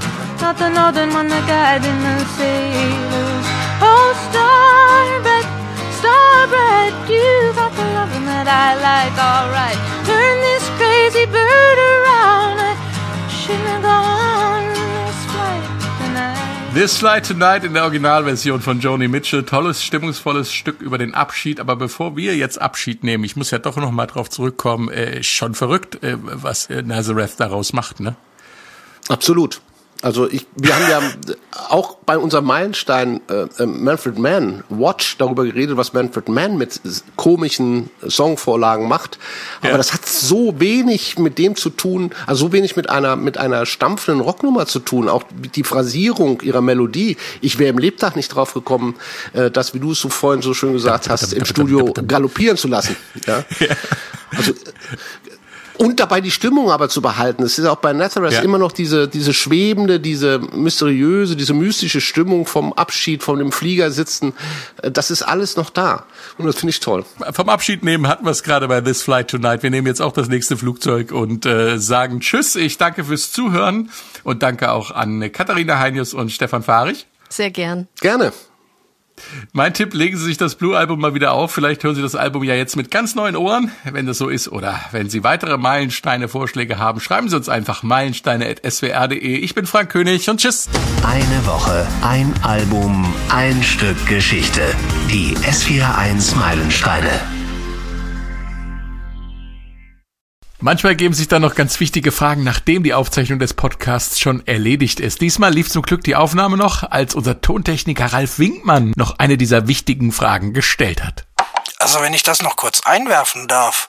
not 0.41 0.57
the 0.59 0.71
northern 0.71 1.13
one 1.13 1.29
that 1.29 1.45
guided 1.47 1.99
the 2.03 2.25
sailors. 2.35 3.47
Oh, 3.79 4.11
star 4.27 5.32
bright, 6.73 7.11
you 7.11 7.53
got 7.55 7.73
the 7.73 7.85
loving 7.97 8.25
that 8.27 8.49
I 8.49 8.69
like, 8.89 9.17
alright. 9.19 9.79
Turn 10.07 10.37
this 10.49 10.65
crazy 10.79 11.27
bird 11.27 11.79
around. 11.93 12.59
I 12.61 13.29
shouldn't 13.29 13.69
have 13.69 13.83
gone 13.83 14.67
this 14.73 15.19
flight 15.33 15.65
tonight. 16.01 16.75
This 16.75 16.99
Flight 16.99 17.25
Tonight 17.27 17.65
in 17.65 17.75
der 17.75 17.85
Originalversion 17.85 18.61
von 18.61 18.81
Joni 18.81 19.09
Mitchell. 19.09 19.45
Tolles, 19.45 19.83
stimmungsvolles 19.85 20.53
Stück 20.53 20.81
über 20.81 20.99
den 20.99 21.15
Abschied. 21.15 21.61
Aber 21.61 21.77
bevor 21.77 22.17
wir 22.17 22.37
jetzt 22.37 22.61
Abschied 22.61 23.05
nehmen, 23.05 23.25
ich 23.25 23.37
muss 23.37 23.51
ja 23.51 23.59
doch 23.59 23.77
noch 23.77 23.91
mal 23.91 24.07
drauf 24.07 24.31
zurückkommen, 24.31 24.89
äh, 24.89 25.23
schon 25.23 25.55
verrückt, 25.55 26.03
äh, 26.03 26.17
was 26.19 26.71
äh, 26.71 26.83
Nazareth 26.83 27.39
daraus 27.39 27.73
macht, 27.73 28.01
ne? 28.01 28.17
Absolut. 29.09 29.61
Also 30.03 30.29
ich, 30.29 30.47
wir 30.57 30.75
haben 30.75 30.91
ja 30.91 31.01
auch 31.69 31.95
bei 32.05 32.19
unserem 32.19 32.45
Meilenstein 32.45 33.21
äh, 33.31 33.47
äh, 33.63 33.67
Manfred 33.67 34.19
Mann 34.19 34.65
Watch 34.69 35.17
darüber 35.17 35.45
geredet, 35.45 35.77
was 35.77 35.93
Manfred 35.93 36.29
Mann 36.29 36.59
mit 36.59 36.81
komischen 37.17 37.89
Songvorlagen 38.07 38.89
macht. 38.89 39.19
Aber 39.61 39.71
Ja. 39.71 39.77
das 39.77 39.93
hat 39.95 40.05
so 40.05 40.59
wenig 40.59 41.19
mit 41.19 41.39
dem 41.39 41.55
zu 41.55 41.71
tun, 41.71 42.11
also 42.27 42.47
so 42.47 42.53
wenig 42.53 42.75
mit 42.75 42.91
einer 42.91 43.15
mit 43.15 43.39
einer 43.39 43.65
stampfenden 43.65 44.21
Rocknummer 44.23 44.67
zu 44.67 44.81
tun. 44.81 45.09
Auch 45.09 45.23
die 45.55 45.63
Phrasierung 45.65 46.41
ihrer 46.43 46.61
Melodie. 46.63 47.17
Ich 47.41 47.61
wäre 47.61 47.71
im 47.71 47.79
Lebtag 47.79 48.17
nicht 48.17 48.29
drauf 48.29 48.55
gekommen, 48.55 48.97
äh, 49.35 49.51
das, 49.53 49.73
wie 49.73 49.79
du 49.79 49.93
es 49.93 50.01
so 50.01 50.09
vorhin 50.09 50.43
so 50.43 50.53
schön 50.53 50.73
gesagt 50.73 51.09
hast, 51.09 51.33
im 51.33 51.45
Studio 51.45 51.93
galoppieren 52.07 52.57
zu 52.57 52.67
lassen. 52.67 52.97
Ja? 53.27 53.45
Also 54.37 54.53
Und 55.83 55.99
dabei 55.99 56.21
die 56.21 56.31
Stimmung 56.31 56.71
aber 56.71 56.89
zu 56.89 57.03
behalten. 57.03 57.43
Es 57.43 57.59
ist 57.59 57.67
auch 57.67 57.77
bei 57.77 57.93
Nazareth 57.93 58.35
Ja. 58.35 58.41
immer 58.43 58.57
noch 58.59 58.71
diese, 58.71 59.09
diese 59.09 59.35
schwebende, 59.35 59.99
diese 59.99 60.39
mysteriöse, 60.39 61.35
diese 61.35 61.55
mystische 61.55 62.01
Stimmung 62.01 62.47
vom 62.47 62.73
Abschied, 62.73 63.25
von 63.25 63.41
dem 63.41 63.51
Flieger 63.51 63.91
sitzen. 63.91 64.33
Äh, 64.81 64.93
Das 64.93 65.11
ist 65.11 65.23
alles 65.23 65.57
noch 65.57 65.71
da. 65.71 66.05
Und 66.39 66.47
das 66.47 66.55
finde 66.57 66.71
ich 66.71 66.79
toll. 66.79 67.05
Vom 67.33 67.49
Abschied 67.49 67.83
nehmen 67.83 68.07
hatten 68.07 68.25
wir 68.25 68.31
es 68.31 68.45
gerade 68.45 68.69
bei 68.69 68.81
This 68.81 69.03
Flight 69.03 69.29
Tonight. 69.29 69.65
Wir 69.65 69.71
nehmen 69.71 69.89
jetzt 69.89 70.01
auch 70.01 70.13
das 70.13 70.29
nächste 70.29 70.57
Flugzeug 70.57 71.11
und 71.11 71.47
äh, 71.47 71.79
sagen 71.79 72.21
Tschüss. 72.21 72.55
Ich 72.55 72.79
danke 72.79 73.03
fürs 73.03 73.33
Zuhören 73.33 73.91
und 74.23 74.45
danke 74.45 74.71
auch 74.71 74.93
an 74.93 75.33
Katharina 75.33 75.81
Heinius 75.81 76.15
und 76.15 76.31
Stefan 76.31 76.63
Fahrich. 76.63 77.07
Sehr 77.29 77.51
gern. 77.51 77.89
Gerne. 78.01 78.33
Mein 79.53 79.75
Tipp, 79.75 79.95
legen 79.95 80.17
Sie 80.17 80.25
sich 80.25 80.37
das 80.37 80.55
Blue-Album 80.55 81.01
mal 81.01 81.15
wieder 81.15 81.33
auf. 81.33 81.53
Vielleicht 81.53 81.85
hören 81.85 81.95
Sie 81.95 82.03
das 82.03 82.15
Album 82.15 82.45
ja 82.45 82.55
jetzt 82.55 82.77
mit 82.77 82.91
ganz 82.91 83.15
neuen 83.15 83.37
Ohren, 83.37 83.71
wenn 83.91 84.07
das 84.07 84.19
so 84.19 84.29
ist. 84.29 84.49
Oder 84.49 84.81
wenn 84.93 85.11
Sie 85.11 85.25
weitere 85.25 85.57
Meilensteine-Vorschläge 85.57 86.79
haben, 86.79 87.01
schreiben 87.01 87.29
Sie 87.29 87.37
uns 87.37 87.49
einfach 87.49 87.83
meilensteine.swr.de. 87.83 89.19
Ich 89.19 89.55
bin 89.55 89.67
Frank 89.67 89.91
König 89.91 90.29
und 90.31 90.41
tschüss. 90.41 90.69
Eine 91.07 91.47
Woche, 91.47 91.87
ein 92.03 92.33
Album, 92.43 93.13
ein 93.29 93.63
Stück 93.63 94.07
Geschichte. 94.07 94.63
Die 95.11 95.37
S41 95.37 96.37
Meilensteine. 96.37 97.42
Manchmal 100.63 100.95
geben 100.95 101.13
sich 101.13 101.27
dann 101.27 101.43
noch 101.43 101.57
ganz 101.57 101.81
wichtige 101.81 102.13
Fragen, 102.13 102.45
nachdem 102.45 102.85
die 102.85 102.95
Aufzeichnung 102.95 103.41
des 103.41 103.53
Podcasts 103.53 104.21
schon 104.21 104.47
erledigt 104.47 105.01
ist. 105.01 105.21
Diesmal 105.21 105.53
lief 105.53 105.69
zum 105.69 105.83
Glück 105.83 106.05
die 106.05 106.15
Aufnahme 106.15 106.57
noch, 106.57 106.89
als 106.89 107.17
unser 107.17 107.41
Tontechniker 107.41 108.13
Ralf 108.13 108.39
Winkmann 108.39 108.93
noch 108.95 109.19
eine 109.19 109.37
dieser 109.37 109.67
wichtigen 109.67 110.13
Fragen 110.13 110.55
gestellt 110.55 111.03
hat. 111.03 111.25
Also 111.81 112.01
wenn 112.01 112.15
ich 112.15 112.23
das 112.23 112.43
noch 112.43 112.55
kurz 112.55 112.83
einwerfen 112.87 113.49
darf, 113.49 113.89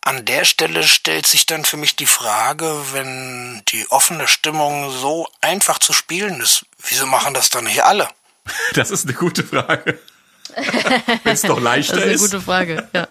an 0.00 0.24
der 0.24 0.46
Stelle 0.46 0.84
stellt 0.84 1.26
sich 1.26 1.44
dann 1.44 1.66
für 1.66 1.76
mich 1.76 1.96
die 1.96 2.06
Frage, 2.06 2.74
wenn 2.92 3.60
die 3.68 3.84
offene 3.90 4.26
Stimmung 4.26 4.90
so 4.90 5.28
einfach 5.42 5.78
zu 5.78 5.92
spielen 5.92 6.40
ist, 6.40 6.64
wieso 6.88 7.04
machen 7.04 7.34
das 7.34 7.50
dann 7.50 7.64
nicht 7.64 7.84
alle? 7.84 8.08
Das 8.72 8.90
ist 8.90 9.04
eine 9.04 9.12
gute 9.12 9.44
Frage. 9.44 10.00
Wenn 11.24 11.32
es 11.32 11.42
doch 11.42 11.60
leichter 11.60 11.96
Das 11.96 12.04
ist 12.04 12.06
eine 12.06 12.14
ist. 12.14 12.20
gute 12.22 12.40
Frage. 12.40 12.88
Ja. 12.94 13.08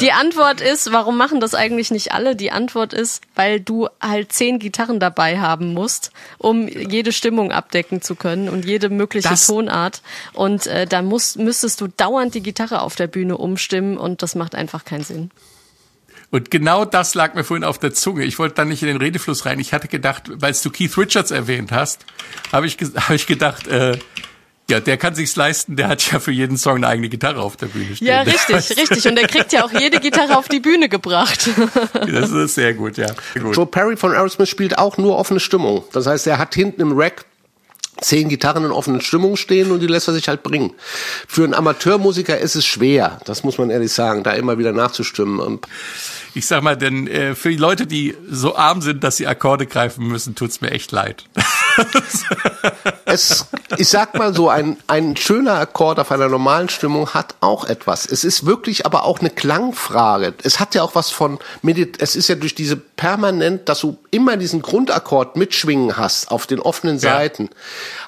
Die 0.00 0.12
Antwort 0.12 0.60
ist, 0.60 0.92
warum 0.92 1.16
machen 1.16 1.40
das 1.40 1.54
eigentlich 1.54 1.90
nicht 1.90 2.12
alle? 2.12 2.36
Die 2.36 2.50
Antwort 2.52 2.92
ist, 2.92 3.22
weil 3.34 3.60
du 3.60 3.88
halt 4.00 4.32
zehn 4.32 4.58
Gitarren 4.58 5.00
dabei 5.00 5.38
haben 5.40 5.74
musst, 5.74 6.12
um 6.38 6.68
jede 6.68 7.12
Stimmung 7.12 7.52
abdecken 7.52 8.00
zu 8.02 8.14
können 8.14 8.48
und 8.48 8.64
jede 8.64 8.88
mögliche 8.88 9.28
Das- 9.28 9.46
Tonart. 9.46 10.02
Und 10.32 10.66
äh, 10.66 10.86
dann 10.86 11.06
musst, 11.06 11.38
müsstest 11.38 11.80
du 11.80 11.88
dauernd 11.88 12.34
die 12.34 12.42
Gitarre 12.42 12.80
auf 12.82 12.94
der 12.96 13.06
Bühne 13.08 13.36
umstimmen 13.36 13.96
und 13.98 14.22
das 14.22 14.34
macht 14.34 14.54
einfach 14.54 14.84
keinen 14.84 15.04
Sinn. 15.04 15.30
Und 16.30 16.50
genau 16.50 16.84
das 16.84 17.14
lag 17.14 17.34
mir 17.34 17.42
vorhin 17.44 17.64
auf 17.64 17.78
der 17.78 17.94
Zunge. 17.94 18.24
Ich 18.24 18.38
wollte 18.38 18.56
dann 18.56 18.68
nicht 18.68 18.82
in 18.82 18.88
den 18.88 18.98
Redefluss 18.98 19.46
rein. 19.46 19.58
Ich 19.60 19.72
hatte 19.72 19.88
gedacht, 19.88 20.24
weil 20.34 20.52
du 20.62 20.70
Keith 20.70 20.96
Richards 20.98 21.30
erwähnt 21.30 21.72
hast, 21.72 22.04
habe 22.52 22.66
ich, 22.66 22.76
hab 22.96 23.10
ich 23.10 23.26
gedacht, 23.26 23.66
äh, 23.66 23.98
ja, 24.70 24.80
der 24.80 24.98
kann 24.98 25.14
sich's 25.14 25.34
leisten, 25.34 25.76
der 25.76 25.88
hat 25.88 26.12
ja 26.12 26.20
für 26.20 26.30
jeden 26.30 26.58
Song 26.58 26.76
eine 26.76 26.88
eigene 26.88 27.08
Gitarre 27.08 27.40
auf 27.40 27.56
der 27.56 27.66
Bühne 27.66 27.96
stehen. 27.96 28.08
Ja, 28.08 28.20
richtig, 28.20 28.76
richtig. 28.76 29.06
Und 29.08 29.18
er 29.18 29.26
kriegt 29.26 29.52
ja 29.52 29.64
auch 29.64 29.72
jede 29.72 29.98
Gitarre 29.98 30.36
auf 30.36 30.48
die 30.48 30.60
Bühne 30.60 30.88
gebracht. 30.88 31.48
Das 32.08 32.30
ist 32.30 32.54
sehr 32.54 32.74
gut, 32.74 32.96
ja. 32.96 33.06
Gut. 33.34 33.56
Joe 33.56 33.66
Perry 33.66 33.96
von 33.96 34.12
Aerosmith 34.12 34.48
spielt 34.48 34.78
auch 34.78 34.96
nur 34.98 35.16
offene 35.16 35.40
Stimmung. 35.40 35.84
Das 35.92 36.06
heißt, 36.06 36.26
er 36.26 36.38
hat 36.38 36.54
hinten 36.54 36.80
im 36.80 36.98
Rack 36.98 37.24
zehn 38.00 38.28
Gitarren 38.28 38.64
in 38.64 38.70
offenen 38.70 39.00
Stimmung 39.00 39.36
stehen 39.36 39.70
und 39.70 39.80
die 39.80 39.86
lässt 39.86 40.08
er 40.08 40.14
sich 40.14 40.28
halt 40.28 40.42
bringen. 40.42 40.72
Für 41.26 41.44
einen 41.44 41.54
Amateurmusiker 41.54 42.38
ist 42.38 42.54
es 42.56 42.66
schwer, 42.66 43.20
das 43.24 43.44
muss 43.44 43.58
man 43.58 43.70
ehrlich 43.70 43.92
sagen, 43.92 44.22
da 44.22 44.32
immer 44.32 44.58
wieder 44.58 44.72
nachzustimmen. 44.72 45.40
Und 45.40 45.66
Ich 46.34 46.46
sag 46.46 46.62
mal, 46.62 46.76
denn 46.76 47.06
äh, 47.08 47.34
für 47.34 47.50
die 47.50 47.56
Leute, 47.56 47.86
die 47.86 48.16
so 48.30 48.56
arm 48.56 48.82
sind, 48.82 49.02
dass 49.04 49.16
sie 49.16 49.26
Akkorde 49.26 49.66
greifen 49.66 50.06
müssen, 50.06 50.34
tut's 50.34 50.60
mir 50.60 50.70
echt 50.70 50.92
leid. 50.92 51.24
es, 53.04 53.46
ich 53.76 53.88
sag 53.88 54.16
mal 54.18 54.34
so, 54.34 54.48
ein, 54.48 54.76
ein 54.86 55.16
schöner 55.16 55.54
Akkord 55.54 55.98
auf 55.98 56.12
einer 56.12 56.28
normalen 56.28 56.68
Stimmung 56.68 57.10
hat 57.10 57.34
auch 57.40 57.64
etwas. 57.64 58.06
Es 58.06 58.24
ist 58.24 58.46
wirklich 58.46 58.86
aber 58.86 59.04
auch 59.04 59.20
eine 59.20 59.30
Klangfrage. 59.30 60.34
Es 60.42 60.60
hat 60.60 60.74
ja 60.74 60.82
auch 60.82 60.94
was 60.94 61.10
von, 61.10 61.38
es 61.98 62.16
ist 62.16 62.28
ja 62.28 62.34
durch 62.34 62.54
diese 62.54 62.76
permanent, 62.76 63.68
dass 63.68 63.80
du 63.80 63.98
immer 64.10 64.36
diesen 64.36 64.62
Grundakkord 64.62 65.36
mitschwingen 65.36 65.96
hast 65.96 66.30
auf 66.30 66.46
den 66.46 66.60
offenen 66.60 66.98
Ja. 66.98 67.18
Seiten, 67.18 67.50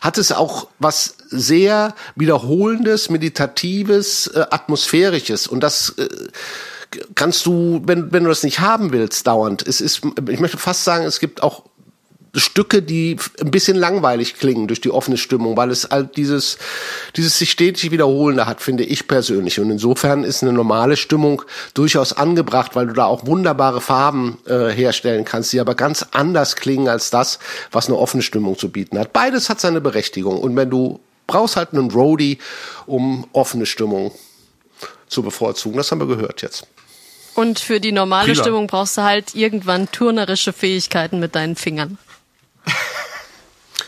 hat 0.00 0.18
es 0.18 0.32
auch 0.32 0.68
was 0.78 1.14
sehr 1.28 1.94
wiederholendes, 2.16 3.10
meditatives, 3.10 4.26
äh, 4.28 4.46
atmosphärisches 4.50 5.46
und 5.46 5.60
das 5.60 5.94
äh, 5.98 6.08
kannst 7.14 7.46
du, 7.46 7.82
wenn, 7.84 8.12
wenn 8.12 8.24
du 8.24 8.28
das 8.28 8.42
nicht 8.42 8.60
haben 8.60 8.92
willst, 8.92 9.26
dauernd. 9.26 9.66
Es 9.66 9.80
ist, 9.80 10.02
ich 10.28 10.40
möchte 10.40 10.58
fast 10.58 10.84
sagen, 10.84 11.04
es 11.04 11.20
gibt 11.20 11.42
auch 11.42 11.64
Stücke, 12.34 12.82
die 12.82 13.16
ein 13.40 13.50
bisschen 13.50 13.76
langweilig 13.76 14.34
klingen 14.34 14.68
durch 14.68 14.80
die 14.80 14.90
offene 14.90 15.16
Stimmung, 15.16 15.56
weil 15.56 15.70
es 15.70 15.88
halt 15.90 16.16
dieses, 16.16 16.58
dieses 17.16 17.38
sich 17.38 17.50
stetig 17.50 17.90
wiederholende 17.90 18.46
hat, 18.46 18.60
finde 18.60 18.84
ich 18.84 19.08
persönlich. 19.08 19.58
Und 19.58 19.70
insofern 19.70 20.24
ist 20.24 20.42
eine 20.42 20.52
normale 20.52 20.96
Stimmung 20.96 21.42
durchaus 21.74 22.12
angebracht, 22.12 22.76
weil 22.76 22.86
du 22.86 22.92
da 22.92 23.06
auch 23.06 23.26
wunderbare 23.26 23.80
Farben 23.80 24.38
äh, 24.46 24.68
herstellen 24.68 25.24
kannst, 25.24 25.52
die 25.52 25.60
aber 25.60 25.74
ganz 25.74 26.06
anders 26.12 26.56
klingen 26.56 26.88
als 26.88 27.10
das, 27.10 27.38
was 27.72 27.88
eine 27.88 27.96
offene 27.96 28.22
Stimmung 28.22 28.58
zu 28.58 28.70
bieten 28.70 28.98
hat. 28.98 29.12
Beides 29.12 29.48
hat 29.48 29.60
seine 29.60 29.80
Berechtigung. 29.80 30.38
Und 30.38 30.54
wenn 30.56 30.70
du 30.70 31.00
brauchst 31.30 31.56
halt 31.56 31.72
einen 31.72 31.90
Roadie, 31.90 32.38
um 32.86 33.26
offene 33.32 33.64
Stimmung 33.64 34.12
zu 35.06 35.22
bevorzugen. 35.22 35.76
Das 35.76 35.90
haben 35.90 36.00
wir 36.00 36.06
gehört 36.06 36.42
jetzt. 36.42 36.66
Und 37.34 37.60
für 37.60 37.80
die 37.80 37.92
normale 37.92 38.26
Prima. 38.32 38.42
Stimmung 38.42 38.66
brauchst 38.66 38.98
du 38.98 39.02
halt 39.02 39.34
irgendwann 39.34 39.90
turnerische 39.90 40.52
Fähigkeiten 40.52 41.20
mit 41.20 41.34
deinen 41.34 41.56
Fingern. 41.56 41.98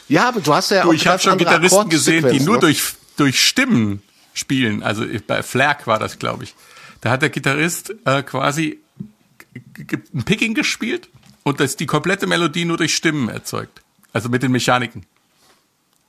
Ja, 0.08 0.28
aber 0.28 0.40
du 0.40 0.54
hast 0.54 0.70
ja 0.70 0.82
Du, 0.82 0.90
auch 0.90 0.92
ich 0.92 1.06
habe 1.06 1.18
schon 1.18 1.38
Gitarristen 1.38 1.88
gesehen, 1.88 2.28
die 2.28 2.40
nur 2.40 2.56
ne? 2.56 2.60
durch, 2.60 2.82
durch 3.16 3.42
Stimmen 3.42 4.02
spielen. 4.34 4.82
Also 4.82 5.04
bei 5.26 5.42
Flack 5.42 5.86
war 5.86 5.98
das, 5.98 6.18
glaube 6.18 6.44
ich. 6.44 6.54
Da 7.00 7.10
hat 7.10 7.22
der 7.22 7.30
Gitarrist 7.30 7.94
äh, 8.04 8.22
quasi 8.22 8.78
ein 10.14 10.24
Picking 10.24 10.54
gespielt 10.54 11.08
und 11.42 11.60
das 11.60 11.76
die 11.76 11.86
komplette 11.86 12.26
Melodie 12.26 12.64
nur 12.64 12.76
durch 12.76 12.94
Stimmen 12.94 13.28
erzeugt. 13.28 13.80
Also 14.12 14.28
mit 14.28 14.42
den 14.42 14.52
Mechaniken. 14.52 15.06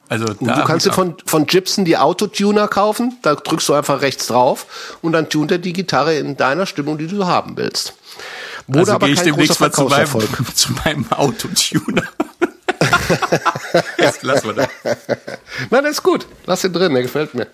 Also 0.09 0.25
Und 0.25 0.47
da 0.47 0.57
du 0.57 0.63
kannst 0.65 0.85
dir 0.85 0.91
von, 0.91 1.15
von 1.25 1.45
Gibson 1.45 1.85
die 1.85 1.97
Autotuner 1.97 2.67
kaufen, 2.67 3.17
da 3.21 3.35
drückst 3.35 3.69
du 3.69 3.73
einfach 3.73 4.01
rechts 4.01 4.27
drauf 4.27 4.97
und 5.01 5.13
dann 5.13 5.29
tunt 5.29 5.51
er 5.51 5.57
die 5.59 5.73
Gitarre 5.73 6.15
in 6.17 6.35
deiner 6.35 6.65
Stimmung, 6.65 6.97
die 6.97 7.07
du 7.07 7.25
haben 7.25 7.55
willst. 7.57 7.93
Wurde 8.67 8.79
also 8.79 8.91
aber 8.93 9.05
gehe 9.07 9.15
ich 9.15 9.21
demnächst 9.21 9.59
mal 9.59 9.71
zu 9.71 9.85
meinem, 9.85 10.07
zu 10.53 10.73
meinem 10.73 11.11
Autotuner. 11.11 12.03
Jetzt 13.97 14.23
lassen 14.23 14.47
wir 14.47 14.53
das. 14.53 14.97
Na, 15.69 15.81
das 15.81 15.91
ist 15.91 16.03
gut. 16.03 16.25
Lass 16.45 16.63
ihn 16.63 16.73
drin, 16.73 16.93
der 16.93 17.03
gefällt 17.03 17.33
mir. 17.33 17.47